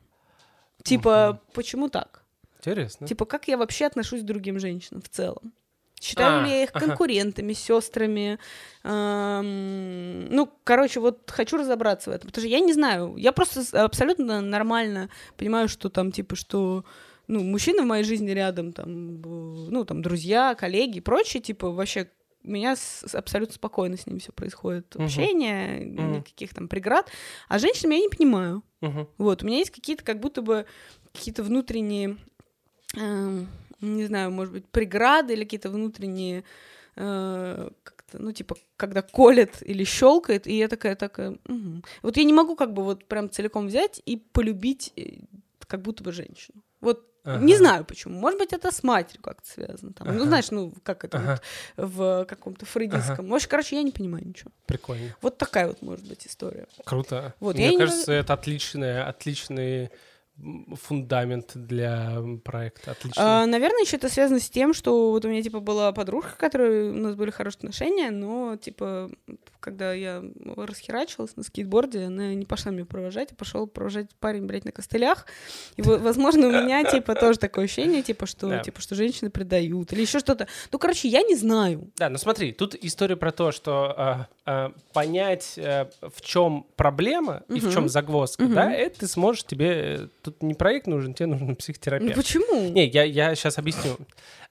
Типа, 0.82 1.40
почему 1.52 1.88
так? 1.88 2.24
Интересно. 2.58 3.06
Типа, 3.06 3.24
как 3.24 3.46
я 3.46 3.56
вообще 3.56 3.86
отношусь 3.86 4.22
к 4.22 4.24
другим 4.24 4.58
женщинам 4.58 5.00
в 5.02 5.08
целом? 5.08 5.52
Считаю 6.00 6.40
А, 6.40 6.44
ли 6.44 6.50
я 6.50 6.62
их 6.62 6.70
ага. 6.72 6.86
конкурентами, 6.86 7.52
сестрами? 7.52 8.38
Эм, 8.84 10.26
ну, 10.34 10.50
короче, 10.64 11.00
вот 11.00 11.30
хочу 11.30 11.56
разобраться 11.56 12.10
в 12.10 12.14
этом. 12.14 12.28
Потому 12.28 12.42
что 12.42 12.48
я 12.50 12.60
не 12.60 12.72
знаю. 12.72 13.16
Я 13.16 13.32
просто 13.32 13.62
абсолютно 13.84 14.40
нормально 14.40 15.08
понимаю, 15.36 15.68
что 15.68 15.88
там, 15.90 16.12
типа, 16.12 16.36
что 16.36 16.84
ну, 17.26 17.42
мужчины 17.42 17.82
в 17.82 17.86
моей 17.86 18.04
жизни 18.04 18.30
рядом, 18.30 18.72
там, 18.72 19.20
ну, 19.20 19.84
там, 19.84 20.00
друзья, 20.02 20.54
коллеги 20.54 20.98
и 20.98 21.00
прочее, 21.02 21.42
типа, 21.42 21.70
вообще 21.70 22.08
у 22.44 22.50
меня 22.50 22.74
с- 22.76 23.14
абсолютно 23.14 23.54
спокойно 23.54 23.96
с 23.98 24.06
ними 24.06 24.18
все 24.20 24.32
происходит. 24.32 24.94
Мгм. 24.94 25.04
Общение, 25.04 25.80
Мгм. 25.84 26.12
никаких 26.14 26.54
там 26.54 26.68
преград. 26.68 27.10
А 27.48 27.58
женщинами 27.58 27.96
я 27.96 28.00
не 28.02 28.08
понимаю. 28.08 28.62
Мгм. 28.80 29.08
Вот, 29.18 29.42
у 29.42 29.46
меня 29.46 29.58
есть 29.58 29.70
какие-то 29.72 30.04
как 30.04 30.20
будто 30.20 30.40
бы 30.40 30.64
какие-то 31.12 31.42
внутренние, 31.42 32.16
эм, 32.96 33.48
не 33.80 34.06
знаю, 34.06 34.30
может 34.30 34.52
быть, 34.52 34.66
преграды 34.66 35.34
или 35.34 35.44
какие-то 35.44 35.70
внутренние 35.70 36.44
э, 36.96 37.70
как-то, 37.82 38.18
ну, 38.18 38.32
типа, 38.32 38.56
когда 38.76 39.02
колет 39.02 39.62
или 39.62 39.84
щелкает, 39.84 40.46
и 40.46 40.56
я 40.56 40.68
такая, 40.68 40.96
такая, 40.96 41.38
угу. 41.46 41.82
вот 42.02 42.16
я 42.16 42.24
не 42.24 42.32
могу 42.32 42.56
как 42.56 42.72
бы 42.72 42.82
вот 42.82 43.04
прям 43.04 43.30
целиком 43.30 43.66
взять 43.66 44.02
и 44.04 44.16
полюбить 44.16 44.92
э, 44.96 45.20
как 45.66 45.82
будто 45.82 46.02
бы 46.02 46.12
женщину. 46.12 46.62
Вот 46.80 47.04
Ага. 47.28 47.44
Не 47.44 47.56
знаю 47.56 47.84
почему. 47.84 48.18
Может 48.18 48.38
быть, 48.38 48.52
это 48.54 48.72
с 48.72 48.82
матерью 48.82 49.20
как-то 49.22 49.46
связано. 49.46 49.92
Там. 49.92 50.06
Ну, 50.06 50.12
ага. 50.12 50.20
Ну, 50.20 50.26
знаешь, 50.28 50.50
ну, 50.50 50.72
как 50.82 51.04
это 51.04 51.18
ага. 51.18 51.40
вот, 51.76 51.88
в 51.90 52.24
каком-то 52.24 52.64
фрейдистском. 52.64 53.16
Ага. 53.16 53.22
Может, 53.22 53.48
короче, 53.48 53.76
я 53.76 53.82
не 53.82 53.90
понимаю 53.90 54.26
ничего. 54.26 54.50
Прикольно. 54.64 55.14
Вот 55.20 55.36
такая 55.36 55.66
вот 55.66 55.82
может 55.82 56.08
быть 56.08 56.26
история. 56.26 56.66
Круто. 56.84 57.34
Вот, 57.40 57.56
Мне 57.56 57.76
кажется, 57.76 58.12
не... 58.12 58.18
это 58.18 58.32
отличный, 58.32 59.02
отличный 59.02 59.90
фундамент 60.82 61.52
для 61.54 62.22
проекта. 62.44 62.92
Отлично. 62.92 63.42
А, 63.42 63.46
наверное, 63.46 63.82
еще 63.82 63.96
это 63.96 64.08
связано 64.08 64.38
с 64.38 64.48
тем, 64.48 64.72
что 64.72 65.10
вот 65.10 65.24
у 65.24 65.28
меня, 65.28 65.42
типа, 65.42 65.60
была 65.60 65.90
подружка, 65.92 66.36
которой 66.36 66.90
у 66.90 66.94
нас 66.94 67.14
были 67.16 67.30
хорошие 67.30 67.58
отношения, 67.58 68.10
но, 68.10 68.56
типа, 68.56 69.10
когда 69.60 69.92
я 69.92 70.22
расхерачилась 70.56 71.36
на 71.36 71.42
скейтборде, 71.42 72.04
она 72.04 72.34
не 72.34 72.46
пошла 72.46 72.70
меня 72.70 72.84
провожать, 72.84 73.32
а 73.32 73.34
пошел 73.34 73.66
провожать 73.66 74.10
парень, 74.20 74.46
блядь, 74.46 74.64
на 74.64 74.72
костылях. 74.72 75.26
И, 75.76 75.82
возможно, 75.82 76.48
у 76.48 76.52
меня, 76.52 76.84
типа, 76.84 77.14
тоже 77.14 77.38
такое 77.38 77.64
ощущение, 77.64 78.02
типа, 78.02 78.26
что, 78.26 78.48
да. 78.48 78.58
типа, 78.60 78.80
что 78.80 78.94
женщины 78.94 79.30
предают 79.30 79.92
или 79.92 80.02
еще 80.02 80.20
что-то. 80.20 80.46
Ну, 80.70 80.78
короче, 80.78 81.08
я 81.08 81.22
не 81.22 81.34
знаю. 81.34 81.90
Да, 81.96 82.08
ну 82.08 82.18
смотри, 82.18 82.52
тут 82.52 82.76
история 82.76 83.16
про 83.16 83.32
то, 83.32 83.50
что 83.50 83.94
а, 83.96 84.28
а, 84.46 84.72
понять, 84.92 85.58
а, 85.58 85.90
в 86.00 86.20
чем 86.20 86.66
проблема 86.76 87.42
и 87.48 87.58
в 87.58 87.72
чем 87.72 87.88
загвоздка, 87.88 88.42
угу. 88.44 88.54
да, 88.54 88.72
это 88.72 89.00
ты 89.00 89.08
сможешь 89.08 89.44
тебе 89.44 90.08
тут 90.30 90.42
не 90.42 90.54
проект 90.54 90.86
нужен, 90.86 91.14
тебе 91.14 91.26
нужен 91.26 91.56
психотерапевт. 91.56 92.16
Ну 92.16 92.22
почему? 92.22 92.68
Не, 92.70 92.86
я, 92.86 93.04
я 93.04 93.34
сейчас 93.34 93.58
объясню. 93.58 93.96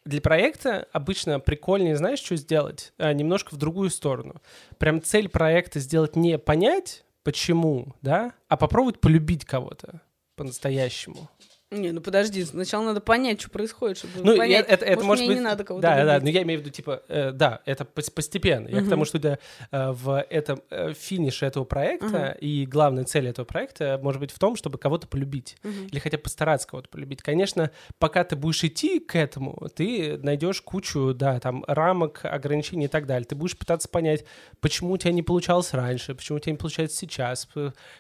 Для 0.06 0.22
проекта 0.22 0.88
обычно 0.94 1.40
прикольнее, 1.40 1.96
знаешь, 1.96 2.20
что 2.20 2.36
сделать? 2.36 2.94
А, 2.98 3.14
немножко 3.14 3.54
в 3.54 3.58
другую 3.58 3.90
сторону. 3.90 4.42
Прям 4.78 5.02
цель 5.02 5.30
проекта 5.30 5.80
сделать 5.80 6.16
не 6.16 6.38
понять, 6.38 7.04
почему, 7.24 7.96
да, 8.02 8.34
а 8.48 8.58
попробовать 8.58 9.00
полюбить 9.00 9.46
кого-то 9.46 10.02
по-настоящему. 10.36 11.30
Не, 11.70 11.92
ну 11.92 12.00
подожди, 12.00 12.46
сначала 12.46 12.86
надо 12.86 13.02
понять, 13.02 13.42
что 13.42 13.50
происходит, 13.50 13.98
чтобы 13.98 14.24
ну, 14.24 14.38
понять. 14.38 14.66
Это, 14.70 14.86
это 14.86 15.04
может, 15.04 15.08
может 15.08 15.28
быть... 15.28 15.36
не 15.36 15.44
надо 15.44 15.66
кого-то 15.66 15.82
Да, 15.82 15.98
любить. 15.98 16.08
да, 16.08 16.20
но 16.22 16.30
я 16.30 16.44
имею 16.44 16.62
в 16.62 16.64
виду, 16.64 16.74
типа, 16.74 17.04
э, 17.10 17.32
да, 17.34 17.60
это 17.66 17.84
постепенно. 17.84 18.70
Я 18.70 18.82
к 18.82 18.90
тому, 18.90 19.04
что 19.04 19.20
да, 19.20 19.38
э, 19.72 19.92
в 19.92 20.26
этом 20.30 20.62
э, 20.70 20.94
финише 20.94 21.46
этого 21.46 21.66
проекта 21.66 22.08
uh-huh. 22.08 22.40
и 22.40 22.66
главная 22.66 23.04
цель 23.04 23.28
этого 23.28 23.46
проекта 23.46 24.00
может 24.02 24.22
быть 24.22 24.32
в 24.32 24.40
том, 24.40 24.56
чтобы 24.56 24.78
кого-то 24.78 25.08
полюбить. 25.08 25.58
Uh-huh. 25.64 25.90
Или 25.92 26.00
хотя 26.00 26.16
бы 26.16 26.24
постараться 26.24 26.70
кого-то 26.70 26.88
полюбить. 26.88 27.22
Конечно, 27.22 27.72
пока 28.00 28.24
ты 28.24 28.38
будешь 28.38 28.64
идти 28.64 29.02
к 29.02 29.18
этому, 29.18 29.68
ты 29.76 30.18
найдешь 30.20 30.62
кучу, 30.62 31.14
да, 31.14 31.38
там, 31.42 31.66
рамок, 31.68 32.22
ограничений 32.24 32.86
и 32.86 32.90
так 32.90 33.06
далее. 33.06 33.26
Ты 33.26 33.36
будешь 33.36 33.58
пытаться 33.58 33.90
понять, 33.90 34.24
почему 34.62 34.94
у 34.94 34.98
тебя 34.98 35.12
не 35.12 35.22
получалось 35.22 35.74
раньше, 35.74 36.16
почему 36.16 36.38
у 36.38 36.40
тебя 36.40 36.54
не 36.54 36.58
получается 36.58 36.96
сейчас. 36.96 37.46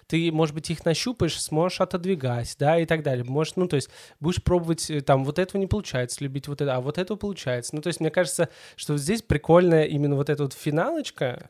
Ты, 0.07 0.31
может 0.31 0.55
быть, 0.55 0.69
их 0.69 0.85
нащупаешь, 0.85 1.41
сможешь 1.41 1.81
отодвигать, 1.81 2.55
да, 2.57 2.79
и 2.79 2.85
так 2.85 3.03
далее. 3.03 3.25
Может, 3.25 3.56
ну, 3.57 3.67
то 3.67 3.75
есть 3.75 3.89
будешь 4.19 4.41
пробовать, 4.43 4.89
э, 4.89 5.01
там, 5.01 5.23
вот 5.23 5.39
этого 5.39 5.59
не 5.59 5.67
получается, 5.67 6.23
любить 6.23 6.47
вот 6.47 6.61
это, 6.61 6.75
а 6.75 6.81
вот 6.81 6.97
этого 6.97 7.17
получается. 7.17 7.75
Ну, 7.75 7.81
то 7.81 7.87
есть 7.87 7.99
мне 7.99 8.09
кажется, 8.09 8.49
что 8.75 8.97
здесь 8.97 9.21
прикольная 9.21 9.83
именно 9.83 10.15
вот 10.15 10.29
эта 10.29 10.43
вот 10.43 10.53
финалочка, 10.53 11.49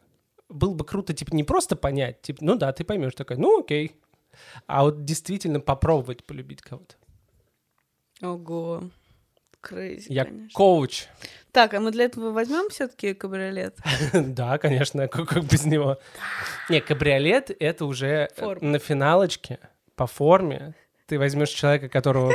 было 0.50 0.74
бы 0.74 0.86
круто, 0.86 1.14
типа, 1.14 1.36
не 1.36 1.44
просто 1.44 1.76
понять, 1.76 2.22
типа, 2.22 2.40
ну 2.42 2.56
да, 2.56 2.72
ты 2.72 2.84
поймешь, 2.84 3.14
такой, 3.16 3.38
ну 3.38 3.60
окей, 3.60 4.00
а 4.66 4.84
вот 4.84 5.04
действительно 5.04 5.60
попробовать 5.60 6.24
полюбить 6.24 6.62
кого-то. 6.62 6.96
Ого. 8.22 8.90
Крейзи, 9.62 10.12
Я 10.12 10.26
конечно. 10.26 10.50
коуч. 10.54 11.08
Так, 11.52 11.74
а 11.74 11.80
мы 11.80 11.92
для 11.92 12.06
этого 12.06 12.32
возьмем 12.32 12.70
все-таки 12.70 13.14
кабриолет? 13.14 13.78
да, 14.14 14.58
конечно, 14.60 15.08
как 15.08 15.44
без 15.44 15.66
него. 15.66 16.00
Не, 16.70 16.80
кабриолет 16.80 17.52
это 17.60 17.86
уже 17.86 18.30
на 18.62 18.80
финалочке 18.80 19.60
по 19.96 20.08
форме 20.08 20.76
ты 21.08 21.18
возьмешь 21.18 21.50
человека, 21.50 21.90
которого 21.90 22.34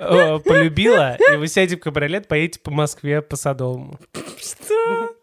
э, 0.00 0.38
полюбила, 0.40 1.16
и 1.32 1.36
вы 1.36 1.46
сядете 1.46 1.76
в 1.76 1.80
кабриолет, 1.80 2.26
поедете 2.26 2.60
по 2.60 2.70
Москве 2.70 3.22
по 3.22 3.36
Садовому. 3.36 3.98
Что? 4.38 5.14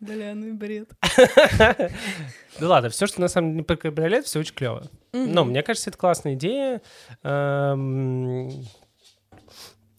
Бля, 0.00 0.34
ну 0.34 0.48
и 0.48 0.52
бред. 0.52 0.90
Да 2.58 2.68
ладно, 2.68 2.88
все, 2.88 3.06
что 3.06 3.20
на 3.20 3.28
самом 3.28 3.52
деле 3.52 3.64
про 3.64 3.76
кабриолет, 3.76 4.24
все 4.24 4.40
очень 4.40 4.54
клево. 4.54 4.88
Но 5.12 5.44
мне 5.44 5.62
кажется, 5.62 5.90
это 5.90 5.98
классная 5.98 6.32
идея. 6.32 6.80
Эм, 7.22 8.48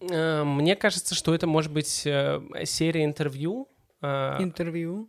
э, 0.00 0.42
мне 0.42 0.74
кажется, 0.74 1.14
что 1.14 1.36
это 1.36 1.46
может 1.46 1.70
быть 1.70 2.02
э, 2.04 2.40
серия 2.64 3.04
интервью. 3.04 3.68
Интервью. 4.02 5.08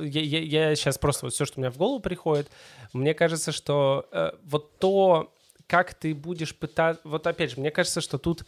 Я, 0.00 0.20
я, 0.22 0.40
я 0.70 0.74
сейчас 0.74 0.98
просто 0.98 1.26
вот 1.26 1.34
все, 1.34 1.44
что 1.44 1.60
у 1.60 1.60
меня 1.60 1.70
в 1.70 1.76
голову 1.76 2.00
приходит. 2.00 2.50
Мне 2.92 3.14
кажется, 3.14 3.52
что 3.52 4.08
вот 4.42 4.78
то, 4.78 5.32
как 5.68 5.94
ты 5.94 6.14
будешь 6.14 6.56
пытаться... 6.56 7.00
Вот 7.04 7.26
опять 7.26 7.52
же, 7.52 7.60
мне 7.60 7.70
кажется, 7.70 8.00
что 8.00 8.18
тут... 8.18 8.44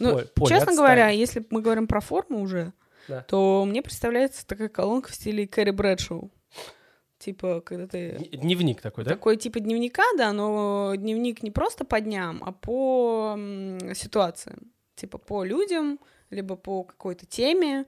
Ну, 0.00 0.16
Ой, 0.16 0.26
Поле, 0.26 0.48
честно 0.48 0.70
отстань. 0.70 0.76
говоря, 0.76 1.08
если 1.08 1.44
мы 1.50 1.60
говорим 1.60 1.86
про 1.86 2.00
форму 2.00 2.40
уже, 2.40 2.72
да. 3.06 3.22
то 3.22 3.64
мне 3.66 3.82
представляется 3.82 4.46
такая 4.46 4.68
колонка 4.68 5.10
в 5.10 5.14
стиле 5.14 5.46
Кэрри 5.46 5.70
Брэдшоу. 5.70 6.30
Типа, 7.18 7.60
когда 7.60 7.86
ты... 7.86 8.30
Дневник 8.32 8.80
такой, 8.80 9.04
да? 9.04 9.10
Такой 9.10 9.36
типа 9.36 9.60
дневника, 9.60 10.04
да, 10.16 10.32
но 10.32 10.94
дневник 10.96 11.42
не 11.42 11.50
просто 11.50 11.84
по 11.84 12.00
дням, 12.00 12.42
а 12.44 12.52
по 12.52 13.36
ситуациям. 13.94 14.72
Типа 14.94 15.18
по 15.18 15.44
людям, 15.44 15.98
либо 16.30 16.56
по 16.56 16.84
какой-то 16.84 17.26
теме. 17.26 17.86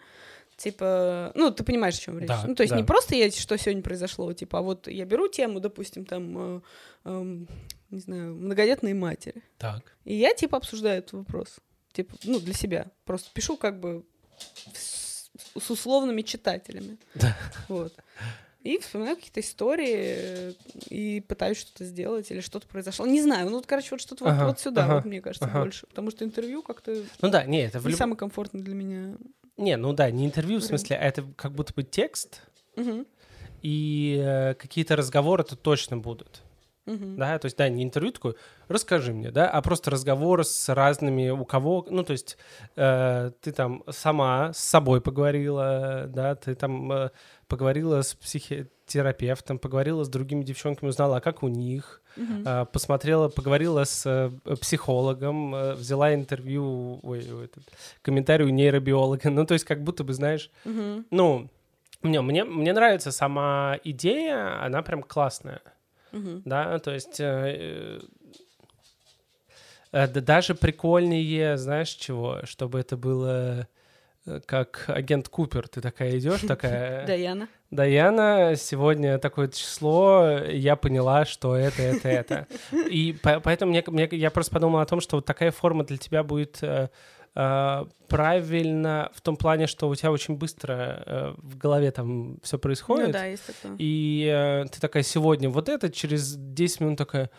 Типа, 0.61 1.33
ну, 1.37 1.51
ты 1.51 1.65
понимаешь, 1.65 1.97
о 1.97 2.01
чем 2.03 2.19
речь. 2.19 2.29
Да, 2.29 2.45
ну, 2.47 2.55
то 2.55 2.63
есть 2.63 2.73
да. 2.73 2.77
не 2.77 2.85
просто 2.85 3.15
я, 3.15 3.31
что 3.31 3.57
сегодня 3.57 3.83
произошло, 3.83 4.31
типа, 4.35 4.59
а 4.59 4.61
вот 4.61 4.89
я 4.89 5.07
беру 5.07 5.27
тему, 5.27 5.59
допустим, 5.59 6.05
там, 6.05 6.59
э, 6.59 6.61
э, 7.07 7.47
не 7.89 7.99
знаю, 7.99 8.35
многодетные 8.35 8.93
матери. 8.93 9.43
Так. 9.57 9.97
И 10.05 10.15
я, 10.15 10.35
типа, 10.35 10.59
обсуждаю 10.59 10.99
этот 10.99 11.15
вопрос. 11.15 11.61
Типа, 11.93 12.15
ну, 12.25 12.41
для 12.41 12.53
себя. 12.53 12.89
Просто 13.07 13.31
пишу 13.33 13.57
как 13.57 13.81
бы 13.81 14.05
с, 14.75 15.31
с 15.59 15.71
условными 15.71 16.21
читателями. 16.21 16.99
Да. 17.15 17.35
Вот. 17.69 17.95
И 18.63 18.77
вспоминаю 18.81 19.17
какие-то 19.17 19.41
истории 19.41 20.55
и 20.91 21.23
пытаюсь 21.23 21.57
что-то 21.57 21.87
сделать 21.87 22.31
или 22.31 22.41
что-то 22.41 22.67
произошло. 22.67 23.07
Не 23.07 23.23
знаю, 23.23 23.49
ну, 23.49 23.57
вот, 23.57 23.67
короче, 23.67 23.89
вот 23.93 24.03
что-то 24.03 24.27
ага, 24.27 24.45
вот, 24.45 24.51
вот 24.51 24.61
сюда, 24.61 24.85
ага, 24.85 24.97
вот, 24.97 25.07
мне 25.07 25.23
кажется, 25.23 25.49
ага. 25.49 25.61
больше. 25.61 25.87
Потому 25.87 26.11
что 26.11 26.27
интервью 26.27 26.63
как-то... 26.63 27.03
Ну 27.23 27.31
да, 27.31 27.45
не, 27.45 27.63
это... 27.65 27.79
Не 27.79 27.89
люб... 27.89 27.97
самый 27.97 28.17
комфортный 28.17 28.61
для 28.61 28.75
меня. 28.75 29.17
Не, 29.61 29.77
ну 29.77 29.93
да, 29.93 30.11
не 30.11 30.25
интервью, 30.25 30.59
в 30.59 30.65
смысле, 30.65 30.97
а 30.97 31.05
это 31.05 31.23
как 31.37 31.53
будто 31.53 31.75
бы 31.75 31.83
текст, 31.83 32.43
угу. 32.77 33.05
и 33.61 34.19
э, 34.19 34.55
какие-то 34.55 34.97
разговоры 34.97 35.45
тут 35.45 35.61
точно 35.61 35.99
будут. 35.99 36.43
Uh-huh. 36.87 37.17
Да, 37.17 37.39
то 37.39 37.45
есть, 37.45 37.59
да, 37.59 37.69
не 37.69 37.85
интервью 37.85 38.11
такой, 38.11 38.35
расскажи 38.69 39.13
мне, 39.13 39.31
да, 39.31 39.49
а 39.51 39.61
просто 39.61 39.91
разговор 39.91 40.45
с 40.45 40.75
разными, 40.75 41.29
у 41.29 41.45
кого, 41.45 41.87
ну, 41.91 42.03
то 42.03 42.13
есть, 42.13 42.39
э, 42.75 43.31
ты 43.43 43.53
там 43.53 43.85
сама 43.91 44.53
с 44.55 44.59
собой 44.59 45.03
поговорила, 45.03 46.07
да, 46.09 46.35
ты 46.35 46.55
там 46.55 46.91
э, 46.91 47.11
поговорила 47.51 48.01
с 48.01 48.15
психотерапевтом, 48.15 49.59
поговорила 49.59 50.05
с 50.05 50.09
другими 50.09 50.45
девчонками, 50.45 50.89
узнала, 50.89 51.17
а 51.17 51.21
как 51.21 51.43
у 51.43 51.49
них, 51.49 52.01
э, 52.17 52.67
посмотрела, 52.73 53.29
поговорила 53.29 53.85
с 53.85 54.07
э, 54.07 54.31
психологом, 54.57 55.55
э, 55.55 55.75
взяла 55.75 56.15
интервью, 56.15 57.01
ой, 57.03 57.19
этот, 57.19 57.65
комментарий 58.01 58.47
у 58.47 58.49
нейробиолога, 58.49 59.29
ну, 59.31 59.45
то 59.45 59.55
есть, 59.55 59.67
как 59.67 59.83
будто 59.83 60.05
бы, 60.05 60.15
знаешь, 60.15 60.51
uh-huh. 60.65 61.05
ну, 61.11 61.51
мне, 62.03 62.23
мне, 62.23 62.45
мне 62.45 62.73
нравится 62.73 63.13
сама 63.13 63.79
идея, 63.85 64.65
она 64.65 64.83
прям 64.83 65.03
классная. 65.03 65.61
Угу. 66.13 66.43
Да, 66.45 66.79
то 66.79 66.93
есть 66.93 67.21
э, 67.21 68.01
э, 69.93 70.07
даже 70.09 70.55
прикольнее, 70.55 71.57
знаешь, 71.57 71.91
чего, 71.91 72.41
чтобы 72.45 72.81
это 72.81 72.97
было 72.97 73.69
как 74.47 74.85
агент 74.89 75.29
Купер. 75.29 75.69
Ты 75.69 75.81
такая 75.81 76.19
идешь, 76.19 76.41
такая... 76.41 77.07
Даяна. 77.09 77.49
Даяна, 77.71 78.55
сегодня 78.57 79.19
такое 79.19 79.49
число, 79.49 80.39
я 80.49 80.77
поняла, 80.77 81.25
что 81.25 81.55
это, 81.55 81.83
это, 81.83 82.09
это. 82.09 82.47
И 82.73 83.17
поэтому 83.23 83.71
мне, 83.71 83.85
мне, 83.87 84.09
я 84.13 84.31
просто 84.31 84.53
подумал 84.53 84.81
о 84.81 84.87
том, 84.87 85.01
что 85.01 85.17
вот 85.17 85.25
такая 85.25 85.53
форма 85.53 85.85
для 85.85 85.97
тебя 85.97 86.25
будет 86.25 86.59
э, 86.63 86.89
э, 87.35 87.85
правильно 88.09 89.11
в 89.15 89.21
том 89.21 89.37
плане, 89.37 89.69
что 89.69 89.89
у 89.89 89.95
тебя 89.95 90.11
очень 90.11 90.37
быстро 90.37 91.03
э, 91.07 91.35
в 91.39 91.57
голове 91.59 91.93
там 91.93 92.39
все 92.43 92.59
происходит. 92.59 93.09
Ну 93.09 93.13
да, 93.13 93.27
есть 93.27 93.47
такое. 93.47 93.77
И 93.79 94.29
э, 94.33 94.65
ты 94.71 94.81
такая 94.81 95.05
сегодня 95.05 95.49
вот 95.49 95.69
это, 95.69 95.91
через 95.91 96.35
10 96.35 96.81
минут 96.81 96.99
такая, 96.99 97.31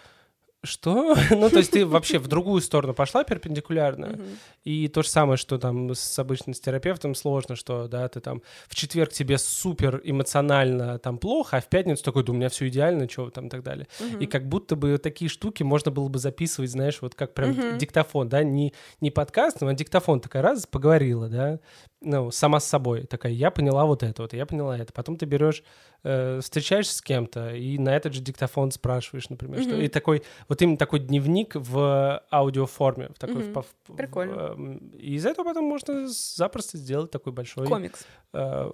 Что? 0.64 1.16
ну, 1.32 1.50
то 1.50 1.58
есть 1.58 1.72
ты 1.72 1.86
вообще 1.86 2.20
в 2.20 2.28
другую 2.28 2.62
сторону 2.62 2.94
пошла 2.94 3.24
перпендикулярно, 3.24 4.20
и 4.64 4.88
то 4.88 5.02
же 5.02 5.10
самое, 5.10 5.38
что 5.38 5.58
там 5.58 5.92
с 5.92 6.20
обычным 6.20 6.54
с 6.54 6.60
терапевтом 6.60 7.16
сложно, 7.16 7.56
что, 7.56 7.88
да, 7.88 8.08
ты 8.08 8.20
там 8.20 8.44
в 8.68 8.76
четверг 8.76 9.12
тебе 9.12 9.40
супер 9.40 10.02
эмоционально 10.04 11.00
там 11.00 11.18
плохо, 11.18 11.58
а 11.58 11.62
в 11.62 11.68
пятницу 11.68 12.04
такой, 12.04 12.24
да 12.24 12.32
у 12.32 12.36
меня 12.36 12.50
все 12.50 12.68
идеально, 12.68 13.10
что 13.10 13.32
там 13.32 13.48
и 13.48 13.50
так 13.50 13.64
далее. 13.64 13.88
И 14.20 14.28
как 14.28 14.48
будто 14.48 14.76
бы 14.76 14.98
такие 15.00 15.30
штуки 15.30 15.64
можно 15.64 15.90
было 15.90 16.08
бы 16.10 16.20
записывать, 16.20 16.70
знаешь, 16.70 17.02
вот 17.02 17.16
как 17.16 17.34
прям 17.34 17.78
диктофон, 17.80 18.30
да, 18.30 18.44
не, 18.44 18.74
не 19.00 19.10
подкаст, 19.10 19.64
а 19.64 19.74
диктофон 19.74 20.20
такая 20.20 20.44
раз 20.44 20.68
поговорила, 20.68 21.28
да, 21.28 21.60
ну, 22.02 22.32
сама 22.32 22.60
с 22.60 22.66
собой, 22.66 23.04
такая, 23.04 23.32
я 23.32 23.52
поняла 23.52 23.86
вот 23.86 24.02
это 24.02 24.24
вот, 24.24 24.34
я 24.34 24.46
поняла 24.48 24.78
это. 24.78 24.92
Потом 24.92 25.18
ты 25.18 25.26
берешь, 25.26 25.64
э, 26.04 26.40
встречаешься 26.42 26.96
с 26.98 27.02
кем-то, 27.02 27.54
и 27.54 27.78
на 27.78 27.96
этот 27.96 28.14
же 28.14 28.22
диктофон 28.22 28.72
спрашиваешь, 28.72 29.30
например, 29.30 29.62
что... 29.62 29.76
И 29.76 29.88
такой, 29.88 30.24
вот 30.52 30.62
именно 30.62 30.76
такой 30.76 31.00
дневник 31.00 31.56
в 31.56 32.22
аудиоформе, 32.30 33.08
в 33.16 33.20
такой... 33.20 33.46
Мгм. 33.46 33.64
в 33.88 33.96
Прикольно. 33.96 34.34
эм, 34.34 34.78
и 34.90 35.14
из 35.14 35.26
этого 35.26 35.46
потом 35.46 35.64
можно 35.64 36.10
запросто 36.10 36.78
сделать 36.78 37.10
такой 37.10 37.32
большой 37.32 37.68
Комикс. 37.68 38.06
э, 38.34 38.70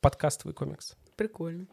подкастовый 0.00 0.54
комикс. 0.54 0.94
Прикольно. 1.16 1.66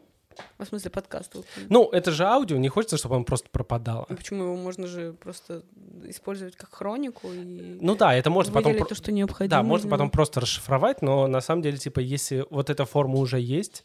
А 0.58 0.64
В 0.64 0.66
смысле 0.68 0.90
подкаст. 0.90 1.36
Ну, 1.68 1.88
это 1.90 2.10
же 2.10 2.24
аудио, 2.24 2.56
не 2.56 2.68
хочется, 2.68 2.96
чтобы 2.96 3.14
он 3.14 3.24
просто 3.24 3.48
пропадало. 3.48 4.06
Ну, 4.08 4.16
Почему 4.16 4.42
его 4.42 4.56
можно 4.56 4.88
же 4.88 5.12
просто 5.12 5.62
использовать 6.02 6.56
как 6.56 6.74
хронику 6.74 7.28
и 7.32 7.78
Ну 7.80 7.94
да, 7.94 8.16
это 8.16 8.30
можно 8.30 8.52
потом... 8.52 8.76
то, 8.76 8.94
что 8.96 9.12
необходимо. 9.12 9.50
Да, 9.50 9.62
можно 9.62 9.88
потом 9.88 10.10
просто 10.10 10.40
расшифровать, 10.40 11.00
но 11.00 11.28
на 11.28 11.40
самом 11.40 11.62
деле, 11.62 11.76
типа, 11.78 12.00
если 12.00 12.44
вот 12.50 12.70
эта 12.70 12.84
форма 12.86 13.18
уже 13.20 13.38
есть, 13.38 13.84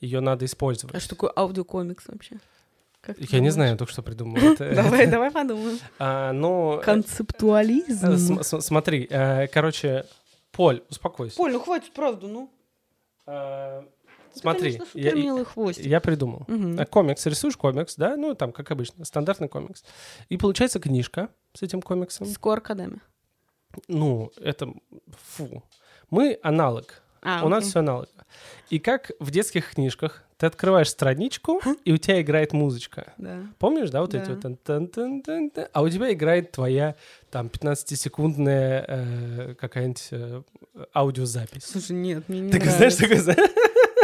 ее 0.00 0.20
надо 0.20 0.44
А 0.44 0.46
использовать. 0.46 0.98
что 0.98 1.10
такое 1.10 1.30
аудиокомикс 1.36 2.08
вообще? 2.08 2.38
Как 3.04 3.18
Я 3.18 3.24
не 3.24 3.28
думаешь? 3.36 3.52
знаю, 3.54 3.70
я 3.72 3.76
только 3.76 3.92
что 3.92 4.02
придумал. 4.02 4.36
Давай, 4.58 5.06
давай 5.06 5.30
подумаем. 5.30 5.78
А, 5.98 6.32
Ну, 6.32 6.78
э, 6.80 6.82
Концептуализм. 6.82 8.16
см- 8.16 8.60
смотри, 8.62 9.06
э, 9.10 9.46
короче, 9.48 10.04
Поль, 10.52 10.82
успокойся. 10.88 11.36
Поль, 11.36 11.52
ну 11.52 11.60
хватит, 11.60 11.92
правда, 11.92 12.26
ну. 12.28 12.50
Э, 13.26 13.82
Ты, 14.34 14.40
Смотри, 14.40 14.80
я- 14.94 15.12
я 15.78 16.00
придумал. 16.00 16.46
Комикс, 16.90 17.26
рисуешь 17.26 17.56
комикс, 17.56 17.96
да? 17.96 18.16
Ну, 18.16 18.34
там, 18.34 18.52
как 18.52 18.70
обычно, 18.70 19.04
стандартный 19.04 19.48
комикс. 19.48 19.84
И 20.28 20.36
получается 20.36 20.80
книжка 20.80 21.28
с 21.52 21.62
этим 21.62 21.82
комиксом. 21.82 22.26
С 22.26 22.36
QR-кодами. 22.38 23.00
Ну, 23.88 24.30
это... 24.40 24.72
Фу. 25.36 25.62
Мы 26.10 26.38
аналог. 26.42 27.02
А, 27.24 27.44
У 27.44 27.48
нас 27.48 27.64
все 27.64 27.78
аналог. 27.80 28.08
И 28.70 28.78
как 28.78 29.10
в 29.20 29.30
детских 29.30 29.70
книжках, 29.70 30.22
ты 30.36 30.46
открываешь 30.46 30.88
страничку, 30.90 31.60
и 31.84 31.92
у 31.92 31.96
тебя 31.96 32.20
играет 32.20 32.52
музычка. 32.52 33.12
Да. 33.18 33.38
Помнишь, 33.58 33.90
да, 33.90 34.00
вот 34.00 34.10
Да. 34.10 34.22
эти 34.22 34.30
вот 34.30 34.40
тан 34.40 34.56
тан 34.56 34.88
тан 34.88 35.22
тан 35.22 35.50
тан 35.50 35.66
а 35.72 35.82
у 35.82 35.88
тебя 35.88 36.12
играет 36.12 36.50
твоя 36.52 36.96
там 37.30 37.46
15-секундная 37.46 38.84
э, 38.86 39.54
какая-нибудь 39.58 40.08
э, 40.10 40.42
аудиозапись. 40.94 41.64
Слушай, 41.64 41.92
нет, 41.96 42.28
мне 42.28 42.40
не 42.40 42.50
Ты 42.52 42.60
знаешь, 42.60 42.98
нравится. 42.98 43.34
такое, 43.34 43.48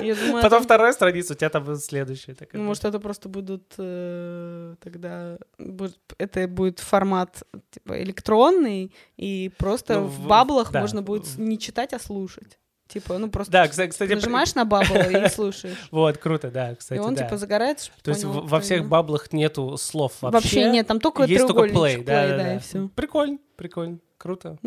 Я 0.07 0.15
думаю, 0.15 0.43
потом 0.43 0.59
это- 0.59 0.65
вторая 0.65 0.93
страница, 0.93 1.33
у 1.35 1.37
тебя 1.37 1.51
там 1.51 1.77
следующая. 1.77 2.35
такая. 2.35 2.61
Ну, 2.61 2.67
может, 2.69 2.85
это 2.85 2.99
просто 3.01 3.29
будут 3.29 3.75
э, 3.79 4.77
тогда... 4.81 5.37
будет- 5.59 5.99
это 6.19 6.47
будет 6.49 6.79
формат 6.79 7.43
типа 7.71 8.01
электронный, 8.03 8.93
и 9.17 9.51
просто 9.59 10.01
Ну, 10.01 10.07
в 10.07 10.21
в- 10.21 10.27
баблах 10.29 10.71
да. 10.73 10.81
можно 10.81 11.03
будет 11.03 11.37
не 11.39 11.59
читать, 11.59 11.93
а 11.93 11.99
слушать. 11.99 12.59
Типа, 12.91 13.19
ну 13.19 13.31
просто 13.31 13.53
Да, 13.53 13.69
кстати, 13.69 14.13
нажимаешь 14.13 14.55
на 14.57 14.65
бабл 14.65 14.95
и 14.97 15.29
слушаешь. 15.29 15.79
Вот, 15.93 16.19
круто, 16.19 16.51
да, 16.51 16.75
кстати, 16.75 16.99
и 16.99 17.03
он 17.03 17.15
типа 17.15 17.37
загорается, 17.37 17.91
То 18.03 18.11
есть 18.11 18.25
во 18.25 18.61
всех 18.61 18.89
баблах 18.89 19.33
нету 19.33 19.77
слов 19.77 20.15
вообще. 20.21 20.35
Вообще 20.35 20.71
нет, 20.71 20.87
там 20.87 21.01
только 21.01 21.23
Есть 21.25 21.47
только 21.47 21.67
play, 21.67 22.03
да, 22.03 22.57
и 22.57 22.59
все. 22.59 22.89
Прикольно, 22.97 23.39
прикольно, 23.57 23.99
круто. 24.19 24.59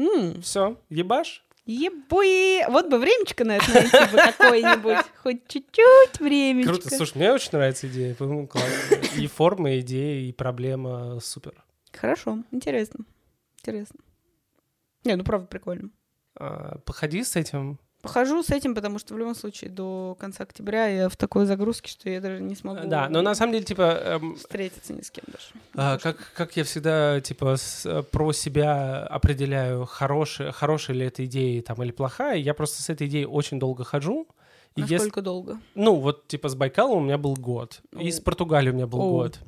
Все, 0.41 0.77
ебашь? 0.89 1.43
Ебуи! 1.65 2.69
Вот 2.69 2.89
бы 2.89 2.99
времечко 2.99 3.45
на 3.45 3.55
это 3.55 3.73
найти 3.73 4.11
бы 4.11 4.17
какое-нибудь. 4.17 5.05
Хоть 5.23 5.47
чуть-чуть 5.47 6.19
времечко. 6.19 6.73
Круто, 6.73 6.93
слушай, 6.93 7.17
мне 7.17 7.31
очень 7.31 7.51
нравится 7.53 7.87
идея. 7.87 8.17
И 9.17 9.27
форма, 9.27 9.71
и 9.71 9.79
идея, 9.79 10.27
и 10.27 10.33
проблема 10.33 11.21
супер. 11.21 11.63
Хорошо, 11.93 12.39
интересно. 12.51 13.05
Интересно. 13.59 13.99
Не, 15.05 15.15
ну 15.15 15.23
правда 15.23 15.47
прикольно. 15.47 15.89
А, 16.35 16.79
Походи 16.79 17.23
с 17.23 17.37
этим. 17.37 17.79
Похожу 18.03 18.43
с 18.43 18.49
этим, 18.49 18.75
потому 18.75 18.99
что 18.99 19.13
в 19.13 19.17
любом 19.17 19.33
случае 19.33 19.69
до 19.71 20.17
конца 20.19 20.43
октября 20.43 20.87
я 20.87 21.07
в 21.07 21.15
такой 21.15 21.45
загрузке, 21.45 21.89
что 21.89 22.09
я 22.09 22.19
даже 22.19 22.41
не 22.43 22.53
смогу 22.53 22.85
Да, 22.85 23.07
но 23.07 23.21
на 23.21 23.33
самом 23.33 23.53
деле, 23.53 23.63
типа, 23.63 23.81
эм, 23.81 24.35
встретиться 24.35 24.91
ни 24.93 24.99
с 25.01 25.09
кем 25.09 25.23
даже. 25.27 25.45
а, 25.73 25.97
как, 25.97 26.17
как 26.35 26.57
я 26.57 26.65
всегда, 26.65 27.21
типа, 27.21 27.55
с- 27.55 27.85
э, 27.85 28.03
про 28.03 28.33
себя 28.33 29.05
определяю, 29.07 29.85
хорошая, 29.85 30.51
хорошая 30.51 30.97
ли 30.97 31.05
эта 31.05 31.23
идея 31.23 31.61
там, 31.61 31.81
или 31.81 31.91
плохая, 31.91 32.35
я 32.37 32.53
просто 32.53 32.81
с 32.83 32.89
этой 32.89 33.07
идеей 33.07 33.25
очень 33.25 33.57
долго 33.57 33.85
хожу. 33.85 34.27
И 34.75 34.81
если- 34.81 34.95
Насколько 34.95 35.21
долго? 35.21 35.59
Ну, 35.73 35.95
вот, 35.95 36.27
типа, 36.27 36.49
с 36.49 36.55
Байкалом 36.55 36.97
у 36.97 37.01
меня 37.05 37.17
был 37.17 37.35
год. 37.35 37.79
И 37.97 38.11
с 38.11 38.19
О. 38.19 38.23
Португалией 38.23 38.71
у 38.73 38.75
меня 38.75 38.85
был 38.87 38.99
О. 38.99 39.09
год. 39.11 39.39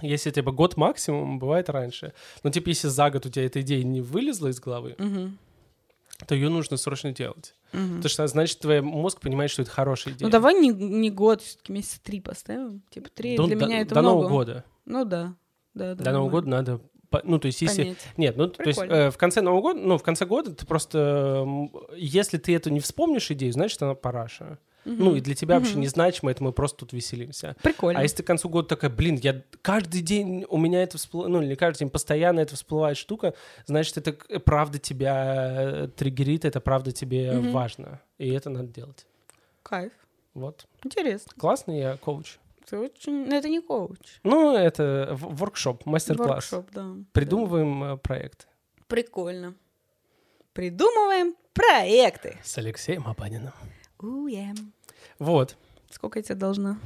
Если, 0.00 0.30
типа, 0.30 0.52
год 0.52 0.76
максимум, 0.76 1.40
бывает 1.40 1.68
раньше. 1.68 2.12
Но, 2.44 2.50
типа, 2.50 2.68
если 2.68 2.86
за 2.86 3.10
год 3.10 3.26
у 3.26 3.30
тебя 3.30 3.46
эта 3.46 3.62
идея 3.62 3.82
не 3.82 4.00
вылезла 4.00 4.46
из 4.46 4.60
головы, 4.60 4.94
Мгм. 4.96 5.38
то 6.28 6.36
ее 6.36 6.50
нужно 6.50 6.76
срочно 6.76 7.10
делать. 7.12 7.54
Мгм. 7.72 7.96
Потому 7.96 8.08
что, 8.08 8.26
значит, 8.26 8.58
твой 8.58 8.80
мозг 8.80 9.20
понимает, 9.20 9.50
что 9.50 9.62
это 9.62 9.70
хорошая 9.70 10.14
идея. 10.14 10.26
Ну 10.26 10.30
давай 10.30 10.54
не, 10.54 10.68
не 10.70 11.10
год, 11.10 11.42
все-таки 11.42 11.72
месяца 11.72 12.02
три 12.02 12.20
поставим. 12.20 12.82
Типа 12.90 13.08
три 13.10 13.36
До, 13.36 13.46
для 13.46 13.56
до- 13.56 13.66
меня 13.66 13.80
это 13.80 13.94
до 13.94 14.02
много. 14.02 14.16
Нового 14.16 14.28
года. 14.28 14.64
Ну 14.84 15.04
да. 15.04 15.34
Да, 15.74 15.94
да, 15.94 16.04
До 16.04 16.12
Нового 16.12 16.30
года 16.30 16.48
надо... 16.48 16.80
Ну, 17.24 17.38
то 17.40 17.46
есть, 17.46 17.60
если... 17.62 17.82
Понять. 17.82 17.98
Нет, 18.16 18.36
ну, 18.36 18.48
то 18.48 18.62
есть, 18.64 18.78
Прикольно. 18.78 19.00
э, 19.00 19.10
в 19.10 19.16
конце 19.18 19.40
Нового 19.40 19.60
года, 19.62 19.80
ну, 19.80 19.98
в 19.98 20.02
конце 20.02 20.26
года 20.26 20.54
ты 20.54 20.64
просто... 20.64 21.46
Если 21.96 22.38
ты 22.38 22.54
эту 22.54 22.70
не 22.70 22.78
вспомнишь 22.80 23.30
идею, 23.32 23.52
значит, 23.52 23.82
она 23.82 23.94
параша. 23.94 24.58
Ну, 24.84 25.10
Мгм. 25.10 25.16
и 25.16 25.20
для 25.20 25.34
тебя 25.34 25.56
вообще 25.56 25.72
Мгм. 25.74 25.82
незначимо, 25.82 26.30
это 26.30 26.42
мы 26.42 26.52
просто 26.52 26.78
тут 26.78 26.92
веселимся. 26.92 27.54
Прикольно. 27.62 28.00
А 28.00 28.02
если 28.02 28.16
ты 28.16 28.22
к 28.22 28.26
концу 28.26 28.48
года 28.48 28.68
такая, 28.68 28.90
блин, 28.90 29.16
я 29.22 29.42
каждый 29.62 30.00
день 30.00 30.46
у 30.48 30.56
меня 30.58 30.82
это 30.82 30.96
всплывает, 30.98 31.32
ну, 31.32 31.42
не 31.42 31.54
каждый 31.56 31.80
день, 31.80 31.90
постоянно 31.90 32.40
это 32.40 32.54
всплывает 32.56 32.96
штука, 32.96 33.34
значит, 33.66 33.96
это 33.98 34.12
правда 34.40 34.78
тебя 34.78 35.46
э, 35.84 35.88
триггерит, 35.96 36.44
это 36.44 36.60
правда 36.60 36.92
тебе 36.92 37.32
Мгм. 37.32 37.52
важно. 37.52 38.00
И 38.18 38.30
это 38.30 38.48
надо 38.50 38.68
делать. 38.68 39.06
Кайф. 39.62 39.92
Вот. 40.34 40.66
Интересно. 40.84 41.32
Классный 41.38 41.78
я 41.80 41.96
коуч. 41.96 42.38
Ты 42.68 42.78
очень... 42.78 43.26
Ну, 43.26 43.34
это 43.36 43.48
не 43.48 43.60
коуч. 43.60 43.98
Ну, 44.22 44.56
это 44.56 45.08
воркшоп, 45.20 45.84
мастер-класс. 45.86 46.52
Воркшоп, 46.52 46.70
да. 46.72 46.94
Придумываем 47.12 47.82
э, 47.84 47.96
проект. 47.96 48.46
Да. 48.78 48.84
Прикольно. 48.86 49.54
Придумываем 50.52 51.34
проекты. 51.52 52.38
С 52.44 52.58
Алексеем 52.58 53.06
Абаниным. 53.06 53.52
Уе. 54.00 54.54
Вот. 55.18 55.56
Сколько 55.90 56.18
я 56.18 56.22
тебе 56.22 56.34
должна? 56.36 56.78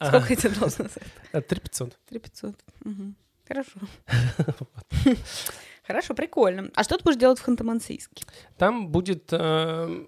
Сколько 0.00 0.28
я 0.30 0.36
тебе 0.36 0.50
должна 0.50 0.84
за 0.88 1.00
это? 1.00 1.00
Э, 1.32 1.40
3500. 1.40 1.98
3500. 2.08 2.54
Мгм. 2.84 3.16
Хорошо. 3.46 3.80
Хорошо, 5.86 6.14
прикольно. 6.14 6.70
А 6.74 6.84
что 6.84 6.96
ты 6.98 7.04
будешь 7.04 7.16
делать 7.18 7.38
в 7.38 7.48
Ханты-Мансийске? 7.48 8.24
Там 8.58 8.88
будет... 8.88 9.32
э, 9.32 10.04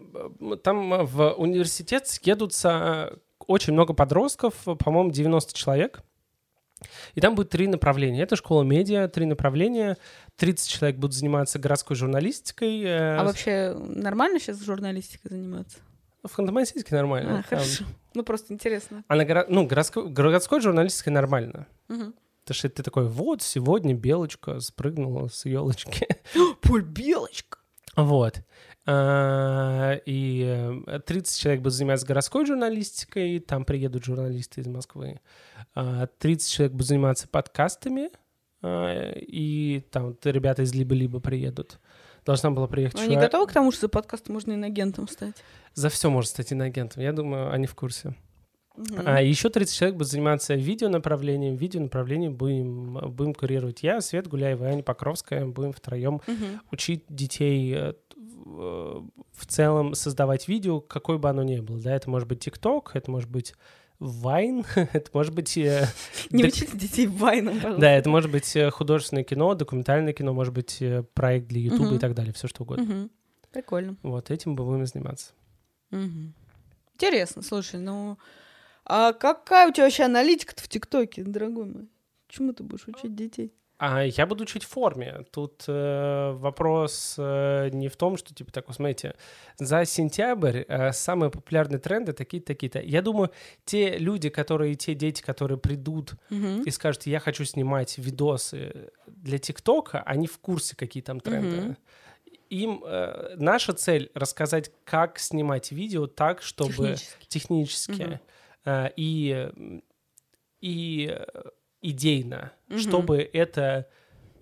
Там 0.62 0.94
э, 0.94 1.02
в 1.04 1.32
университет 1.38 2.06
съедутся 2.06 3.18
очень 3.46 3.72
много 3.72 3.94
подростков, 3.94 4.54
по-моему, 4.78 5.10
90 5.10 5.54
человек. 5.54 6.02
И 7.14 7.20
там 7.20 7.34
будет 7.34 7.50
три 7.50 7.66
направления. 7.66 8.22
Это 8.22 8.36
школа 8.36 8.62
медиа, 8.62 9.08
три 9.08 9.26
направления. 9.26 9.96
30 10.36 10.68
человек 10.68 10.96
будут 10.98 11.14
заниматься 11.14 11.58
городской 11.58 11.96
журналистикой. 11.96 12.82
э, 12.82 13.16
А 13.18 13.24
вообще 13.24 13.74
нормально 13.78 14.38
сейчас 14.40 14.62
журналистикой 14.62 15.30
заниматься? 15.30 15.78
В 16.22 16.38
Ханты-Мансийске 16.38 16.92
нормально. 16.94 17.30
А, 17.30 17.34
Там- 17.48 17.58
хорошо. 17.60 17.84
Ну, 18.14 18.22
просто 18.24 18.52
интересно. 18.52 19.04
А 19.08 19.14
на 19.16 19.22
горо- 19.24 19.46
ну, 19.48 19.66
городской, 19.66 20.08
городской 20.08 20.60
журналистикой 20.60 21.12
нормально. 21.12 21.66
Мгм. 21.88 22.14
Потому 22.44 22.54
что 22.54 22.68
ты 22.68 22.82
такой, 22.82 23.06
вот, 23.06 23.42
сегодня 23.42 23.94
Белочка 23.94 24.60
спрыгнула 24.60 25.28
с 25.28 25.44
елочки. 25.46 26.08
Поль 26.62 26.82
Белочка. 26.82 27.58
Вот. 27.96 28.40
А, 28.86 30.00
И 30.06 30.44
э, 30.86 31.00
30 31.00 31.40
человек 31.40 31.60
будут 31.62 31.74
заниматься 31.74 32.06
городской 32.06 32.46
журналистикой, 32.46 33.38
там 33.40 33.64
приедут 33.64 34.04
журналисты 34.04 34.60
из 34.62 34.66
Москвы. 34.66 35.20
А, 35.74 36.06
30 36.18 36.50
человек 36.50 36.72
будут 36.72 36.86
заниматься 36.88 37.28
подкастами, 37.28 38.08
а, 38.62 39.12
и 39.16 39.80
там 39.90 40.16
ребята 40.24 40.62
из 40.62 40.74
«Либо-либо» 40.74 41.20
приедут. 41.20 41.78
Должна 42.26 42.50
была 42.50 42.66
приехать 42.66 42.98
они 43.00 43.12
человек- 43.14 43.30
готовы 43.30 43.46
к 43.46 43.52
тому, 43.52 43.70
что 43.72 43.82
за 43.82 43.88
подкаст 43.88 44.28
можно 44.28 44.52
иногентом 44.52 45.08
стать? 45.08 45.34
За 45.74 45.88
все 45.88 46.10
можно 46.10 46.28
стать 46.28 46.52
инагентом. 46.52 47.02
Я 47.02 47.12
думаю, 47.12 47.50
они 47.52 47.66
в 47.66 47.74
курсе. 47.74 48.14
Мгм. 48.76 49.02
А 49.04 49.20
еще 49.22 49.48
30 49.50 49.74
человек 49.76 49.96
будут 49.96 50.10
заниматься 50.10 50.54
видеонаправлением. 50.54 51.56
Видеонаправлением 51.56 52.34
будем, 52.36 52.94
будем 53.12 53.34
курировать 53.34 53.82
я, 53.82 54.00
Свет 54.00 54.26
Гуляева 54.28 54.64
и 54.64 54.68
Аня 54.68 54.82
Покровская. 54.82 55.44
Будем 55.46 55.72
втроем 55.72 56.20
Мгм. 56.26 56.60
учить 56.70 57.04
детей 57.08 57.72
э, 57.74 57.94
в 58.44 59.06
в 59.32 59.46
целом 59.46 59.94
создавать 59.94 60.48
видео, 60.48 60.80
какой 60.80 61.18
бы 61.18 61.28
оно 61.28 61.42
ни 61.42 61.58
было. 61.60 61.80
Да, 61.80 61.94
это 61.94 62.10
может 62.10 62.28
быть 62.28 62.40
ТикТок, 62.40 62.92
это 62.94 63.10
может 63.10 63.30
быть 63.30 63.54
Вайн, 64.00 64.64
это 64.74 65.10
может 65.12 65.34
быть... 65.34 65.56
э, 65.58 65.86
Не 66.30 66.44
учите 66.44 66.76
детей 66.76 67.06
вайном, 67.06 67.54
пожалуйста. 67.56 67.80
Да, 67.80 67.92
это 67.92 68.08
может 68.08 68.30
быть 68.30 68.56
э, 68.56 68.70
художественное 68.70 69.24
кино, 69.24 69.54
документальное 69.54 70.14
кино, 70.14 70.32
может 70.32 70.54
быть 70.54 70.80
э, 70.80 71.02
проект 71.14 71.48
для 71.48 71.60
Ютуба 71.60 71.94
и 71.96 71.98
так 71.98 72.14
далее, 72.14 72.32
все 72.32 72.48
что 72.48 72.62
угодно. 72.62 73.10
Прикольно. 73.52 73.96
Вот 74.02 74.30
этим 74.30 74.56
бы 74.56 74.64
будем 74.64 74.86
заниматься. 74.86 75.32
Интересно, 76.94 77.42
слушай, 77.42 77.78
ну... 77.78 78.18
А 78.86 79.12
какая 79.12 79.68
у 79.68 79.72
тебя 79.72 79.84
вообще 79.84 80.04
аналитика-то 80.04 80.62
в 80.62 80.68
ТикТоке, 80.68 81.22
дорогой 81.22 81.66
мой? 81.66 81.88
Чему 82.28 82.52
ты 82.54 82.62
будешь 82.62 82.88
учить 82.88 83.14
детей? 83.14 83.52
А 83.82 84.04
я 84.04 84.26
буду 84.26 84.42
учить 84.44 84.64
в 84.64 84.68
форме. 84.68 85.24
Тут 85.32 85.64
э, 85.66 86.32
вопрос 86.36 87.14
э, 87.16 87.70
не 87.72 87.88
в 87.88 87.96
том, 87.96 88.18
что, 88.18 88.34
типа, 88.34 88.52
так, 88.52 88.66
смотрите, 88.74 89.14
за 89.58 89.86
сентябрь 89.86 90.64
э, 90.68 90.92
самые 90.92 91.30
популярные 91.30 91.78
тренды 91.78 92.12
такие-то, 92.12 92.48
такие-то. 92.48 92.78
Я 92.80 93.00
думаю, 93.00 93.30
те 93.64 93.96
люди, 93.96 94.28
которые, 94.28 94.74
те 94.74 94.94
дети, 94.94 95.22
которые 95.22 95.56
придут 95.56 96.12
Мгм. 96.28 96.60
и 96.64 96.70
скажут, 96.70 97.06
я 97.06 97.20
хочу 97.20 97.46
снимать 97.46 97.96
видосы 97.96 98.90
для 99.06 99.38
ТикТока, 99.38 100.02
они 100.02 100.26
в 100.26 100.38
курсе, 100.40 100.76
какие 100.76 101.02
там 101.02 101.18
тренды. 101.18 101.56
Мгм. 101.56 101.76
Им 102.50 102.84
э, 102.84 103.36
наша 103.36 103.72
цель 103.72 104.10
рассказать, 104.12 104.70
как 104.84 105.18
снимать 105.18 105.72
видео 105.72 106.06
так, 106.06 106.42
чтобы 106.42 106.96
Технически. 106.96 107.26
технически 107.28 108.02
Мгм. 108.02 108.20
э, 108.66 108.90
и 108.96 109.80
и 110.60 111.08
э, 111.10 111.24
идейно, 111.82 112.52
Мгм. 112.68 112.78
чтобы 112.78 113.18
это, 113.32 113.88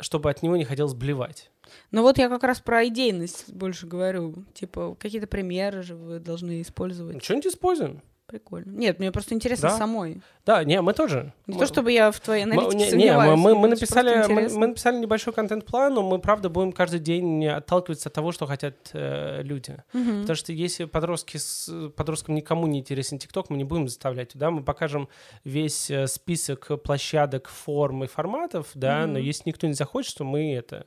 чтобы 0.01 0.31
от 0.31 0.43
него 0.43 0.57
не 0.57 0.65
хотелось 0.65 0.95
блевать. 0.95 1.51
Ну 1.91 2.03
вот 2.03 2.19
я 2.19 2.29
как 2.29 2.43
раз 2.45 2.61
про 2.61 2.87
идейность 2.89 3.53
больше 3.53 3.87
говорю. 3.87 4.45
Типа, 4.55 4.95
какие-то 4.99 5.27
примеры 5.27 5.83
же 5.83 5.97
вы 5.97 6.19
должны 6.19 6.63
использовать. 6.63 7.23
Что-нибудь 7.23 7.47
используем. 7.53 8.03
Прикольно. 8.29 8.71
Нет, 8.71 8.99
мне 8.99 9.11
просто 9.11 9.35
интересно 9.35 9.71
Да? 9.71 9.79
самой. 9.79 10.21
Да, 10.45 10.63
не, 10.63 10.83
мы 10.83 10.93
тоже. 10.93 11.33
Не 11.47 11.55
Мы- 11.55 11.61
то, 11.61 11.67
чтобы 11.67 11.91
я 11.93 12.11
в 12.13 12.21
твоей 12.21 12.45
мы- 12.45 12.53
аналитике 12.53 12.77
не, 12.77 12.85
не, 12.85 12.91
сомневаюсь. 12.91 13.31
мы, 13.31 13.55
мы, 13.55 13.55
мы 13.55 13.69
просто 13.69 13.97
написали, 14.03 14.33
мы, 14.33 14.49
мы 14.59 14.67
написали 14.67 14.99
небольшой 14.99 15.33
контент-план, 15.33 15.95
но 15.95 16.03
мы, 16.03 16.19
правда, 16.19 16.51
будем 16.51 16.73
каждый 16.73 17.01
день 17.01 17.47
отталкиваться 17.47 18.11
от 18.11 18.13
того, 18.15 18.33
что 18.33 18.45
хотят 18.47 18.91
э, 18.93 19.41
люди. 19.43 19.79
Мгм. 19.95 20.21
Потому 20.21 20.37
что 20.37 20.53
если 20.53 20.85
подростки 20.85 21.39
с, 21.39 21.73
подросткам 21.97 22.35
никому 22.35 22.67
не 22.67 22.81
интересен 22.81 23.19
ТикТок, 23.19 23.49
мы 23.49 23.57
не 23.57 23.65
будем 23.65 23.89
заставлять 23.89 24.29
туда, 24.35 24.51
мы 24.51 24.63
покажем 24.63 25.09
весь 25.45 25.91
э, 25.91 26.07
список 26.07 26.69
площадок, 26.83 27.49
форм 27.49 28.05
и 28.05 28.07
форматов, 28.09 28.69
да, 28.75 29.07
но 29.07 29.15
Мгм. 29.15 29.23
если 29.23 29.45
никто 29.47 29.67
не 29.67 29.73
захочет, 29.73 30.15
то 30.19 30.25
мы 30.25 30.53
это... 30.55 30.87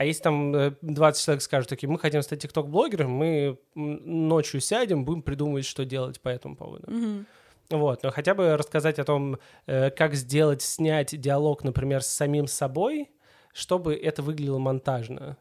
А 0.00 0.04
если 0.06 0.22
там 0.22 0.56
э, 0.56 0.72
20 0.80 1.22
человек 1.22 1.42
скажут, 1.42 1.68
такие, 1.68 1.86
мы 1.86 1.98
хотим 1.98 2.22
стать 2.22 2.40
ТикТок-блогером, 2.40 3.10
мы 3.10 3.58
ночью 3.74 4.62
сядем, 4.62 5.04
будем 5.04 5.20
придумывать, 5.20 5.66
что 5.66 5.84
делать 5.84 6.22
по 6.22 6.30
этому 6.30 6.56
поводу. 6.56 6.90
Мгм. 6.90 7.26
Вот, 7.68 8.02
но 8.02 8.10
хотя 8.10 8.34
бы 8.34 8.56
рассказать 8.56 8.98
о 8.98 9.04
том, 9.04 9.36
э, 9.66 9.90
как 9.90 10.14
сделать, 10.14 10.62
снять 10.62 11.20
диалог, 11.20 11.64
например, 11.64 12.00
с 12.02 12.06
самим 12.06 12.46
собой, 12.46 13.10
чтобы 13.52 13.94
это 13.94 14.22
выглядело 14.22 14.56
монтажно. 14.56 15.36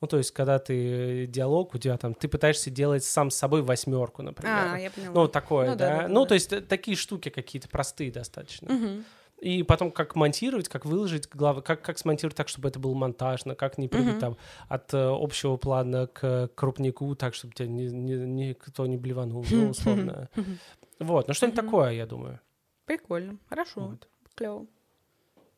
Ну, 0.00 0.08
то 0.08 0.18
есть, 0.18 0.32
когда 0.32 0.58
ты 0.58 1.22
э, 1.22 1.26
диалог, 1.26 1.76
у 1.76 1.78
тебя 1.78 1.96
там, 1.96 2.14
ты 2.14 2.26
пытаешься 2.26 2.68
делать 2.68 3.04
сам 3.04 3.30
с 3.30 3.36
собой 3.36 3.62
восьмерку, 3.62 4.22
например. 4.22 4.72
А, 4.72 4.76
я 4.76 4.90
поняла. 4.90 5.14
ну, 5.14 5.28
такое, 5.28 5.70
Ну 5.70 5.76
да. 5.76 5.88
да, 6.02 6.08
ну, 6.08 6.22
да. 6.22 6.30
то 6.30 6.34
есть, 6.34 6.52
э, 6.52 6.60
такие 6.62 6.96
штуки 6.96 7.28
какие-то 7.28 7.68
простые 7.68 8.10
достаточно. 8.10 8.74
Мгм. 8.74 9.04
И 9.40 9.62
потом, 9.62 9.90
как 9.90 10.16
монтировать, 10.16 10.68
как 10.68 10.84
выложить, 10.84 11.28
глав... 11.28 11.64
как, 11.64 11.80
как 11.82 11.98
смонтировать 11.98 12.36
так, 12.36 12.48
чтобы 12.48 12.68
это 12.68 12.78
было 12.78 12.92
монтажно, 12.94 13.54
как 13.54 13.78
не 13.78 13.88
прыгать 13.88 14.12
Мгм. 14.12 14.20
там 14.20 14.36
от 14.68 14.92
э, 14.92 14.98
общего 14.98 15.56
плана 15.56 16.06
к 16.06 16.48
крупнику, 16.54 17.14
так, 17.14 17.34
чтобы 17.34 17.54
тебя 17.54 17.66
ни- 17.68 17.88
ни- 17.88 18.26
никто 18.26 18.86
не 18.86 18.98
блеванул, 18.98 19.44
ну, 19.50 19.70
условно. 19.70 20.28
Мгм. 20.36 20.58
Вот, 20.98 21.28
ну, 21.28 21.32
что-нибудь 21.34 21.56
Мгм. 21.58 21.66
такое, 21.66 21.90
я 21.92 22.06
думаю. 22.06 22.38
Прикольно. 22.84 23.38
Хорошо. 23.48 23.80
Вот. 23.80 24.08
Клево. 24.34 24.66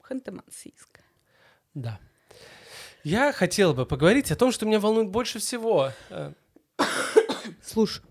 Ханты-Мансийск. 0.09 1.01
Да. 1.75 1.99
Я 3.03 3.33
хотел 3.33 3.75
бы 3.75 3.85
поговорить 3.85 4.31
о 4.31 4.37
том, 4.37 4.53
что 4.53 4.65
меня 4.65 4.79
волнует 4.79 5.09
больше 5.09 5.41
всего. 5.41 5.91
Э, 6.11 6.33
Слушай. 7.63 8.03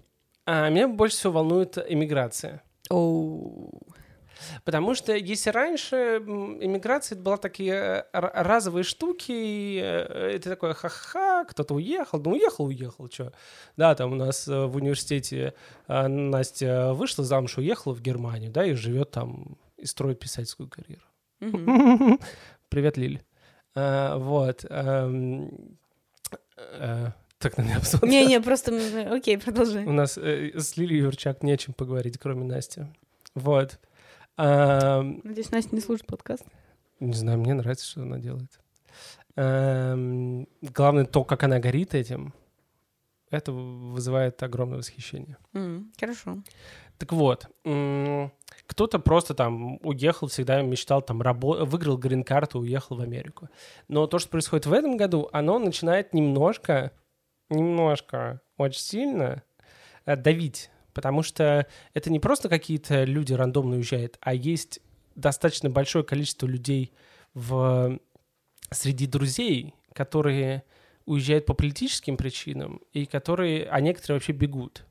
А 0.46 0.70
меня 0.70 0.88
больше 0.90 1.16
всего 1.16 1.34
волнует 1.34 1.78
иммиграция. 1.78 2.62
Оу. 2.90 3.72
Потому 4.64 4.96
что 4.96 5.16
если 5.16 5.50
раньше 5.50 5.96
иммиграция 5.96 7.18
была 7.18 7.38
такие 7.38 7.74
э, 7.74 8.04
разовые 8.12 8.84
штуки, 8.84 9.32
и, 9.32 9.80
э, 9.82 10.32
это 10.36 10.50
такое 10.50 10.74
ха-ха, 10.74 11.46
кто-то 11.46 11.76
уехал, 11.76 12.20
ну 12.20 12.32
уехал, 12.32 12.66
уехал, 12.66 13.10
что. 13.12 13.34
Да, 13.78 13.96
там 13.96 14.14
у 14.14 14.16
нас 14.16 14.48
э, 14.48 14.66
в 14.66 14.76
университете 14.76 15.54
Настя 15.88 16.94
вышла 16.94 17.24
замуж, 17.24 17.58
уехала 17.58 17.94
в 17.94 18.02
Германию, 18.02 18.52
да, 18.52 18.66
и 18.66 18.74
живет 18.74 19.12
там, 19.12 19.58
и 19.78 19.86
строит 19.86 20.20
писательскую 20.20 20.70
карьеру. 20.70 21.02
Привет, 22.70 22.98
Лиль. 22.98 23.24
А, 23.76 24.18
вот. 24.18 24.66
эм, 24.70 25.78
Так 27.42 27.58
на 27.58 27.64
меня 27.64 27.80
посмотрела. 27.80 28.12
Не-не, 28.12 28.39
просто... 28.39 28.72
Окей, 29.12 29.38
продолжай. 29.38 29.86
У 29.86 29.92
нас 29.92 30.18
э, 30.18 30.52
с 30.56 30.78
Лилией 30.78 31.02
Юрчак 31.02 31.42
не 31.42 31.54
о 31.54 31.58
чем 31.58 31.74
поговорить, 31.74 32.20
кроме 32.20 32.44
Насти. 32.46 32.84
Вот. 33.34 33.80
Ам, 34.44 35.22
Надеюсь, 35.24 35.52
Настя 35.52 35.76
не 35.76 35.82
слушает 35.82 36.08
подкаст. 36.08 36.44
не 37.00 37.14
знаю, 37.14 37.38
мне 37.38 37.54
нравится, 37.54 37.86
что 37.86 38.02
она 38.02 38.18
делает. 38.18 38.60
Ам, 39.36 40.48
главное, 40.62 41.06
то, 41.06 41.24
как 41.24 41.44
она 41.44 41.60
горит 41.60 41.94
этим, 41.94 42.34
это 43.30 43.52
вызывает 43.52 44.42
огромное 44.42 44.80
восхищение. 44.80 45.38
М, 45.54 45.92
Хорошо. 46.00 46.38
Так 46.98 47.14
вот, 47.14 47.48
кто-то 48.68 49.00
просто 49.00 49.34
там 49.36 49.78
уехал, 49.84 50.28
всегда 50.28 50.62
мечтал, 50.64 51.02
там, 51.04 51.22
рабо- 51.22 51.64
выиграл 51.66 51.98
грин-карту, 51.98 52.60
уехал 52.60 52.96
в 52.98 53.02
Америку. 53.02 53.48
Но 53.88 54.08
то, 54.08 54.18
что 54.20 54.30
происходит 54.30 54.66
в 54.66 54.74
этом 54.74 54.98
году, 54.98 55.30
оно 55.34 55.60
начинает 55.60 56.14
немножко, 56.14 56.92
немножко, 57.50 58.42
очень 58.58 58.80
сильно 58.82 59.44
э, 60.06 60.16
давить. 60.16 60.72
Потому 60.94 61.24
что 61.24 61.68
это 61.94 62.10
не 62.10 62.20
просто 62.20 62.50
какие-то 62.50 63.04
люди 63.04 63.34
рандомно 63.34 63.76
уезжают, 63.78 64.18
а 64.22 64.34
есть 64.34 64.82
достаточно 65.16 65.70
большое 65.70 66.04
количество 66.04 66.48
людей 66.48 66.92
в... 67.34 68.00
среди 68.72 69.08
друзей, 69.08 69.74
которые 69.94 70.64
уезжают 71.06 71.46
по 71.46 71.54
политическим 71.54 72.18
причинам, 72.18 72.82
и 72.94 73.06
которые, 73.06 73.68
а 73.70 73.80
некоторые 73.82 74.18
вообще 74.18 74.34
бегут. 74.34 74.86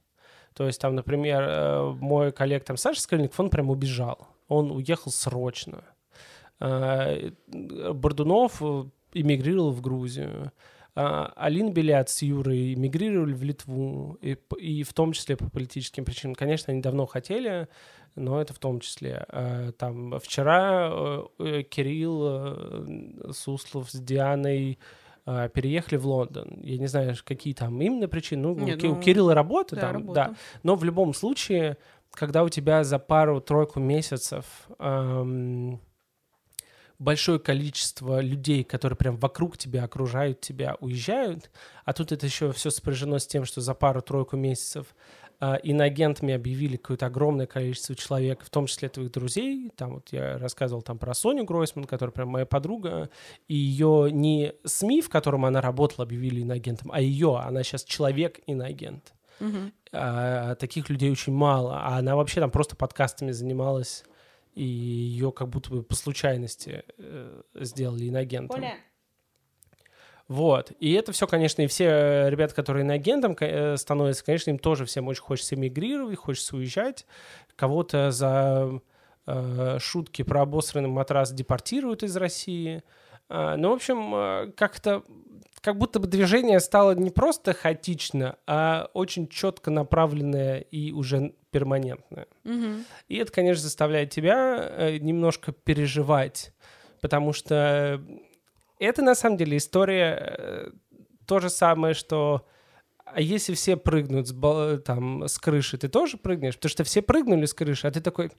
То 0.54 0.66
есть 0.66 0.80
там, 0.80 0.94
например, 0.94 1.42
э, 1.42 1.94
мой 2.00 2.32
коллег 2.32 2.64
там 2.64 2.76
Саша 2.76 3.00
Скальников, 3.00 3.38
он 3.38 3.50
прям 3.50 3.70
убежал. 3.70 4.28
Он 4.48 4.70
уехал 4.72 5.10
срочно. 5.10 5.84
Э, 6.58 7.30
Бордунов 7.46 8.60
э, 8.60 8.84
эмигрировал 9.14 9.70
в 9.70 9.80
Грузию. 9.80 10.52
А, 10.94 11.32
Алин 11.36 11.72
Белят 11.72 12.08
с 12.10 12.22
Юрой 12.22 12.74
эмигрировали 12.74 13.32
в 13.32 13.42
Литву, 13.42 14.18
и, 14.20 14.36
и 14.58 14.82
в 14.82 14.92
том 14.92 15.12
числе 15.12 15.36
по 15.36 15.48
политическим 15.48 16.04
причинам. 16.04 16.34
Конечно, 16.34 16.72
они 16.72 16.82
давно 16.82 17.06
хотели, 17.06 17.68
но 18.16 18.40
это 18.40 18.52
в 18.54 18.58
том 18.58 18.80
числе. 18.80 19.24
А, 19.28 19.72
Там 19.72 20.18
вчера 20.20 20.88
э, 20.92 21.22
э, 21.38 21.62
Кирилл 21.62 22.20
э, 22.24 23.32
Суслов 23.32 23.90
с 23.90 24.00
Дианой 24.00 24.78
а, 25.26 25.48
переехали 25.48 25.96
в 25.98 26.06
Лондон. 26.06 26.58
Я 26.62 26.78
не 26.78 26.86
знаю, 26.88 27.14
какие 27.24 27.54
там 27.54 27.80
именно 27.80 28.08
причины. 28.08 28.42
Ну, 28.42 28.54
Не, 28.56 28.74
у 28.74 28.78
Ки- 28.78 28.86
у 28.86 28.94
ну, 28.96 29.00
Кирилла 29.00 29.34
работа 29.34 29.76
Да, 29.76 29.82
там, 29.82 29.92
работа. 29.92 30.14
да. 30.14 30.34
Но 30.64 30.74
в 30.74 30.82
любом 30.84 31.14
случае, 31.14 31.76
когда 32.12 32.42
у 32.42 32.48
тебя 32.48 32.82
за 32.82 32.98
пару-тройку 32.98 33.78
месяцев 33.78 34.44
ам, 34.78 35.80
большое 37.00 37.40
количество 37.40 38.20
людей, 38.20 38.62
которые 38.62 38.96
прям 38.96 39.16
вокруг 39.16 39.58
тебя 39.58 39.84
окружают 39.84 40.40
тебя, 40.40 40.76
уезжают, 40.80 41.50
а 41.84 41.92
тут 41.92 42.12
это 42.12 42.26
еще 42.26 42.52
все 42.52 42.70
сопряжено 42.70 43.18
с 43.18 43.26
тем, 43.26 43.44
что 43.44 43.60
за 43.60 43.74
пару-тройку 43.74 44.36
месяцев 44.36 44.94
а, 45.40 45.56
иноагентами 45.56 46.34
объявили 46.34 46.76
какое-то 46.76 47.06
огромное 47.06 47.46
количество 47.46 47.96
человек, 47.96 48.44
в 48.44 48.50
том 48.50 48.66
числе 48.66 48.90
твоих 48.90 49.10
друзей. 49.10 49.72
Там 49.74 49.94
вот 49.94 50.08
я 50.12 50.36
рассказывал 50.36 50.82
там 50.82 50.98
про 50.98 51.14
Соню 51.14 51.44
Гройсман, 51.44 51.86
которая 51.86 52.12
прям 52.12 52.28
моя 52.28 52.44
подруга, 52.44 53.08
и 53.48 53.54
ее 53.54 54.10
не 54.12 54.52
СМИ, 54.64 55.00
в 55.00 55.08
котором 55.08 55.46
она 55.46 55.62
работала, 55.62 56.04
объявили 56.04 56.42
иноагентом, 56.42 56.92
а 56.92 57.00
ее, 57.00 57.38
она 57.38 57.62
сейчас 57.62 57.84
человек-иноагент 57.84 59.14
Мгм. 59.40 59.72
а, 59.92 60.54
таких 60.56 60.90
людей 60.90 61.10
очень 61.10 61.32
мало, 61.32 61.80
а 61.80 61.96
она 61.96 62.14
вообще 62.14 62.40
там 62.40 62.50
просто 62.50 62.76
подкастами 62.76 63.30
занималась, 63.30 64.04
и 64.60 64.64
ее 64.64 65.32
как 65.32 65.48
будто 65.48 65.70
бы 65.70 65.82
по 65.82 65.94
случайности 65.94 66.84
э, 66.98 67.42
сделали 67.54 68.10
иногентом. 68.10 68.60
Коля. 68.60 68.74
Вот. 70.28 70.72
И 70.78 70.92
это 70.92 71.12
все, 71.12 71.26
конечно, 71.26 71.62
и 71.62 71.66
все 71.66 71.84
э, 71.86 72.30
ребята, 72.30 72.54
которые 72.54 72.84
иногентом 72.84 73.34
ко- 73.34 73.46
э, 73.46 73.76
становятся, 73.78 74.22
конечно, 74.22 74.50
им 74.50 74.58
тоже 74.58 74.84
всем 74.84 75.08
очень 75.08 75.22
хочется 75.22 75.54
эмигрировать, 75.54 76.18
хочется 76.18 76.56
уезжать. 76.56 77.06
Кого-то 77.56 78.10
за 78.10 78.82
э, 79.26 79.78
шутки 79.80 80.22
про 80.22 80.42
обосранный 80.42 80.90
матрас 80.90 81.32
депортируют 81.32 82.02
из 82.02 82.14
России. 82.18 82.82
А, 83.30 83.56
ну, 83.56 83.70
в 83.70 83.72
общем, 83.76 84.14
э, 84.14 84.52
как-то 84.52 85.04
как 85.62 85.78
будто 85.78 86.00
бы 86.00 86.06
движение 86.06 86.60
стало 86.60 86.94
не 86.94 87.10
просто 87.10 87.54
хаотично, 87.54 88.36
а 88.46 88.90
очень 88.92 89.26
четко 89.26 89.70
направленное 89.70 90.58
и 90.58 90.92
уже 90.92 91.32
перманентное. 91.50 92.26
Мгм. 92.44 92.84
И 93.08 93.16
это, 93.16 93.32
конечно, 93.32 93.62
заставляет 93.62 94.10
тебя 94.10 94.58
э, 94.60 94.96
немножко 94.98 95.52
переживать, 95.52 96.52
потому 97.00 97.32
что 97.32 98.00
это 98.78 99.02
на 99.02 99.14
самом 99.14 99.36
деле 99.36 99.56
история 99.56 100.18
э, 100.38 100.70
то 101.26 101.40
же 101.40 101.50
самое, 101.50 101.94
что 101.94 102.46
а 103.12 103.20
если 103.20 103.54
все 103.54 103.76
прыгнут 103.76 104.28
с, 104.28 104.32
бал- 104.32 104.78
там, 104.78 105.24
с 105.24 105.36
крыши, 105.38 105.76
ты 105.78 105.88
тоже 105.88 106.16
прыгнешь? 106.16 106.54
Потому 106.54 106.70
что 106.70 106.84
все 106.84 107.02
прыгнули 107.02 107.44
с 107.46 107.54
крыши, 107.54 107.86
а 107.86 107.90
ты 107.90 108.00
такой... 108.00 108.30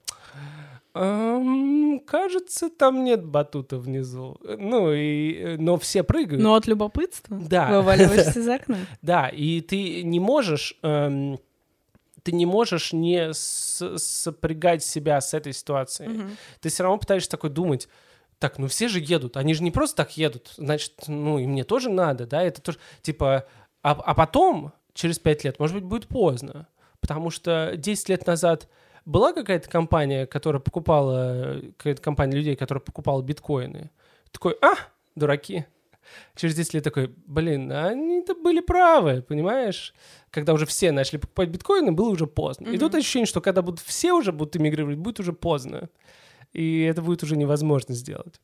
«Эм, 0.93 2.01
кажется, 2.05 2.69
там 2.69 3.03
нет 3.05 3.23
батута 3.23 3.77
внизу. 3.77 4.37
Ну, 4.43 4.91
и, 4.91 5.33
э, 5.35 5.57
но 5.57 5.77
все 5.77 6.03
прыгают. 6.03 6.43
Но 6.43 6.55
от 6.55 6.67
любопытства 6.67 7.37
Да. 7.37 7.69
вываливаешься 7.69 8.39
из 8.41 8.47
окна. 8.49 8.77
Да, 9.01 9.29
и 9.29 9.61
ты 9.61 10.03
не 10.03 10.19
можешь, 10.19 10.77
эм, 10.83 11.39
ты 12.23 12.31
не 12.31 12.45
можешь 12.45 12.93
не 12.93 13.33
сопрягать 13.33 14.83
себя 14.83 15.19
с 15.21 15.33
этой 15.33 15.53
ситуацией. 15.53 16.09
Мгм. 16.09 16.37
Ты 16.59 16.69
все 16.69 16.83
равно 16.83 16.97
пытаешься 16.97 17.29
такой 17.29 17.49
думать, 17.49 17.87
так, 18.39 18.57
ну 18.57 18.67
все 18.67 18.87
же 18.87 18.99
едут, 18.99 19.37
они 19.37 19.53
же 19.53 19.61
не 19.63 19.69
просто 19.69 19.97
так 19.97 20.17
едут, 20.17 20.53
значит, 20.57 20.93
ну 21.07 21.37
и 21.37 21.45
мне 21.45 21.63
тоже 21.63 21.91
надо, 21.91 22.25
да, 22.25 22.41
это 22.41 22.59
тоже, 22.59 22.79
типа, 23.03 23.45
а, 23.83 23.91
а 23.91 24.15
потом, 24.15 24.73
через 24.93 25.19
пять 25.19 25.43
лет, 25.43 25.59
может 25.59 25.75
быть, 25.75 25.85
будет 25.85 26.07
поздно, 26.07 26.67
потому 27.01 27.29
что 27.29 27.73
10 27.77 28.09
лет 28.09 28.25
назад 28.25 28.67
была 29.05 29.33
какая-то 29.33 29.69
компания, 29.69 30.25
которая 30.25 30.59
покупала, 30.59 31.61
какая-то 31.77 32.01
компания 32.01 32.35
людей, 32.35 32.55
которая 32.55 32.81
покупала 32.81 33.21
биткоины, 33.21 33.91
такой, 34.31 34.57
а, 34.61 34.73
дураки, 35.15 35.65
через 36.35 36.55
10 36.55 36.73
лет 36.75 36.83
такой, 36.83 37.13
блин, 37.25 37.71
они-то 37.71 38.35
были 38.35 38.59
правы, 38.61 39.21
понимаешь? 39.21 39.93
Когда 40.29 40.53
уже 40.53 40.65
все 40.65 40.91
начали 40.91 41.17
покупать 41.19 41.49
биткоины, 41.49 41.91
было 41.91 42.09
уже 42.09 42.27
поздно. 42.27 42.65
И 42.67 42.69
Мгм. 42.71 42.79
тут 42.79 42.95
ощущение, 42.95 43.25
что 43.27 43.41
когда 43.41 43.61
будут 43.61 43.79
все 43.79 44.13
уже 44.13 44.31
будут 44.31 44.55
эмигрировать, 44.57 44.97
будет 44.97 45.19
уже 45.19 45.33
поздно. 45.33 45.89
И 46.53 46.81
это 46.81 47.01
будет 47.01 47.23
уже 47.23 47.37
невозможно 47.37 47.95
сделать. 47.95 48.39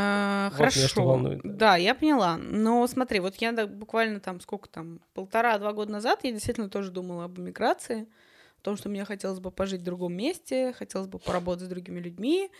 А, 0.00 0.50
Вот 0.50 0.58
меня 0.58 0.70
Хорошо. 0.70 0.88
что 0.88 1.02
волнует, 1.02 1.40
да. 1.42 1.52
Да, 1.52 1.76
я 1.76 1.94
поняла. 1.94 2.36
Но 2.36 2.86
смотри, 2.86 3.18
вот 3.18 3.34
я 3.36 3.66
буквально 3.66 4.20
там 4.20 4.40
сколько 4.40 4.68
там, 4.68 5.00
полтора-два 5.14 5.72
года 5.72 5.90
назад 5.90 6.20
я 6.22 6.30
действительно 6.30 6.68
тоже 6.70 6.92
думала 6.92 7.24
об 7.24 7.38
эмиграции, 7.40 8.06
о 8.60 8.62
том, 8.62 8.76
что 8.76 8.88
мне 8.88 9.04
хотелось 9.04 9.40
бы 9.40 9.50
пожить 9.50 9.80
в 9.80 9.84
другом 9.84 10.12
месте, 10.14 10.72
хотелось 10.78 11.08
бы 11.08 11.18
поработать 11.18 11.64
с 11.64 11.68
другими 11.68 11.98
людьми, 11.98 12.50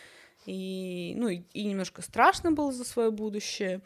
и, 0.45 1.13
ну, 1.17 1.27
и, 1.27 1.41
и 1.53 1.63
немножко 1.65 2.01
страшно 2.01 2.51
было 2.51 2.71
за 2.71 2.83
свое 2.85 3.11
будущее, 3.11 3.81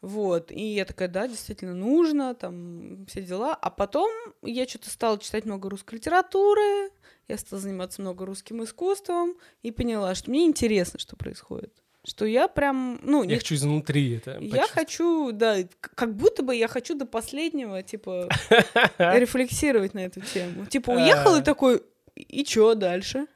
вот, 0.00 0.50
и 0.50 0.62
я 0.62 0.84
такая, 0.84 1.08
да, 1.08 1.28
действительно 1.28 1.74
нужно, 1.74 2.34
там, 2.34 3.06
все 3.06 3.22
дела, 3.22 3.54
а 3.54 3.70
потом 3.70 4.10
я 4.42 4.66
что-то 4.66 4.90
стала 4.90 5.18
читать 5.18 5.44
много 5.44 5.68
русской 5.68 5.96
литературы, 5.96 6.90
я 7.28 7.38
стала 7.38 7.60
заниматься 7.60 8.00
много 8.00 8.26
русским 8.26 8.62
искусством, 8.64 9.36
и 9.62 9.70
поняла, 9.70 10.14
что 10.14 10.30
мне 10.30 10.46
интересно, 10.46 10.98
что 10.98 11.16
происходит, 11.16 11.72
что 12.04 12.24
я 12.24 12.48
прям, 12.48 12.98
ну, 13.02 13.22
Я 13.22 13.28
не 13.28 13.36
хочу 13.36 13.54
изнутри 13.54 14.16
это 14.16 14.38
я 14.40 14.66
хочу, 14.66 15.32
да, 15.32 15.58
как 15.80 16.16
будто 16.16 16.42
бы 16.42 16.56
я 16.56 16.66
хочу 16.66 16.94
до 16.96 17.04
последнего, 17.04 17.82
типа, 17.82 18.28
рефлексировать 18.98 19.94
на 19.94 20.00
эту 20.00 20.20
тему. 20.22 20.66
Типа, 20.66 20.90
уехал 20.92 21.36
и 21.36 21.40
А. 21.40 21.42
такой, 21.42 21.82
и 22.14 22.42
чё 22.44 22.74
дальше? 22.74 23.26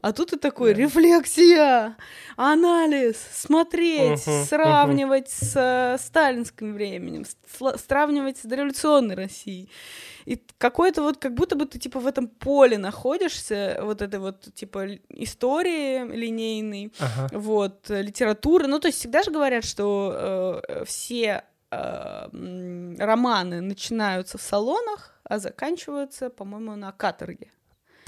А 0.00 0.12
тут 0.12 0.32
и 0.32 0.36
такой, 0.38 0.74
Да. 0.74 0.80
рефлексия, 0.80 1.96
анализ, 2.36 3.16
смотреть, 3.32 4.26
Мгм, 4.26 4.44
сравнивать 4.46 5.28
с 5.28 5.52
э, 5.56 5.98
сталинским 5.98 6.74
временем, 6.74 7.24
с- 7.24 7.78
сравнивать 7.86 8.38
с 8.38 8.42
дореволюционной 8.42 9.16
Россией. 9.16 9.70
И 10.24 10.40
какой-то 10.58 11.02
вот, 11.02 11.16
как 11.16 11.34
будто 11.34 11.56
бы 11.56 11.64
ты, 11.66 11.78
типа, 11.78 12.00
в 12.00 12.06
этом 12.06 12.28
поле 12.28 12.78
находишься, 12.78 13.78
вот 13.82 14.02
этой 14.02 14.20
вот, 14.20 14.54
типа, 14.54 14.86
истории 15.08 16.04
линейной, 16.06 16.92
Ага. 17.00 17.28
вот, 17.32 17.90
э, 17.90 18.02
литература. 18.02 18.66
Ну, 18.66 18.78
то 18.78 18.88
есть 18.88 18.98
всегда 18.98 19.22
же 19.22 19.30
говорят, 19.30 19.64
что 19.64 20.62
э, 20.68 20.84
все 20.84 21.42
э, 21.70 22.94
романы 22.98 23.60
начинаются 23.60 24.38
в 24.38 24.42
салонах, 24.42 25.14
а 25.24 25.38
заканчиваются, 25.38 26.30
по-моему, 26.30 26.76
на 26.76 26.92
каторге. 26.92 27.50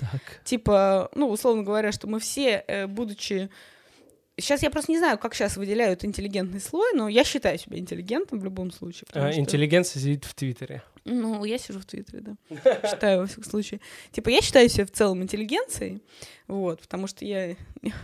Так. 0.00 0.40
Типа, 0.44 1.10
ну, 1.14 1.28
условно 1.28 1.62
говоря, 1.62 1.92
что 1.92 2.06
мы 2.08 2.18
все, 2.20 2.64
э, 2.66 2.86
будучи... 2.86 3.50
Сейчас 4.36 4.62
я 4.62 4.70
просто 4.70 4.90
не 4.92 4.98
знаю, 4.98 5.18
как 5.18 5.34
сейчас 5.34 5.58
выделяют 5.58 6.02
интеллигентный 6.04 6.60
слой, 6.60 6.92
но 6.94 7.08
я 7.08 7.24
считаю 7.24 7.58
себя 7.58 7.76
интеллигентом 7.78 8.40
в 8.40 8.44
любом 8.44 8.70
случае. 8.70 9.04
А, 9.12 9.30
что- 9.30 9.40
Интеллигенция 9.40 10.00
сидит 10.00 10.24
в 10.24 10.34
Твиттере. 10.34 10.82
ну, 11.04 11.44
я 11.44 11.58
сижу 11.58 11.80
в 11.80 11.84
Твиттере, 11.84 12.22
да. 12.22 12.36
Считаю, 12.90 13.20
во 13.20 13.26
всяком 13.26 13.44
случае. 13.44 13.80
Типа, 14.12 14.30
я 14.30 14.40
считаю 14.40 14.68
себя 14.70 14.86
в 14.86 14.90
целом 14.92 15.22
интеллигенцией, 15.22 16.02
вот, 16.46 16.80
потому 16.80 17.06
что 17.06 17.24
я, 17.26 17.54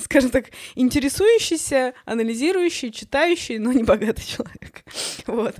скажем 0.00 0.30
так, 0.30 0.46
интересующийся, 0.74 1.92
анализирующий, 2.06 2.90
читающий, 2.90 3.58
но 3.58 3.72
не 3.72 3.82
богатый 3.82 4.24
человек. 4.26 4.84
Вот. 5.26 5.56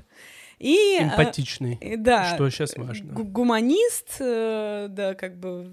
И... 0.62 0.96
а, 1.00 1.04
Эмпатичный. 1.04 1.76
и 1.80 1.96
да, 1.96 2.34
Что 2.34 2.48
сейчас 2.50 2.76
важно. 2.76 3.12
гу- 3.12 3.24
гуманист, 3.24 4.16
э, 4.20 4.86
да, 4.88 5.14
как 5.14 5.36
бы... 5.38 5.72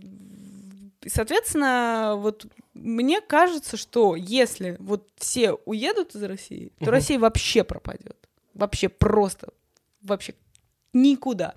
И, 1.04 1.10
Соответственно, 1.10 2.16
вот 2.18 2.48
мне 2.74 3.22
кажется, 3.22 3.78
что 3.78 4.16
если 4.16 4.76
вот 4.80 5.08
все 5.18 5.54
уедут 5.66 6.16
из 6.16 6.24
России, 6.24 6.72
то 6.80 6.86
Мгм. 6.86 6.92
Россия 6.92 7.20
вообще 7.20 7.64
пропадет. 7.64 8.18
Вообще 8.56 8.90
просто, 8.90 9.50
вообще 10.02 10.34
никуда. 10.94 11.54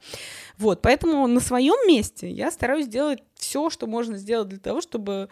Вот, 0.58 0.82
поэтому 0.82 1.26
на 1.26 1.40
своем 1.40 1.88
месте 1.88 2.30
я 2.30 2.50
стараюсь 2.50 2.86
делать 2.86 3.22
все, 3.34 3.70
что 3.70 3.86
можно 3.86 4.18
сделать 4.18 4.48
для 4.48 4.58
того, 4.58 4.80
чтобы 4.82 5.28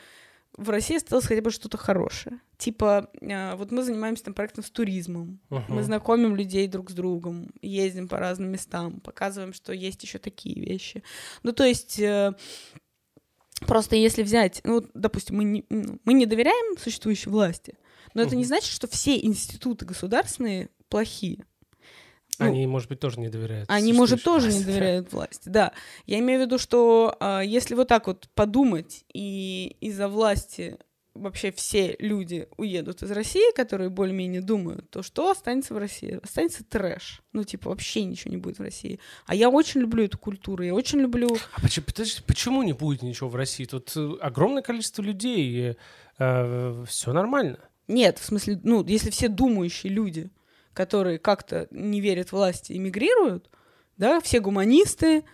в 0.61 0.71
России 0.71 0.97
осталось 0.97 1.27
хотя 1.27 1.41
бы 1.43 1.51
что-то 1.51 1.79
хорошее. 1.79 2.41
Типа, 2.59 3.11
э, 3.21 3.55
вот 3.57 3.71
мы 3.73 3.83
занимаемся 3.83 4.25
там 4.25 4.35
проектом 4.35 4.63
с 4.63 4.71
туризмом, 4.71 5.41
мы 5.49 5.59
Мгм. 5.61 5.83
знакомим 5.83 6.37
людей 6.37 6.69
друг 6.69 6.91
с 6.91 6.95
другом, 6.95 7.51
ездим 7.63 8.09
по 8.09 8.19
разным 8.19 8.51
местам, 8.51 9.01
показываем, 9.01 9.53
что 9.53 9.73
есть 9.73 10.03
еще 10.03 10.19
такие 10.19 10.61
вещи. 10.61 11.03
Ну, 11.43 11.53
то 11.53 11.65
есть, 11.65 11.99
э, 11.99 12.33
просто 13.67 13.97
если 13.97 14.23
взять, 14.23 14.61
ну, 14.65 14.85
допустим, 14.95 15.37
мы 15.37 15.45
не, 15.45 15.65
ну, 15.71 15.99
мы 16.05 16.13
не 16.13 16.27
доверяем 16.27 16.79
существующей 16.79 17.31
власти, 17.31 17.75
но 18.15 18.23
это 18.23 18.37
не 18.37 18.45
значит, 18.45 18.71
что 18.71 18.87
все 18.89 19.19
институты 19.19 19.85
государственные 19.87 20.69
плохие. 20.89 21.45
Ну, 22.41 22.47
Они, 22.47 22.67
может 22.67 22.89
быть, 22.89 22.99
тоже 23.01 23.21
не 23.21 23.29
доверяют. 23.29 23.71
они, 23.71 23.93
может, 23.93 24.25
тоже 24.25 24.47
не 24.49 24.53
власти. 24.55 24.67
доверяют 24.67 25.13
власти. 25.13 25.49
Да. 25.49 25.73
Я 26.07 26.19
имею 26.19 26.41
в 26.41 26.43
виду, 26.47 26.59
что 26.59 27.17
а, 27.21 27.41
если 27.41 27.75
вот 27.75 27.89
так 27.89 28.07
вот 28.07 28.29
подумать, 28.35 29.05
и 29.13 29.77
из-за 29.81 30.09
власти 30.09 30.79
вообще 31.15 31.51
все 31.53 31.97
люди 31.99 32.49
уедут 32.57 33.03
из 33.03 33.11
России, 33.11 33.53
которые 33.55 33.91
более-менее 33.91 34.41
думают, 34.41 34.89
то 34.91 35.03
что 35.03 35.31
останется 35.31 35.75
в 35.75 35.79
России? 35.79 36.19
Останется 36.23 36.65
трэш. 36.65 37.23
Ну, 37.33 37.45
типа, 37.45 37.69
вообще 37.69 38.05
ничего 38.05 38.31
не 38.31 38.37
будет 38.39 38.59
в 38.59 38.63
России. 38.63 39.01
А 39.27 39.35
я 39.35 39.51
очень 39.51 39.81
люблю 39.81 40.05
эту 40.05 40.19
культуру, 40.19 40.63
я 40.63 40.73
очень 40.75 41.01
люблю... 41.01 41.37
А 41.55 41.61
почему, 41.61 41.85
подожди, 41.87 42.23
почему 42.27 42.63
не 42.63 42.73
будет 42.73 43.03
ничего 43.03 43.29
в 43.29 43.35
России? 43.37 43.65
Тут 43.65 43.93
э, 43.97 44.13
огромное 44.21 44.63
количество 44.63 45.03
людей, 45.03 45.77
все 46.17 47.13
нормально. 47.13 47.59
Нет, 47.89 48.19
в 48.19 48.25
смысле, 48.25 48.61
ну, 48.63 48.85
если 48.87 49.11
все 49.11 49.29
думающие 49.29 49.93
люди, 49.93 50.31
которые 50.73 51.19
как-то 51.19 51.69
не 51.71 52.01
верят 52.01 52.33
власти, 52.33 52.73
эмигрируют, 52.73 53.51
да, 53.97 54.21
все 54.21 54.41
гуманисты, 54.41 55.25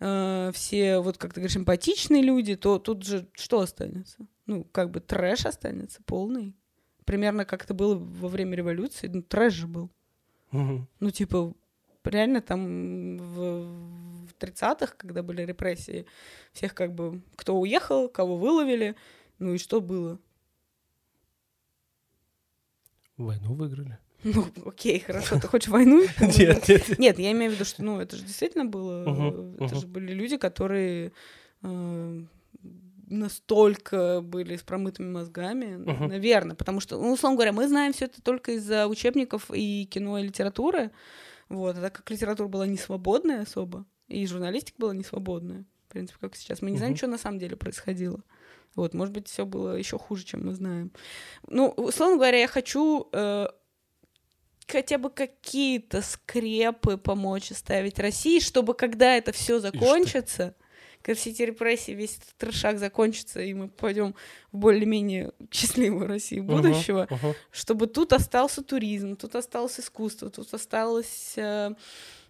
э, 0.00 0.50
все, 0.52 0.98
вот 0.98 1.18
как 1.18 1.32
ты 1.32 1.40
говоришь, 1.40 1.56
эмпатичные 1.56 2.22
люди, 2.22 2.56
то 2.56 2.78
тут 2.78 3.04
же 3.04 3.28
что 3.34 3.60
останется? 3.60 4.26
Ну, 4.46 4.64
как 4.64 4.90
бы 4.90 5.00
трэш 5.00 5.46
останется 5.46 6.02
полный. 6.04 6.54
Примерно 7.04 7.44
как 7.44 7.64
это 7.64 7.74
было 7.74 7.94
во 7.96 8.28
время 8.28 8.56
революции. 8.56 9.06
Ну, 9.06 9.22
трэш 9.22 9.52
же 9.52 9.66
был. 9.66 9.90
Мгм. 10.50 10.88
Ну, 11.00 11.10
типа, 11.10 11.54
реально 12.04 12.40
там 12.40 13.16
в, 13.16 14.26
в 14.26 14.34
30-х, 14.38 14.94
когда 14.96 15.22
были 15.22 15.42
репрессии, 15.42 16.06
всех 16.52 16.74
как 16.74 16.94
бы, 16.94 17.22
кто 17.36 17.58
уехал, 17.58 18.08
кого 18.08 18.36
выловили, 18.36 18.96
ну 19.38 19.54
и 19.54 19.58
что 19.58 19.80
было? 19.80 20.18
Войну 23.16 23.54
выиграли. 23.54 23.98
Ну, 24.24 24.46
окей, 24.64 24.98
хорошо, 25.00 25.38
ты 25.38 25.46
хочешь 25.46 25.68
войну? 25.68 26.02
Нет, 26.20 26.68
нет. 26.68 26.98
Нет, 26.98 27.18
я 27.18 27.32
имею 27.32 27.52
в 27.52 27.54
виду, 27.54 27.64
что, 27.64 27.82
ну, 27.84 28.00
это 28.00 28.16
же 28.16 28.24
действительно 28.24 28.64
было, 28.64 29.04
э, 29.06 29.64
это 29.64 29.76
же 29.76 29.86
были 29.86 30.12
люди, 30.12 30.36
которые 30.36 31.12
э, 31.62 32.22
настолько 33.08 34.20
были 34.22 34.56
с 34.56 34.62
промытыми 34.62 35.10
мозгами, 35.10 35.76
наверное, 36.08 36.56
потому 36.56 36.80
что, 36.80 36.98
ну, 37.00 37.12
условно 37.12 37.36
говоря, 37.36 37.52
мы 37.52 37.68
знаем 37.68 37.92
все 37.92 38.06
это 38.06 38.20
только 38.22 38.52
из-за 38.52 38.86
учебников 38.88 39.50
и 39.52 39.84
кино, 39.86 40.18
и 40.18 40.24
литературы, 40.24 40.90
вот, 41.48 41.76
а 41.76 41.80
так 41.80 41.92
как 41.92 42.10
литература 42.10 42.48
была 42.48 42.66
не 42.66 42.78
свободная 42.78 43.42
особо, 43.42 43.84
и 44.08 44.26
журналистика 44.26 44.76
была 44.78 44.94
не 44.94 45.04
свободная, 45.04 45.64
в 45.88 45.92
принципе, 45.92 46.18
как 46.20 46.34
сейчас, 46.36 46.62
мы 46.62 46.70
не 46.70 46.78
знаем, 46.78 46.96
что 46.96 47.06
на 47.06 47.18
самом 47.18 47.38
деле 47.38 47.56
происходило. 47.56 48.20
Вот, 48.74 48.92
может 48.92 49.14
быть, 49.14 49.26
все 49.26 49.46
было 49.46 49.74
еще 49.74 49.98
хуже, 49.98 50.24
чем 50.24 50.46
мы 50.46 50.52
знаем. 50.52 50.92
Ну, 51.48 51.68
условно 51.68 52.16
говоря, 52.16 52.38
я 52.40 52.46
хочу 52.46 53.08
э, 53.10 53.46
хотя 54.66 54.98
бы 54.98 55.10
какие-то 55.10 56.02
скрепы 56.02 56.96
помочь 56.96 57.50
оставить 57.52 57.98
России, 57.98 58.40
чтобы 58.40 58.74
когда 58.74 59.16
это 59.16 59.32
все 59.32 59.60
закончится, 59.60 60.54
когда 61.02 61.20
все 61.20 61.30
эти 61.30 61.42
репрессии, 61.42 61.92
весь 61.92 62.16
этот 62.16 62.36
трешак 62.36 62.78
закончится, 62.78 63.40
и 63.40 63.54
мы 63.54 63.68
пойдем 63.68 64.14
в 64.50 64.58
более-менее 64.58 65.32
счастливую 65.52 66.08
Россию 66.08 66.44
будущего, 66.44 67.06
Мгм, 67.08 67.16
мгм. 67.16 67.34
чтобы 67.52 67.86
тут 67.86 68.12
остался 68.12 68.62
туризм, 68.62 69.14
тут 69.16 69.36
осталось 69.36 69.78
искусство, 69.78 70.30
тут 70.30 70.52
осталось 70.52 71.34
э, 71.36 71.74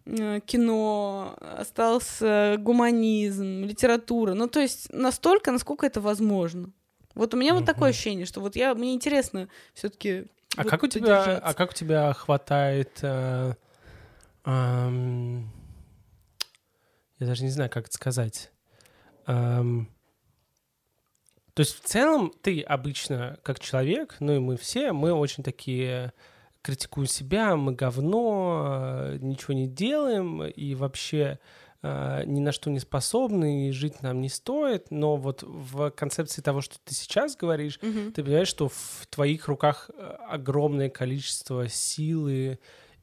э, 0.04 0.40
кино, 0.44 1.36
остался 1.40 2.56
гуманизм, 2.58 3.64
литература. 3.64 4.34
Ну, 4.34 4.46
то 4.46 4.60
есть 4.60 4.92
настолько, 4.92 5.52
насколько 5.52 5.86
это 5.86 6.02
возможно. 6.02 6.70
Вот 7.14 7.32
у 7.32 7.38
меня 7.38 7.54
вот 7.54 7.64
такое 7.64 7.90
ощущение, 7.90 8.26
что 8.26 8.42
вот 8.42 8.56
я, 8.56 8.74
мне 8.74 8.92
интересно 8.92 9.48
все-таки. 9.72 10.26
А 10.56 10.64
как 10.64 10.82
у 10.82 10.86
тебя, 10.86 11.38
а 11.38 11.54
как 11.54 11.70
у 11.70 11.74
тебя 11.74 12.12
хватает, 12.12 12.98
э, 13.02 13.54
ам, 14.44 15.50
я 17.18 17.26
даже 17.26 17.44
не 17.44 17.50
знаю, 17.50 17.70
как 17.70 17.86
это 17.86 17.94
сказать. 17.94 18.50
Ам, 19.26 19.88
то 21.54 21.60
есть 21.60 21.74
в 21.74 21.86
целом 21.86 22.32
ты 22.42 22.62
обычно 22.62 23.38
как 23.42 23.60
человек, 23.60 24.16
ну 24.20 24.36
и 24.36 24.38
мы 24.38 24.56
все, 24.56 24.92
мы 24.92 25.12
очень 25.12 25.42
такие 25.42 26.12
критикуем 26.62 27.06
себя, 27.06 27.56
мы 27.56 27.72
говно, 27.72 29.12
э, 29.12 29.18
ничего 29.20 29.54
не 29.54 29.68
делаем 29.68 30.42
и 30.42 30.74
вообще 30.74 31.18
э, 31.20 31.38
ни 31.82 32.40
на 32.40 32.52
что 32.52 32.70
не 32.70 32.80
способны, 32.80 33.68
и 33.68 33.72
жить 33.72 34.02
нам 34.02 34.20
не 34.20 34.28
стоит. 34.28 34.90
Но 34.90 35.16
вот 35.16 35.42
в 35.42 35.90
концепции 35.90 36.42
того, 36.42 36.60
что 36.60 36.76
ты 36.84 36.94
сейчас 36.94 37.36
говоришь, 37.36 37.78
Мгм. 37.82 38.12
ты 38.12 38.22
понимаешь, 38.24 38.48
что 38.48 38.68
в 38.68 39.06
твоих 39.10 39.48
руках 39.48 39.90
э, 39.94 40.02
огромное 40.28 40.88
количество 40.90 41.68
силы 41.68 42.58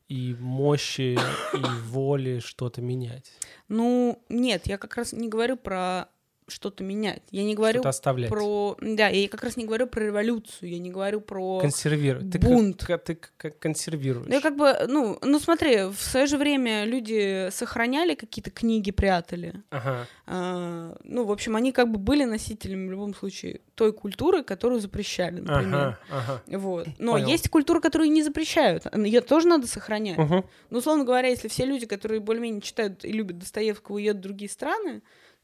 и 0.10 0.36
мощи 0.40 1.18
и 1.54 1.64
воли 1.88 2.40
что-то 2.40 2.82
менять, 2.82 3.32
Ну, 3.70 4.22
нет, 4.30 4.68
я 4.68 4.78
как 4.78 4.96
раз 4.98 5.14
не 5.14 5.30
говорю 5.30 5.56
про 5.58 6.10
что-то 6.48 6.84
менять. 6.84 7.24
Я 7.32 7.44
не 7.44 7.56
говорю 7.56 7.82
оставлять, 7.84 8.30
про... 8.30 8.78
Да, 8.82 9.08
я 9.08 9.28
как 9.28 9.44
раз 9.44 9.58
не 9.58 9.66
говорю 9.66 9.88
про 9.88 10.06
революцию, 10.06 10.70
я 10.70 10.80
не 10.80 10.90
говорю 10.90 11.22
про... 11.22 11.60
консервировать. 11.60 12.32
Ты, 12.32 12.40
бунт. 12.40 12.84
как- 12.86 13.04
ты 13.04 13.18
как 13.38 13.60
консервируешь. 13.60 14.28
Ну, 14.28 14.34
я 14.34 14.42
как 14.42 14.56
бы, 14.56 14.76
ну, 14.88 15.18
ну, 15.22 15.40
смотри, 15.40 15.86
в 15.86 15.96
свое 15.98 16.26
же 16.26 16.38
время 16.38 16.86
люди 16.86 17.50
сохраняли 17.52 18.16
какие-то 18.16 18.52
книги, 18.52 18.92
прятали. 18.92 19.62
Ага. 19.70 20.08
А, 20.26 20.96
ну, 21.04 21.26
в 21.26 21.32
общем, 21.32 21.56
они 21.56 21.72
как 21.72 21.92
бы 21.92 21.98
были 21.98 22.24
носителями 22.24 22.88
в 22.88 22.92
любом 22.92 23.14
случае 23.14 23.62
той 23.76 23.92
культуры, 23.94 24.44
которую 24.44 24.80
запрещали, 24.80 25.40
например. 25.40 25.76
Ага, 25.76 26.00
ага. 26.10 26.44
Вот. 26.48 26.88
Но 27.00 27.14
Понял. 27.14 27.28
есть 27.28 27.50
культура, 27.50 27.80
которую 27.80 28.12
не 28.12 28.24
запрещают. 28.24 28.86
Ее 28.96 29.22
тоже 29.22 29.48
надо 29.48 29.68
сохранять. 29.68 30.18
Мгм. 30.18 30.46
Ну, 30.70 30.78
условно 30.78 31.04
говоря, 31.04 31.30
если 31.30 31.48
все 31.48 31.66
люди, 31.66 31.86
которые 31.86 32.20
более-менее 32.20 32.62
читают 32.62 33.04
и 33.04 33.12
любят 33.12 33.40
Достоевского, 33.40 33.96
уедут 33.96 34.20
в 34.20 34.24
другие 34.24 34.50
страны, 34.50 35.02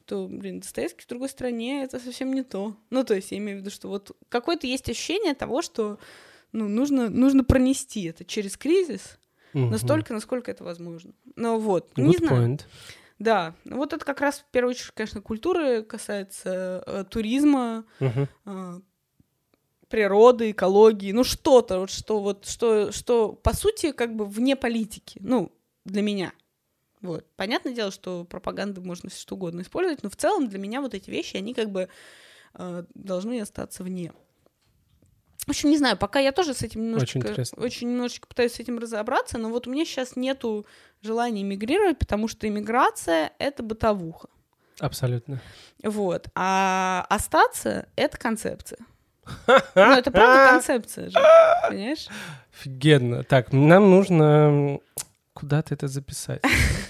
то, 0.10 0.28
блин, 0.28 0.60
Достоевский 0.60 1.04
в 1.04 1.08
другой 1.08 1.30
стране— 1.30 1.84
это 1.86 2.00
совсем 2.00 2.34
не 2.34 2.42
то. 2.42 2.76
Ну, 2.90 3.04
то 3.04 3.14
есть 3.14 3.32
я 3.32 3.38
имею 3.38 3.60
в 3.60 3.62
виду, 3.62 3.70
что 3.70 3.88
вот 3.90 4.18
какое-то 4.28 4.66
есть 4.66 4.90
ощущение 4.90 5.36
того, 5.36 5.62
что 5.62 6.00
ну, 6.52 6.68
нужно, 6.68 7.10
нужно 7.10 7.44
пронести 7.44 8.06
это 8.06 8.26
через 8.26 8.58
кризис 8.58 9.20
Мгм. 9.54 9.70
настолько, 9.70 10.14
насколько 10.14 10.50
это 10.50 10.64
возможно. 10.64 11.14
Ну 11.36 11.60
вот, 11.60 11.92
Good 11.94 12.04
не 12.04 12.18
знаю. 12.18 12.58
point. 12.58 12.62
Да, 13.20 13.54
ну 13.66 13.78
вот 13.78 13.94
это 13.94 14.04
как 14.04 14.20
раз 14.22 14.40
в 14.40 14.46
первую 14.52 14.72
очередь, 14.72 14.92
конечно, 14.96 15.22
культуры 15.22 15.84
касается 15.84 16.84
э, 16.88 17.04
туризма, 17.08 17.86
Мгм. 18.00 18.28
э, 18.46 18.80
природы, 19.90 20.52
экологии, 20.52 21.12
ну 21.12 21.24
что-то, 21.24 21.80
вот 21.80 21.92
что 21.92 22.20
вот 22.20 22.46
что 22.48 22.92
что 22.92 23.34
по 23.34 23.54
сути 23.56 23.92
как 23.92 24.16
бы 24.16 24.26
вне 24.26 24.56
политики, 24.56 25.20
ну 25.22 25.52
для 25.86 26.02
меня. 26.02 26.34
Вот. 27.02 27.26
Понятное 27.36 27.74
дело, 27.74 27.92
что 27.92 28.26
пропаганду 28.26 28.82
можно 28.82 29.10
что 29.10 29.36
угодно 29.36 29.62
использовать, 29.62 30.04
но 30.04 30.10
в 30.10 30.16
целом 30.16 30.48
для 30.48 30.60
меня 30.60 30.82
вот 30.82 30.94
эти 30.94 31.10
вещи, 31.10 31.38
они 31.38 31.54
как 31.54 31.70
бы 31.70 31.88
э, 32.56 32.84
должны 32.94 33.40
остаться 33.40 33.84
вне. 33.84 34.12
В 35.46 35.50
общем, 35.50 35.70
не 35.70 35.78
знаю, 35.78 35.98
пока 35.98 36.20
я 36.20 36.32
тоже 36.32 36.54
с 36.54 36.62
этим 36.62 36.84
немножечко, 36.84 37.20
интересно. 37.20 37.64
очень 37.64 37.90
немножечко 37.90 38.28
пытаюсь 38.28 38.54
с 38.54 38.60
этим 38.60 38.78
разобраться, 38.78 39.38
но 39.38 39.50
вот 39.50 39.66
у 39.66 39.72
меня 39.72 39.86
сейчас 39.86 40.16
нету 40.16 40.66
желания 41.02 41.42
эмигрировать, 41.42 41.98
потому 41.98 42.28
что 42.28 42.48
эмиграция— 42.48 43.32
это 43.40 43.64
бытовуха. 43.64 44.28
Абсолютно. 44.80 45.42
Вот. 45.84 46.28
А 46.36 47.06
остаться— 47.10 47.88
это 47.96 48.18
концепция. 48.18 48.80
Ну, 49.48 49.92
это 49.94 50.12
правда 50.12 50.52
концепция 50.52 51.10
же, 51.10 51.20
понимаешь? 51.68 52.08
Офигенно. 52.52 53.24
Так, 53.24 53.54
нам 53.54 53.90
нужно 53.90 54.80
куда-то 55.34 55.74
это 55.74 55.88
записать. 55.88 56.42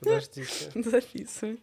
Подождите. 0.00 0.70
Записывай. 0.74 1.60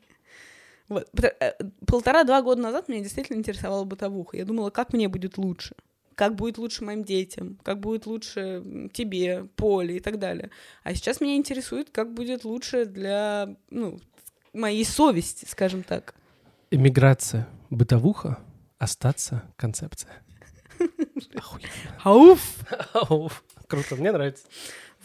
Вот. 0.88 1.10
Э, 1.22 1.54
Полтора-два 1.86 2.42
года 2.42 2.62
назад 2.62 2.88
меня 2.88 3.02
действительно 3.02 3.38
интересовала 3.38 3.84
бытовуха. 3.84 4.38
Я 4.38 4.46
думала, 4.46 4.70
как 4.70 4.94
мне 4.94 5.08
будет 5.08 5.38
лучше. 5.38 5.76
Как 6.16 6.36
будет 6.36 6.58
лучше 6.58 6.84
моим 6.84 7.04
детям, 7.04 7.60
как 7.64 7.80
будет 7.80 8.08
лучше 8.08 8.90
тебе, 8.92 9.46
Поле 9.56 9.98
и 9.98 10.00
так 10.00 10.18
далее. 10.18 10.50
А 10.84 10.96
сейчас 10.96 11.22
меня 11.22 11.36
интересует, 11.36 11.90
как 11.92 12.14
будет 12.14 12.44
лучше 12.44 12.86
для 12.86 13.56
ну, 13.70 14.00
моей 14.54 14.84
совести, 14.84 15.46
скажем 15.48 15.84
так. 15.84 16.16
Эмиграция, 16.72 17.48
бытовуха, 17.70 18.40
остаться, 18.80 19.44
концепция. 19.58 20.24
Охуенно. 21.36 21.70
Ауф! 22.04 22.56
Ау, 22.94 23.30
Круто, 23.68 23.96
мне 23.96 24.12
нравится 24.12 24.46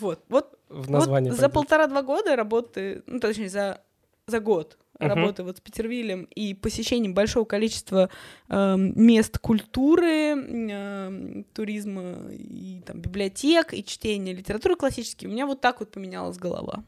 Вот, 0.02 0.24
вот 0.28 0.58
в 0.68 0.90
названии. 0.90 1.30
Вот 1.30 1.38
за 1.38 1.48
полтора-два 1.48 2.02
года 2.02 2.36
работы, 2.36 3.02
ну, 3.06 3.20
точнее, 3.20 3.48
за, 3.48 3.80
за 4.26 4.40
год 4.40 4.78
Мгм. 4.98 5.08
работы 5.08 5.42
вот 5.42 5.56
с 5.56 5.60
Петервилем 5.60 6.24
и 6.24 6.54
посещением 6.54 7.14
большого 7.14 7.44
количества 7.44 8.08
эм, 8.48 8.92
мест 8.94 9.38
культуры, 9.38 10.36
эм, 10.36 11.44
туризма 11.54 12.28
и 12.30 12.82
там 12.86 13.00
библиотек, 13.00 13.74
и 13.74 13.84
чтения 13.84 14.32
литературы 14.32 14.76
классической, 14.76 15.26
у 15.26 15.30
меня 15.30 15.46
вот 15.46 15.60
так 15.60 15.80
вот 15.80 15.90
поменялась 15.90 16.38
голова. 16.38 16.84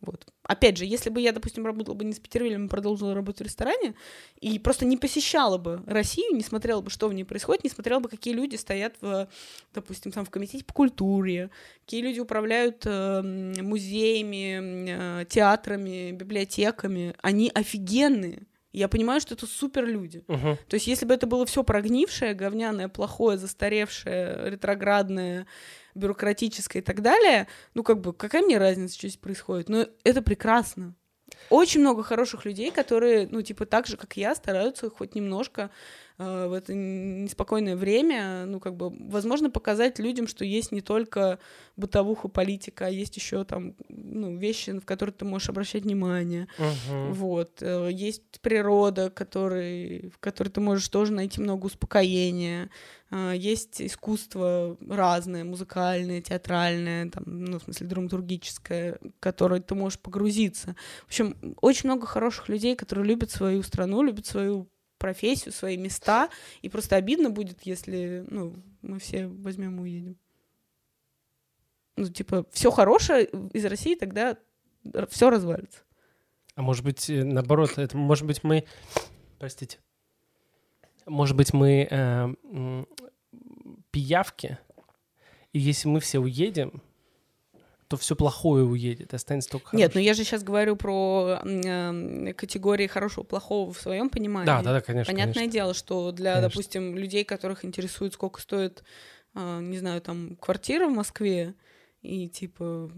Вот. 0.00 0.33
Опять 0.44 0.76
же, 0.76 0.84
если 0.84 1.08
бы 1.08 1.20
я, 1.20 1.32
допустим, 1.32 1.64
работала 1.64 1.94
бы 1.94 2.04
не 2.04 2.12
с 2.12 2.20
Петервилем, 2.20 2.66
а 2.66 2.68
продолжила 2.68 3.14
работать 3.14 3.40
в 3.40 3.44
ресторане, 3.44 3.94
и 4.40 4.58
просто 4.58 4.84
не 4.84 4.98
посещала 4.98 5.56
бы 5.56 5.82
Россию, 5.86 6.36
не 6.36 6.42
смотрела 6.42 6.82
бы, 6.82 6.90
что 6.90 7.08
в 7.08 7.14
ней 7.14 7.24
происходит, 7.24 7.64
не 7.64 7.70
смотрела 7.70 8.00
бы, 8.00 8.10
какие 8.10 8.34
люди 8.34 8.56
стоят, 8.56 8.94
в, 9.00 9.28
допустим, 9.72 10.12
там 10.12 10.26
в 10.26 10.30
комитете 10.30 10.64
по 10.64 10.74
культуре, 10.74 11.50
какие 11.84 12.02
люди 12.02 12.20
управляют 12.20 12.82
э, 12.84 13.22
музеями, 13.22 15.20
э, 15.22 15.24
театрами, 15.26 16.12
библиотеками, 16.12 17.14
они 17.22 17.50
офигенные. 17.54 18.42
Я 18.74 18.88
понимаю, 18.88 19.20
что 19.20 19.34
это 19.34 19.46
супер 19.46 19.86
люди. 19.86 20.24
Мгм. 20.26 20.58
То 20.68 20.74
есть, 20.74 20.88
если 20.88 21.06
бы 21.06 21.14
это 21.14 21.28
было 21.28 21.46
все 21.46 21.62
прогнившее, 21.62 22.34
говняное, 22.34 22.88
плохое, 22.88 23.38
застаревшее, 23.38 24.50
ретроградное, 24.50 25.46
бюрократическое 25.94 26.82
и 26.82 26.84
так 26.84 27.00
далее, 27.00 27.46
ну, 27.74 27.84
как 27.84 28.00
бы, 28.00 28.12
какая 28.12 28.42
мне 28.42 28.58
разница, 28.58 28.94
что 28.98 29.06
здесь 29.06 29.16
происходит? 29.16 29.68
Но 29.68 29.86
это 30.02 30.22
прекрасно. 30.22 30.94
Очень 31.50 31.82
много 31.82 32.02
хороших 32.02 32.44
людей, 32.44 32.72
которые, 32.72 33.28
ну, 33.30 33.42
типа, 33.42 33.64
так 33.64 33.86
же, 33.86 33.96
как 33.96 34.16
я, 34.16 34.34
стараются 34.34 34.90
хоть 34.90 35.14
немножко 35.14 35.70
в 36.18 36.52
это 36.52 36.74
неспокойное 36.74 37.76
время, 37.76 38.44
ну, 38.46 38.60
как 38.60 38.76
бы, 38.76 38.90
возможно, 38.90 39.50
показать 39.50 39.98
людям, 39.98 40.28
что 40.28 40.44
есть 40.44 40.70
не 40.70 40.80
только 40.80 41.38
бытовуха, 41.76 42.28
политика, 42.28 42.86
а 42.86 42.90
есть 42.90 43.16
еще 43.16 43.44
там, 43.44 43.74
ну, 43.88 44.36
вещи, 44.36 44.78
в 44.78 44.84
которые 44.84 45.12
ты 45.12 45.24
можешь 45.24 45.48
обращать 45.48 45.82
внимание. 45.82 46.46
Мгм. 46.58 47.12
Вот. 47.14 47.62
э, 47.62 47.90
Есть 47.92 48.40
природа, 48.40 49.10
который, 49.10 50.10
в 50.14 50.18
которой 50.18 50.50
ты 50.50 50.60
можешь 50.60 50.88
тоже 50.88 51.12
найти 51.12 51.40
много 51.40 51.66
успокоения. 51.66 52.70
А, 53.10 53.32
Есть 53.32 53.82
искусство 53.82 54.76
разное, 54.88 55.44
музыкальное, 55.44 56.20
театральное, 56.20 57.10
там, 57.10 57.24
ну, 57.26 57.58
в 57.58 57.62
смысле, 57.64 57.86
драматургическое, 57.88 58.98
в 59.02 59.20
которое 59.20 59.60
ты 59.60 59.74
можешь 59.74 59.98
погрузиться. 59.98 60.76
В 61.02 61.06
общем, 61.06 61.56
очень 61.60 61.88
много 61.88 62.06
хороших 62.06 62.48
людей, 62.48 62.76
которые 62.76 63.06
любят 63.06 63.30
свою 63.30 63.62
страну, 63.62 64.02
любят 64.02 64.26
свою 64.26 64.68
профессию, 65.04 65.52
свои 65.52 65.76
места, 65.76 66.30
и 66.62 66.70
просто 66.70 66.96
обидно 66.96 67.28
будет, 67.28 67.60
если, 67.66 68.24
ну, 68.30 68.54
мы 68.80 68.98
все 68.98 69.26
возьмем 69.26 69.76
и 69.76 69.82
уедем. 69.82 70.16
Ну, 71.96 72.08
типа, 72.08 72.46
все 72.50 72.70
хорошее 72.70 73.26
из 73.52 73.66
России 73.66 73.96
тогда 73.96 74.38
все 75.10 75.28
развалится. 75.28 75.80
А 76.54 76.62
может 76.62 76.82
быть, 76.86 77.10
э, 77.10 77.22
наоборот, 77.22 77.76
это 77.76 77.98
может 77.98 78.26
быть 78.26 78.42
мы, 78.44 78.64
простите, 79.38 79.78
может 81.04 81.36
быть 81.36 81.52
мы 81.52 81.86
э, 81.90 82.84
пиявки, 83.90 84.56
и 85.52 85.58
если 85.58 85.86
мы 85.88 86.00
все 86.00 86.18
уедем, 86.18 86.82
то 87.88 87.96
все 87.96 88.16
плохое 88.16 88.64
уедет, 88.64 89.14
останется 89.14 89.50
только 89.50 89.76
Нет, 89.76 89.90
ну 89.90 89.94
хорошее. 89.94 90.06
я 90.06 90.14
же 90.14 90.24
сейчас 90.24 90.42
говорю 90.42 90.76
про 90.76 91.40
э, 91.44 92.32
категории 92.34 92.86
хорошего, 92.86 93.24
плохого 93.24 93.72
в 93.72 93.80
своем 93.80 94.08
понимании. 94.10 94.46
Да, 94.46 94.62
да, 94.62 94.72
да, 94.72 94.80
конечно. 94.80 95.12
Понятное 95.12 95.34
конечно. 95.34 95.52
дело, 95.52 95.74
что 95.74 96.12
для, 96.12 96.34
Конечно. 96.34 96.48
допустим, 96.50 96.96
людей, 96.96 97.24
которых 97.24 97.64
интересует, 97.64 98.14
сколько 98.14 98.40
стоит 98.40 98.82
а, 99.34 99.60
не 99.60 99.78
знаю, 99.78 100.00
там, 100.00 100.36
квартира 100.36 100.86
в 100.86 100.92
Москве, 100.92 101.54
и, 102.02 102.28
типа, 102.28 102.90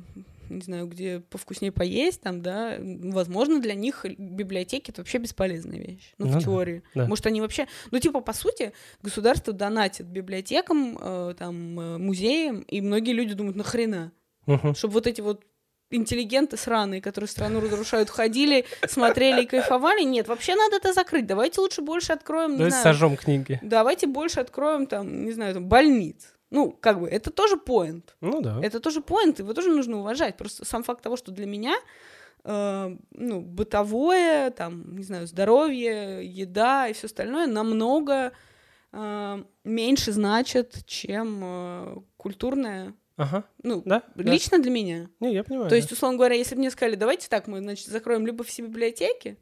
не 0.50 0.60
знаю, 0.60 0.86
где 0.86 1.20
повкуснее 1.20 1.72
поесть, 1.72 2.20
там, 2.20 2.42
да, 2.42 2.76
возможно, 2.78 3.60
для 3.60 3.74
них 3.74 4.04
библиотеки— 4.18 4.90
это 4.92 5.00
вообще 5.00 5.18
бесполезная 5.18 5.78
вещь, 5.78 6.12
ну, 6.18 6.26
Ну 6.26 6.38
в 6.38 6.42
теории. 6.42 6.82
да. 6.94 7.06
Может, 7.06 7.26
они 7.26 7.40
вообще... 7.40 7.66
Ну, 7.90 7.98
типа, 8.00 8.20
по 8.20 8.32
сути, 8.32 8.72
государство 9.02 9.52
донатит 9.52 10.06
библиотекам, 10.06 10.98
э, 11.00 11.34
там, 11.38 11.80
э, 11.80 11.98
музеям, 11.98 12.60
и 12.62 12.80
многие 12.80 13.12
люди 13.12 13.34
думают, 13.34 13.56
нахрена? 13.56 14.12
Мгм. 14.46 14.74
Чтобы 14.74 14.94
вот 14.94 15.06
эти 15.06 15.20
вот 15.20 15.44
интеллигенты 15.90 16.56
сраные, 16.56 17.00
которые 17.00 17.28
страну 17.28 17.60
разрушают, 17.60 18.10
ходили, 18.10 18.64
смотрели 18.86 19.42
и 19.42 19.46
кайфовали. 19.46 20.02
Нет, 20.02 20.28
вообще 20.28 20.54
надо 20.56 20.76
это 20.76 20.92
закрыть. 20.92 21.26
Давайте 21.26 21.60
лучше 21.60 21.82
больше 21.82 22.12
откроем, 22.12 22.52
не 22.52 22.58
Давайте 22.58 22.80
знаю, 22.80 22.94
сожжем 22.94 23.16
книги. 23.16 23.58
давайте 23.62 24.06
больше 24.06 24.40
откроем 24.40 24.86
там, 24.86 25.24
не 25.24 25.32
знаю, 25.32 25.54
там, 25.54 25.66
больниц. 25.66 26.32
Ну, 26.50 26.70
как 26.70 27.00
бы, 27.00 27.08
это 27.08 27.30
тоже 27.30 27.56
поинт. 27.56 28.16
Ну 28.20 28.40
да. 28.40 28.60
Это 28.62 28.80
тоже 28.80 29.00
поинт, 29.00 29.40
его 29.40 29.52
тоже 29.52 29.70
нужно 29.70 29.98
уважать. 29.98 30.36
Просто 30.36 30.64
сам 30.64 30.82
факт 30.82 31.02
того, 31.02 31.16
что 31.16 31.32
для 31.32 31.46
меня 31.46 31.76
э, 32.44 32.96
ну, 33.10 33.40
бытовое, 33.40 34.50
там, 34.50 34.96
не 34.96 35.04
знаю, 35.04 35.26
здоровье, 35.26 36.24
еда 36.24 36.88
и 36.88 36.92
все 36.92 37.06
остальное 37.06 37.46
намного 37.48 38.32
э, 38.92 39.42
меньше 39.64 40.12
значит, 40.12 40.84
чем 40.86 41.40
э, 41.42 41.96
культурное. 42.16 42.94
Ага. 43.16 43.44
Ну, 43.62 43.82
Да? 43.84 44.02
да. 44.14 44.30
лично 44.32 44.58
для 44.58 44.70
меня. 44.70 45.08
Не, 45.20 45.32
я 45.32 45.42
понимаю. 45.44 45.68
То 45.70 45.76
есть, 45.76 45.90
условно 45.90 46.18
говоря, 46.18 46.34
если 46.36 46.54
бы 46.54 46.60
мне 46.60 46.70
сказали, 46.70 46.96
давайте 46.96 47.28
так, 47.28 47.46
мы, 47.46 47.60
значит, 47.60 47.86
закроем 47.88 48.26
либо 48.26 48.44
все 48.44 48.62
библиотеки, 48.62 49.38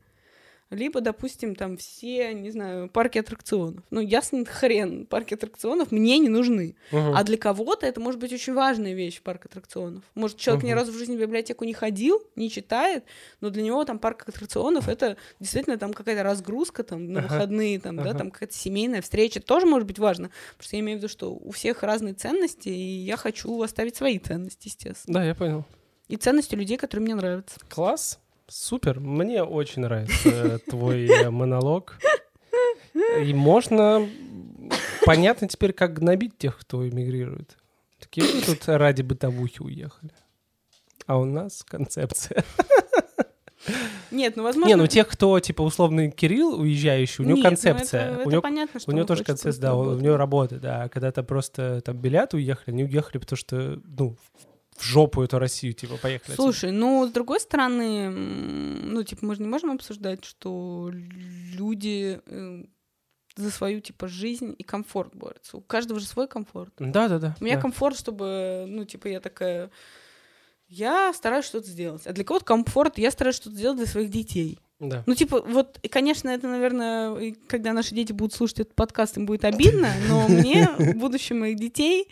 либо, 0.71 1.01
допустим, 1.01 1.55
там 1.55 1.77
все, 1.77 2.33
не 2.35 2.51
знаю, 2.51 2.89
парки 2.89 3.19
аттракционов. 3.19 3.85
Ну, 3.91 4.01
ясный 4.01 4.45
хрен, 4.45 5.07
парки 5.07 5.35
аттракционов 5.35 5.93
мне 5.93 6.19
не 6.19 6.29
нужны. 6.29 6.75
да. 6.91 6.99
Мгм. 6.99 7.17
А 7.17 7.23
для 7.25 7.37
кого-то 7.37 7.87
это 7.87 8.01
может 8.01 8.19
быть 8.21 8.33
очень 8.33 8.55
важная 8.55 8.95
вещь, 8.95 9.21
парк 9.23 9.47
аттракционов. 9.47 10.03
Может, 10.15 10.39
человек 10.39 10.65
ни 10.65 10.71
Мгм. 10.71 10.79
разу 10.79 10.93
в 10.93 10.97
жизни 10.97 11.17
в 11.17 11.21
библиотеку 11.21 11.65
не 11.65 11.75
ходил, 11.75 12.23
не 12.35 12.51
читает, 12.51 13.05
но 13.41 13.51
для 13.51 13.63
него 13.63 13.85
там 13.85 13.99
парк 13.99 14.25
аттракционов 14.29 14.89
это 14.89 15.17
действительно 15.39 15.77
там 15.77 15.93
какая-то 15.93 16.23
разгрузка 16.23 16.83
там 16.83 17.13
на 17.13 17.21
Ага. 17.21 17.29
выходные, 17.35 17.79
там, 17.79 17.97
да, 17.97 18.03
Ага. 18.11 18.19
там 18.19 18.31
какая-то 18.31 18.55
семейная 18.55 19.03
встреча. 19.03 19.41
Тоже 19.41 19.67
может 19.67 19.87
быть 19.87 19.99
важно. 19.99 20.31
Потому 20.57 20.65
что 20.67 20.77
я 20.77 20.81
имею 20.81 20.99
в 20.99 21.03
виду, 21.03 21.09
что 21.09 21.33
у 21.33 21.51
всех 21.53 21.83
разные 21.83 22.15
ценности, 22.15 22.69
и 22.69 22.73
я 23.05 23.17
хочу 23.17 23.61
оставить 23.63 23.97
свои 23.97 24.19
ценности, 24.19 24.69
естественно. 24.69 25.21
Да, 25.21 25.25
я 25.25 25.35
понял. 25.35 25.65
И 26.09 26.17
ценности 26.17 26.55
людей, 26.55 26.77
которые 26.77 27.05
мне 27.05 27.15
нравятся. 27.15 27.59
Класс. 27.69 28.19
Супер. 28.49 29.01
Мне 29.01 29.43
очень 29.43 29.83
нравится 29.83 30.59
твой 30.69 31.07
э, 31.07 31.31
монолог. 31.31 31.99
И 33.21 33.33
можно... 33.35 34.09
Понятно 35.05 35.49
теперь, 35.49 35.73
как 35.73 35.95
гнобить 35.95 36.39
тех, 36.39 36.59
кто 36.59 36.89
эмигрирует. 36.89 37.57
Такие 37.99 38.27
вы 38.27 38.41
тут 38.43 38.67
ради 38.69 39.03
бытовухи 39.03 39.61
уехали. 39.61 40.13
А 41.07 41.19
у 41.19 41.25
нас 41.25 41.63
концепция. 41.63 42.45
Нет, 44.11 44.37
ну 44.37 44.43
возможно. 44.45 44.69
Не, 44.71 44.77
ну 44.77 44.87
тех, 44.87 45.09
кто, 45.09 45.39
типа, 45.41 45.63
условный 45.63 46.11
Кирилл, 46.11 46.61
уезжающий, 46.61 47.25
у 47.25 47.27
него 47.27 47.37
Нет, 47.37 47.45
ну 47.45 47.51
концепция. 47.51 48.13
это- 48.15 48.27
у 48.27 48.31
него 48.31 48.43
понятно, 48.43 48.81
что 48.81 48.91
У 48.91 48.95
него 48.95 49.07
тоже 49.07 49.25
концепция, 49.25 49.61
да, 49.61 49.75
у- 49.75 49.99
него 49.99 50.17
работа, 50.17 50.59
да. 50.59 50.85
А 50.85 50.89
когда-то 50.89 51.23
просто 51.23 51.81
там 51.83 51.97
билеты 51.97 52.37
уехали, 52.37 52.75
они 52.75 52.85
уехали, 52.85 53.19
потому 53.19 53.37
что, 53.37 53.81
ну, 53.85 54.17
в 54.17 54.47
жопу 54.81 55.23
эту 55.23 55.39
Россию, 55.39 55.73
типа, 55.73 55.97
поехали. 55.97 56.33
отсюда. 56.33 56.43
Слушай, 56.43 56.73
ну, 56.73 57.07
с 57.07 57.11
другой 57.11 57.41
стороны, 57.41 58.09
ну, 58.11 59.03
типа, 59.03 59.25
мы 59.27 59.35
же 59.35 59.43
не 59.43 59.49
можем 59.49 59.73
обсуждать, 59.73 60.25
что 60.25 60.91
люди 60.93 62.21
э, 62.27 62.65
за 63.37 63.51
свою, 63.51 63.81
типа, 63.81 64.09
жизнь 64.09 64.55
и 64.57 64.63
комфорт 64.63 65.15
борются. 65.15 65.57
У 65.57 65.61
каждого 65.61 66.01
же 66.01 66.07
свой 66.07 66.29
комфорт. 66.29 66.73
Да-да-да. 66.79 67.37
У 67.41 67.45
меня 67.45 67.57
да. 67.57 67.63
комфорт, 67.63 67.99
чтобы, 67.99 68.65
ну, 68.69 68.85
типа, 68.85 69.09
я 69.09 69.21
такая... 69.21 69.71
Я 70.67 71.13
стараюсь 71.13 71.45
что-то 71.45 71.69
сделать. 71.69 72.07
А 72.07 72.13
для 72.13 72.25
кого-то 72.25 72.45
комфорт, 72.45 72.99
я 72.99 73.11
стараюсь 73.11 73.37
что-то 73.37 73.57
сделать 73.57 73.77
для 73.77 73.87
своих 73.87 74.11
детей. 74.11 74.59
Да. 74.81 75.05
Ну, 75.07 75.15
типа, 75.15 75.41
вот, 75.41 75.79
и, 75.83 75.89
конечно, 75.89 76.29
это, 76.29 76.49
наверное, 76.49 77.35
когда 77.49 77.73
наши 77.73 77.95
дети 77.95 78.13
будут 78.13 78.35
слушать 78.35 78.61
этот 78.61 78.75
подкаст, 78.75 79.17
им 79.17 79.27
будет 79.27 79.45
обидно, 79.45 79.93
но 80.09 80.27
мне, 80.29 80.69
будущее 80.95 81.39
моих 81.39 81.59
детей, 81.59 82.09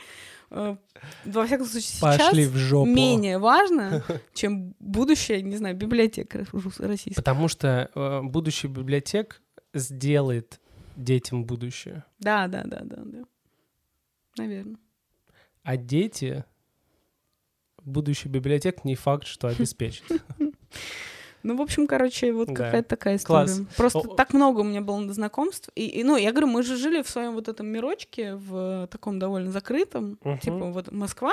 во 1.25 1.47
всяком 1.47 1.67
случае, 1.67 1.83
сейчас 1.83 2.01
Пошли 2.19 2.47
в 2.47 2.57
жопу. 2.57 2.89
менее 2.89 3.39
важно, 3.39 4.05
чем 4.35 4.75
будущее, 4.79 5.43
не 5.43 5.57
знаю, 5.57 5.75
библиотека 5.77 6.45
российская. 6.79 7.15
Потому 7.15 7.49
что 7.49 7.91
э, 7.95 8.21
будущий 8.23 8.69
библиотек 8.69 9.41
сделает 9.73 10.61
детям 10.97 11.45
будущее. 11.45 12.05
Да, 12.19 12.49
да, 12.49 12.65
да, 12.65 12.81
да, 12.83 13.03
да. 13.05 13.25
Наверное. 14.37 14.77
А 15.63 15.77
дети 15.77 16.45
будущий 17.83 18.29
библиотек 18.29 18.85
не 18.85 18.95
факт, 18.95 19.27
что 19.27 19.49
обеспечит. 19.49 20.05
Ну, 21.43 21.57
в 21.57 21.61
общем, 21.63 21.87
короче, 21.87 22.33
вот 22.33 22.49
Да. 22.49 22.55
какая-то 22.65 22.89
такая 22.89 23.17
история. 23.17 23.47
Класс. 23.47 23.61
Просто 23.77 23.99
О- 24.01 24.15
так 24.15 24.33
много 24.33 24.61
у 24.61 24.65
меня 24.65 24.81
было 24.81 25.13
знакомств. 25.13 25.71
И, 25.75 25.87
и, 25.87 26.05
ну, 26.05 26.17
я 26.17 26.31
говорю, 26.31 26.47
мы 26.49 26.63
же 26.63 26.77
жили 26.77 27.03
в 27.03 27.09
своем 27.09 27.35
вот 27.35 27.49
этом 27.49 27.67
мирочке, 27.67 28.35
в 28.37 28.87
таком 28.91 29.19
довольно 29.19 29.51
закрытом. 29.51 30.19
Мгм. 30.23 30.39
Типа 30.39 30.65
вот 30.71 30.93
Москва, 30.93 31.33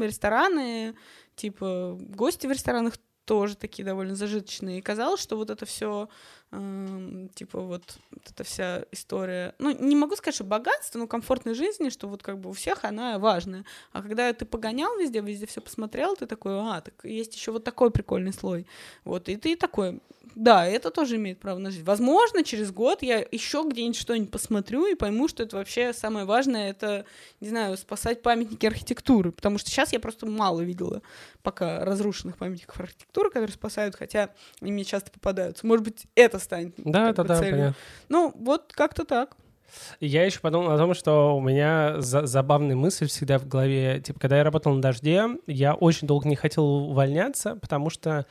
рестораны, 0.00 0.94
типа 1.36 1.96
гости 2.00 2.46
в 2.46 2.50
ресторанах 2.52 2.94
тоже 3.24 3.56
такие 3.56 3.84
довольно 3.84 4.14
зажиточные. 4.16 4.78
И 4.78 4.82
казалось, 4.82 5.20
что 5.20 5.36
вот 5.36 5.50
это 5.50 5.64
все, 5.66 6.08
типа 6.50 7.60
вот, 7.60 7.98
вот 8.10 8.22
эта 8.28 8.42
вся 8.42 8.84
история, 8.90 9.54
ну, 9.58 9.70
не 9.70 9.94
могу 9.94 10.16
сказать, 10.16 10.34
что 10.34 10.44
богатство, 10.44 10.98
но 10.98 11.06
комфортной 11.06 11.54
жизни, 11.54 11.90
что 11.90 12.08
вот 12.08 12.24
как 12.24 12.40
бы 12.40 12.50
у 12.50 12.52
всех 12.52 12.84
она 12.84 13.18
важная. 13.20 13.64
А 13.92 14.02
когда 14.02 14.32
ты 14.32 14.44
погонял 14.44 14.98
везде, 14.98 15.20
везде 15.20 15.46
все 15.46 15.60
посмотрел, 15.60 16.16
ты 16.16 16.26
такой, 16.26 16.58
а, 16.58 16.80
так 16.80 16.94
есть 17.04 17.36
еще 17.36 17.52
вот 17.52 17.62
такой 17.62 17.92
прикольный 17.92 18.32
слой. 18.32 18.66
Вот, 19.04 19.28
и 19.28 19.36
ты 19.36 19.54
такой, 19.54 20.00
да, 20.34 20.66
это 20.66 20.90
тоже 20.90 21.16
имеет 21.16 21.38
право 21.38 21.58
на 21.58 21.70
жизнь. 21.70 21.84
Возможно, 21.84 22.42
через 22.42 22.72
год 22.72 23.02
я 23.02 23.24
еще 23.30 23.64
где-нибудь 23.64 23.96
что-нибудь 23.96 24.30
посмотрю 24.30 24.86
и 24.86 24.94
пойму, 24.94 25.28
что 25.28 25.42
это 25.42 25.56
вообще 25.56 25.92
самое 25.92 26.26
важное, 26.26 26.70
это, 26.70 27.04
не 27.40 27.48
знаю, 27.48 27.76
спасать 27.76 28.22
памятники 28.22 28.66
архитектуры, 28.66 29.30
потому 29.30 29.58
что 29.58 29.70
сейчас 29.70 29.92
я 29.92 30.00
просто 30.00 30.26
мало 30.26 30.60
видела 30.62 31.02
пока 31.42 31.84
разрушенных 31.84 32.36
памятников 32.36 32.80
архитектуры, 32.80 33.30
которые 33.30 33.52
спасают, 33.52 33.94
хотя 33.94 34.30
они 34.60 34.72
мне 34.72 34.84
часто 34.84 35.10
попадаются. 35.10 35.66
Может 35.66 35.84
быть, 35.84 36.06
это 36.14 36.38
станет 36.40 36.74
Да, 36.78 37.12
да, 37.12 37.22
да, 37.24 37.38
понятно. 37.38 37.74
Ну, 38.08 38.32
вот 38.36 38.72
как-то 38.74 39.04
так. 39.04 39.36
Я 40.00 40.24
еще 40.24 40.40
подумал 40.40 40.72
о 40.72 40.78
том, 40.78 40.94
что 40.94 41.36
у 41.36 41.40
меня 41.40 42.00
за- 42.00 42.26
забавная 42.26 42.74
мысль 42.74 43.06
всегда 43.06 43.38
в 43.38 43.46
голове. 43.46 44.00
Типа, 44.00 44.18
когда 44.18 44.38
я 44.38 44.44
работал 44.44 44.74
на 44.74 44.82
дожде, 44.82 45.26
я 45.46 45.74
очень 45.74 46.08
долго 46.08 46.28
не 46.28 46.36
хотел 46.36 46.64
увольняться, 46.64 47.54
потому 47.56 47.90
что 47.90 48.26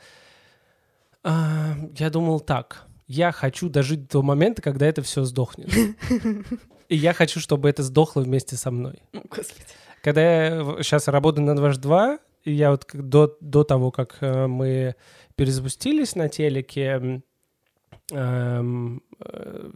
а, 1.22 1.74
я 1.96 2.10
думал 2.10 2.40
так. 2.40 2.84
Я 3.06 3.32
хочу 3.32 3.68
дожить 3.68 4.08
до 4.08 4.22
момента, 4.22 4.62
когда 4.62 4.86
это 4.86 5.02
все 5.02 5.24
сдохнет. 5.24 5.68
И 6.88 6.96
я 6.96 7.12
хочу, 7.12 7.40
чтобы 7.40 7.68
это 7.68 7.82
сдохло 7.82 8.20
вместе 8.20 8.56
со 8.56 8.70
мной. 8.70 9.02
Господи. 9.12 9.64
Когда 10.02 10.46
я 10.46 10.82
сейчас 10.82 11.08
работаю 11.08 11.44
на 11.44 11.54
2 11.54 12.18
и 12.44 12.52
я 12.52 12.70
вот 12.70 12.86
до, 12.92 13.36
до 13.40 13.64
того, 13.64 13.90
как 13.90 14.16
э, 14.20 14.46
мы 14.46 14.94
перезапустились 15.36 16.14
на 16.14 16.28
телеке, 16.28 17.22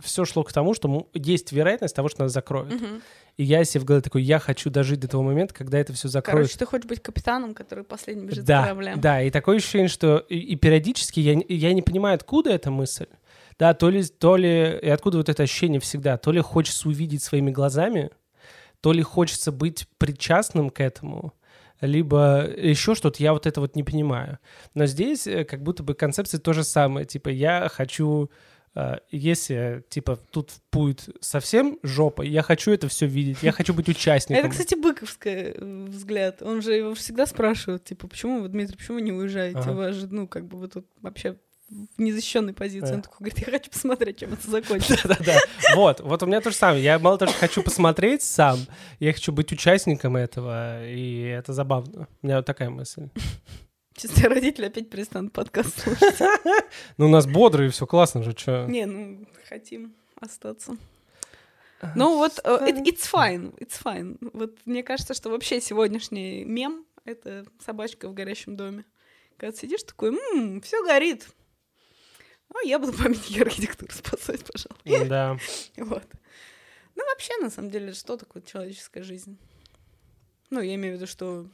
все 0.02 0.24
шло 0.24 0.42
к 0.42 0.52
тому, 0.52 0.74
что 0.74 1.08
есть 1.14 1.52
вероятность 1.52 1.94
того, 1.94 2.08
что 2.08 2.24
нас 2.24 2.32
закроют. 2.32 2.74
Мгм. 2.74 3.02
И 3.36 3.42
я 3.42 3.64
себе 3.64 3.80
в 3.80 3.84
голове 3.84 4.02
такой, 4.02 4.22
я 4.22 4.38
хочу 4.38 4.70
дожить 4.70 5.00
до 5.00 5.08
того 5.08 5.22
момента, 5.22 5.54
когда 5.54 5.78
это 5.78 5.92
все 5.92 6.08
закроют. 6.08 6.48
Короче, 6.48 6.58
ты 6.58 6.66
хочешь 6.66 6.86
быть 6.86 7.02
капитаном, 7.02 7.54
который 7.54 7.82
последний 7.84 8.26
бежит 8.26 8.44
с 8.44 8.46
да, 8.46 8.62
корабля. 8.62 8.94
да, 8.96 9.22
и 9.22 9.30
такое 9.30 9.56
ощущение, 9.56 9.88
что 9.88 10.18
и, 10.18 10.38
и 10.38 10.56
периодически 10.56 11.20
я, 11.20 11.34
не- 11.34 11.46
я 11.48 11.72
не 11.72 11.82
понимаю, 11.82 12.14
откуда 12.14 12.50
эта 12.50 12.70
мысль. 12.70 13.06
Да, 13.58 13.74
то 13.74 13.88
ли, 13.90 14.02
то 14.04 14.36
ли, 14.36 14.78
и 14.82 14.88
откуда 14.88 15.18
вот 15.18 15.28
это 15.28 15.42
ощущение 15.44 15.80
всегда, 15.80 16.16
то 16.16 16.32
ли 16.32 16.40
хочется 16.40 16.88
увидеть 16.88 17.22
своими 17.22 17.50
глазами, 17.50 18.10
то 18.80 18.92
ли 18.92 19.02
хочется 19.02 19.52
быть 19.52 19.88
причастным 19.98 20.70
к 20.70 20.80
этому, 20.80 21.34
либо 21.80 22.48
еще 22.56 22.94
что-то, 22.94 23.22
я 23.22 23.32
вот 23.32 23.46
это 23.46 23.60
вот 23.60 23.76
не 23.76 23.82
понимаю. 23.82 24.38
Но 24.74 24.86
здесь 24.86 25.26
э, 25.26 25.44
как 25.44 25.62
будто 25.62 25.82
бы 25.82 25.94
концепция 25.94 26.38
то 26.40 26.52
же 26.52 26.64
самое, 26.64 27.06
типа 27.06 27.28
я 27.28 27.68
хочу, 27.68 28.30
э, 28.74 28.96
если 29.10 29.84
типа 29.88 30.18
тут 30.30 30.50
будет 30.72 31.08
совсем 31.20 31.78
жопа, 31.82 32.22
я 32.22 32.42
хочу 32.42 32.72
это 32.72 32.88
все 32.88 33.06
видеть, 33.06 33.38
я 33.42 33.52
хочу 33.52 33.74
быть 33.74 33.88
участником. 33.90 34.44
Это, 34.44 34.50
кстати, 34.50 34.74
быковский 34.74 35.54
взгляд. 35.88 36.42
Он 36.42 36.62
же 36.62 36.74
его 36.74 36.94
всегда 36.94 37.26
спрашивает, 37.26 37.84
типа, 37.84 38.08
почему 38.08 38.40
вы, 38.40 38.48
Дмитрий, 38.48 38.76
почему 38.76 38.96
вы 38.96 39.02
не 39.02 39.12
уезжаете? 39.12 39.58
Ага. 39.58 39.72
У 39.72 39.74
вас 39.74 39.94
же, 39.94 40.08
ну, 40.08 40.28
как 40.28 40.46
бы 40.46 40.58
вы 40.58 40.68
тут 40.68 40.86
вообще 41.00 41.36
в 41.70 42.00
незащищенной 42.00 42.52
позиции. 42.52 42.88
Да. 42.88 42.94
Он 42.94 43.02
такой 43.02 43.16
говорит, 43.20 43.38
я 43.46 43.52
хочу 43.52 43.70
посмотреть, 43.70 44.18
чем 44.18 44.32
это 44.34 44.50
закончится. 44.50 45.08
Да-да-да. 45.08 45.38
Вот, 45.74 46.00
вот 46.00 46.22
у 46.22 46.26
меня 46.26 46.40
то 46.40 46.50
же 46.50 46.56
самое. 46.56 46.82
Я 46.82 46.98
мало 46.98 47.18
того, 47.18 47.30
что 47.30 47.40
хочу 47.40 47.62
посмотреть 47.62 48.22
сам, 48.22 48.58
я 49.00 49.12
хочу 49.12 49.32
быть 49.32 49.50
участником 49.52 50.16
этого, 50.16 50.86
и 50.86 51.22
это 51.22 51.52
забавно. 51.52 52.06
У 52.22 52.26
меня 52.26 52.36
вот 52.36 52.46
такая 52.46 52.70
мысль. 52.70 53.08
Сейчас 53.96 54.10
твои 54.12 54.28
родители 54.28 54.66
опять 54.66 54.90
перестанут 54.90 55.32
подкаст 55.32 55.80
слушать. 55.80 56.16
Ну, 56.96 57.06
у 57.06 57.08
нас 57.08 57.26
бодрые, 57.26 57.70
все 57.70 57.86
классно 57.86 58.22
же, 58.22 58.32
что. 58.36 58.66
Не, 58.66 58.86
ну, 58.86 59.26
хотим 59.48 59.94
остаться. 60.20 60.76
Ну 61.94 62.16
вот, 62.16 62.40
э, 62.44 62.48
it- 62.70 62.82
it's 62.84 63.08
fine, 63.10 63.56
it's 63.58 63.80
fine. 63.82 64.16
Вот 64.32 64.56
мне 64.64 64.82
кажется, 64.82 65.12
что 65.14 65.28
вообще 65.30 65.60
сегодняшний 65.60 66.44
мем— 66.44 66.84
это 67.04 67.44
собачка 67.64 68.08
в 68.08 68.14
горящем 68.14 68.56
доме. 68.56 68.84
Когда 69.36 69.56
сидишь 69.56 69.82
такой, 69.82 70.18
все 70.62 70.84
горит. 70.84 71.28
А 72.54 72.66
я 72.66 72.78
буду 72.78 72.92
памятники 72.92 73.40
архитектуры 73.40 73.92
спасать, 73.92 74.44
пожалуй. 74.44 75.08
Да. 75.08 75.36
Вот. 75.76 76.06
Ну, 76.96 77.04
вообще, 77.08 77.36
на 77.38 77.50
самом 77.50 77.70
деле, 77.70 77.92
что 77.92 78.16
такое 78.16 78.42
человеческая 78.42 79.02
жизнь? 79.02 79.36
Ну, 80.50 80.60
я 80.60 80.76
имею 80.76 80.94
в 80.94 80.96
виду, 80.98 81.08
что 81.08 81.48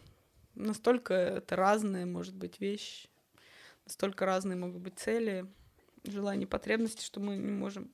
настолько 0.54 1.14
это 1.14 1.56
разная 1.56 2.04
может 2.04 2.34
быть 2.34 2.60
вещь, 2.60 3.06
настолько 3.86 4.26
разные 4.26 4.56
могут 4.56 4.82
быть 4.82 4.98
цели, 4.98 5.46
желания, 6.04 6.46
потребности, 6.46 7.04
что 7.04 7.20
мы 7.20 7.36
не 7.36 7.52
можем 7.52 7.90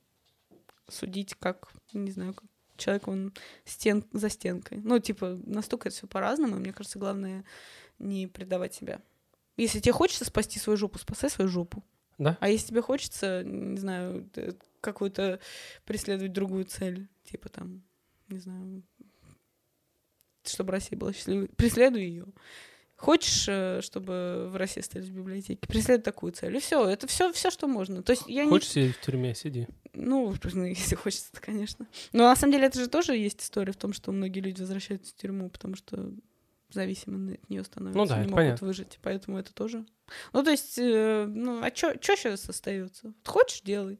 судить, 0.89 1.35
как, 1.35 1.71
не 1.93 2.11
знаю, 2.11 2.35
как 2.35 2.49
человек, 2.77 3.09
он 3.09 3.33
стен 3.65 4.05
за 4.13 4.29
стенкой. 4.29 4.79
Ну, 4.79 4.99
типа, 4.99 5.39
настолько 5.45 5.89
это 5.89 5.97
все 5.97 6.07
по-разному, 6.07 6.57
и 6.57 6.61
мне 6.61 6.73
кажется, 6.73 6.99
главное 6.99 7.45
не 7.99 8.27
предавать 8.27 8.75
себя. 8.75 9.01
Если 9.57 9.81
тебе 9.81 9.93
хочется 9.93 10.25
спасти 10.25 10.59
свою 10.59 10.77
жопу, 10.77 10.99
спасай 10.99 11.31
свою 11.31 11.49
жопу. 11.49 11.83
Да. 12.19 12.39
А 12.41 12.49
если 12.49 12.69
тебе 12.69 12.83
хочется, 12.83 13.43
не 13.45 13.79
знаю, 13.79 14.29
какую-то 14.81 15.41
преследовать 15.85 16.33
другую 16.33 16.65
цель, 16.65 17.09
типа 17.25 17.49
там, 17.49 17.83
не 18.29 18.39
знаю, 18.39 18.83
чтобы 20.45 20.73
Россия 20.73 20.99
была 20.99 21.13
счастливой, 21.13 21.49
преследуй 21.49 22.03
ее. 22.03 22.27
Хочешь, 22.97 23.45
э, 23.47 23.81
чтобы 23.83 24.49
в 24.51 24.57
России 24.57 24.81
остались 24.81 25.11
библиотеки, 25.11 25.67
преследуй 25.67 26.03
такую 26.03 26.33
цель. 26.33 26.57
И 26.57 26.61
все, 26.61 26.89
это 26.89 27.07
все, 27.07 27.31
все, 27.33 27.51
что 27.51 27.69
можно. 27.69 28.03
То 28.03 28.13
есть 28.13 28.23
я 28.27 28.47
Хочешь 28.47 28.75
не... 28.75 28.83
сидеть 28.85 28.97
в 28.97 29.01
тюрьме, 29.03 29.35
сиди. 29.35 29.69
Ну, 29.93 30.35
ну, 30.55 30.65
если 30.65 30.95
хочется, 30.95 31.31
то, 31.33 31.41
конечно. 31.43 31.87
Но 32.15 32.23
на 32.25 32.37
самом 32.37 32.53
деле 32.53 32.69
это 32.69 32.81
же 32.81 32.89
тоже 32.89 33.15
есть 33.15 33.43
история 33.43 33.73
в 33.73 33.77
том, 33.77 33.93
что 33.93 34.13
многие 34.13 34.41
люди 34.41 34.61
возвращаются 34.61 35.13
в 35.13 35.17
тюрьму, 35.17 35.51
потому 35.51 35.77
что 35.77 36.11
зависимы 36.77 37.35
от 37.35 37.51
нее 37.51 37.65
становятся, 37.65 37.99
Ну 37.99 38.07
да, 38.07 38.17
не 38.17 38.23
могут 38.23 38.37
понятно. 38.37 38.67
выжить. 38.67 38.99
Поэтому 39.03 39.39
это 39.39 39.53
тоже. 39.53 39.85
Ну, 40.33 40.43
то 40.45 40.51
есть, 40.51 40.79
э, 40.79 41.27
ну, 41.27 41.63
а 41.63 41.75
что 41.75 41.97
сейчас 41.99 42.49
остается? 42.49 43.13
Хочешь, 43.25 43.63
делай. 43.63 43.99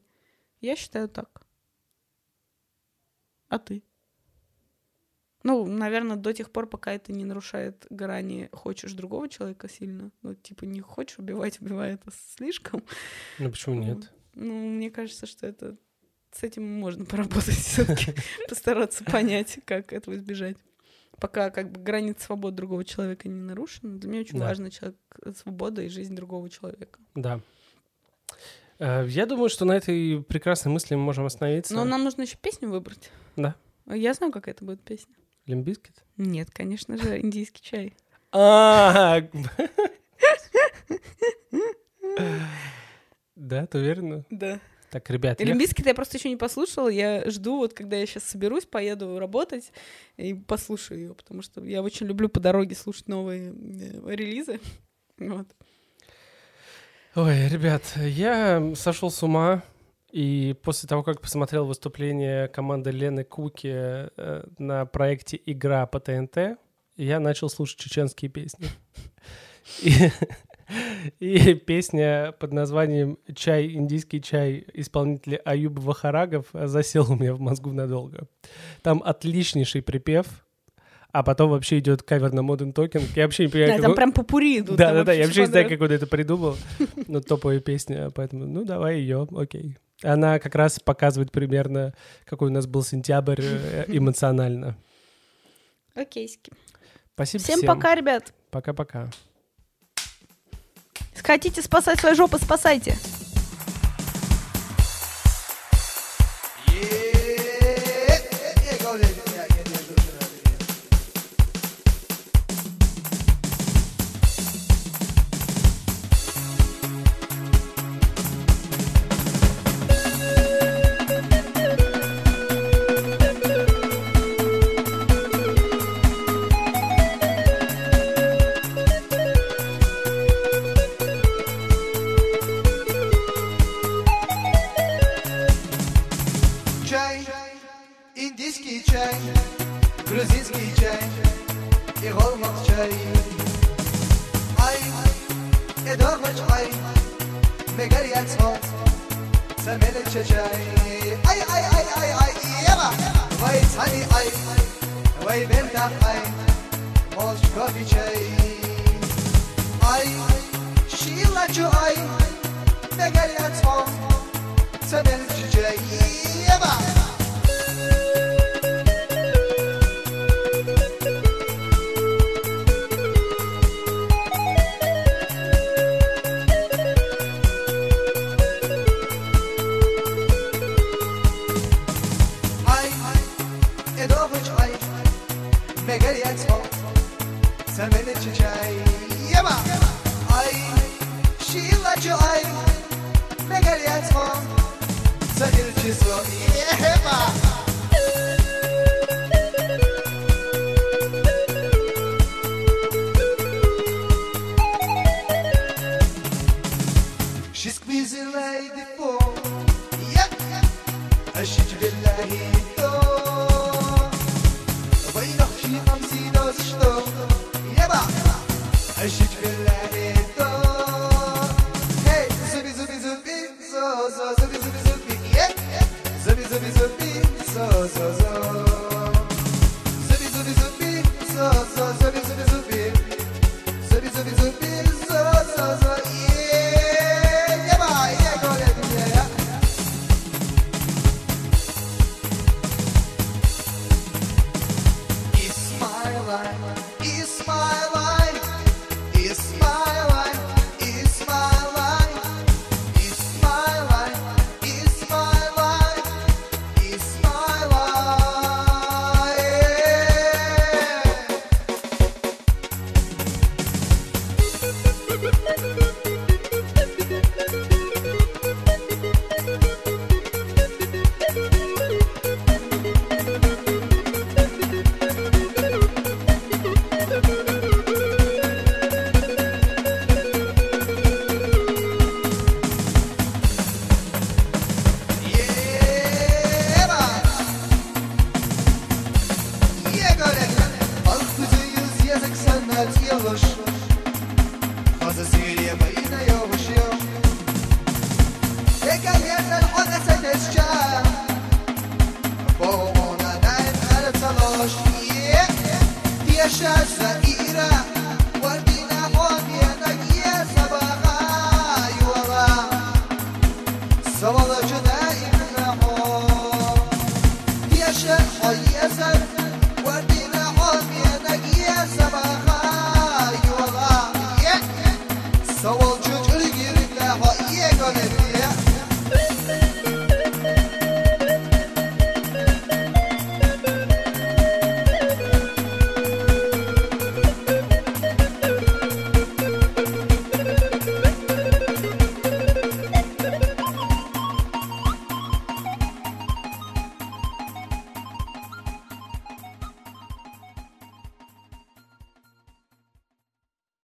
Я 0.61 0.75
считаю 0.75 1.09
так. 1.09 1.45
А 3.49 3.59
ты? 3.59 3.83
Ну, 5.43 5.65
наверное, 5.65 6.17
до 6.17 6.33
тех 6.33 6.51
пор, 6.51 6.67
пока 6.67 6.91
это 6.93 7.13
не 7.13 7.23
нарушает 7.23 7.85
грани 7.89 8.49
«хочешь 8.51 8.93
другого 8.93 9.29
человека 9.29 9.69
сильно». 9.69 10.11
Ну, 10.21 10.35
типа, 10.35 10.65
не 10.65 10.81
хочешь 10.81 11.19
убивать, 11.19 11.59
убивай 11.61 11.93
это 11.93 12.11
слишком. 12.35 12.83
Ну 13.39 13.49
почему 13.51 13.75
нет? 13.75 14.11
Ну, 14.33 14.53
мне 14.69 14.91
кажется, 14.91 15.25
что 15.25 15.47
это 15.47 15.77
с 16.31 16.43
этим 16.43 16.63
можно 16.63 17.05
поработать 17.05 17.55
все-таки, 17.55 18.13
постараться 18.49 19.03
понять, 19.03 19.59
как 19.65 19.93
этого 19.93 20.15
избежать. 20.15 20.57
Пока 21.19 21.49
как 21.49 21.71
бы 21.71 21.81
граница 21.81 22.25
свободы 22.25 22.57
другого 22.57 22.83
человека 22.85 23.27
не 23.27 23.41
нарушена, 23.41 23.97
для 23.99 24.09
меня 24.09 24.21
очень 24.21 24.37
Да. 24.39 24.45
важно 24.45 24.69
человек, 24.69 24.97
свобода 25.35 25.81
и 25.81 25.89
жизнь 25.89 26.15
другого 26.15 26.49
человека. 26.49 26.99
Да. 27.15 27.39
Э, 28.79 29.05
Я 29.07 29.25
думаю, 29.25 29.49
что 29.49 29.65
на 29.65 29.71
этой 29.75 30.21
прекрасной 30.23 30.71
мысли 30.71 30.93
мы 30.95 31.01
можем 31.01 31.25
остановиться. 31.25 31.73
Но 31.73 31.83
нам 31.85 32.03
нужно 32.03 32.21
еще 32.23 32.37
песню 32.37 32.69
выбрать. 32.69 33.09
Да. 33.35 33.55
Я 33.87 34.13
знаю, 34.13 34.31
какая 34.31 34.51
это 34.53 34.63
будет 34.65 34.81
песня. 34.83 35.15
Limp 35.47 35.67
Bizkit? 35.67 36.03
Нет, 36.17 36.51
конечно 36.51 36.97
же, 36.97 37.19
индийский 37.19 37.61
чай. 37.63 37.93
А, 38.31 39.21
Да, 43.35 43.65
ты 43.67 43.77
уверена? 43.77 44.25
Да. 44.29 44.59
Так, 44.89 45.09
ребят, 45.09 45.39
я- 45.39 45.45
Олимпийский 45.45 45.83
я 45.85 45.93
просто 45.93 46.17
еще 46.17 46.29
не 46.29 46.37
послушала. 46.37 46.87
Я 46.87 47.29
жду, 47.29 47.57
вот 47.57 47.73
когда 47.73 47.97
я 47.97 48.05
сейчас 48.05 48.23
соберусь, 48.23 48.65
поеду 48.65 49.19
работать 49.19 49.71
и 50.15 50.33
послушаю 50.33 50.99
ее, 51.01 51.13
потому 51.13 51.41
что 51.41 51.63
я 51.63 51.81
очень 51.81 52.05
люблю 52.07 52.29
по 52.29 52.39
дороге 52.39 52.75
слушать 52.75 53.07
новые 53.07 53.53
э, 53.53 54.15
релизы. 54.15 54.59
Вот. 55.19 55.47
Ой, 57.15 57.47
ребят, 57.47 57.81
я 57.97 58.73
сошел 58.75 59.09
с 59.09 59.23
ума, 59.23 59.63
и 60.11 60.55
после 60.61 60.87
того, 60.87 61.01
как 61.01 61.21
посмотрел 61.21 61.65
выступление 61.65 62.47
команды 62.47 62.91
Лены 62.91 63.23
Куки 63.23 63.71
э, 63.73 64.43
на 64.59 64.85
проекте 64.85 65.41
«Игра 65.43 65.87
по 65.87 65.99
ТНТ», 65.99 66.59
я 66.95 67.19
начал 67.19 67.49
слушать 67.49 67.79
чеченские 67.79 68.29
песни. 68.29 68.67
И, 69.81 69.91
и 71.19 71.53
песня 71.55 72.33
под 72.39 72.53
названием 72.53 73.17
«Чай, 73.35 73.71
индийский 73.73 74.21
чай» 74.21 74.65
исполнителя 74.73 75.37
Аюб 75.45 75.79
Вахарагов 75.79 76.47
засела 76.53 77.07
у 77.07 77.15
меня 77.15 77.33
в 77.33 77.39
мозгу 77.39 77.71
надолго. 77.71 78.27
Там 78.81 79.01
отличнейший 79.03 79.81
припев, 79.81 80.25
а 81.11 81.23
потом 81.23 81.51
вообще 81.51 81.79
идет 81.79 82.03
кавер 82.03 82.33
на 82.33 82.41
Modern 82.41 82.73
Talking. 82.73 83.03
Я 83.15 83.23
вообще 83.23 83.45
не 83.45 83.49
понимаю, 83.49 83.71
Да, 83.71 83.77
как 83.77 83.85
там 83.85 83.95
прям 83.95 84.11
попури 84.11 84.59
идут. 84.59 84.77
да, 84.77 84.93
да, 84.93 85.03
да, 85.03 85.13
я 85.13 85.25
вообще 85.25 85.41
не 85.41 85.47
знаю, 85.47 85.69
как 85.69 85.81
он 85.81 85.91
это 85.91 86.05
придумал. 86.07 86.57
Ну, 87.07 87.21
топовая 87.21 87.59
песня, 87.59 88.09
поэтому, 88.09 88.45
ну, 88.45 88.65
давай 88.65 88.99
ее, 88.99 89.27
окей. 89.35 89.77
Она 90.03 90.37
как 90.39 90.53
раз 90.53 90.79
показывает 90.79 91.31
примерно, 91.31 91.93
какой 92.25 92.49
у 92.49 92.51
нас 92.51 92.67
был 92.67 92.83
сентябрь 92.83 93.41
э, 93.41 93.85
эмоционально. 93.87 94.77
Окейски. 95.95 96.51
Спасибо 97.15 97.43
Всем 97.43 97.61
пока, 97.63 97.95
ребят. 97.95 98.31
Пока-пока. 98.51 99.09
Хотите 101.27 101.61
спасать 101.61 101.99
свою 101.99 102.15
жопу, 102.15 102.37
спасайте. 102.37 102.95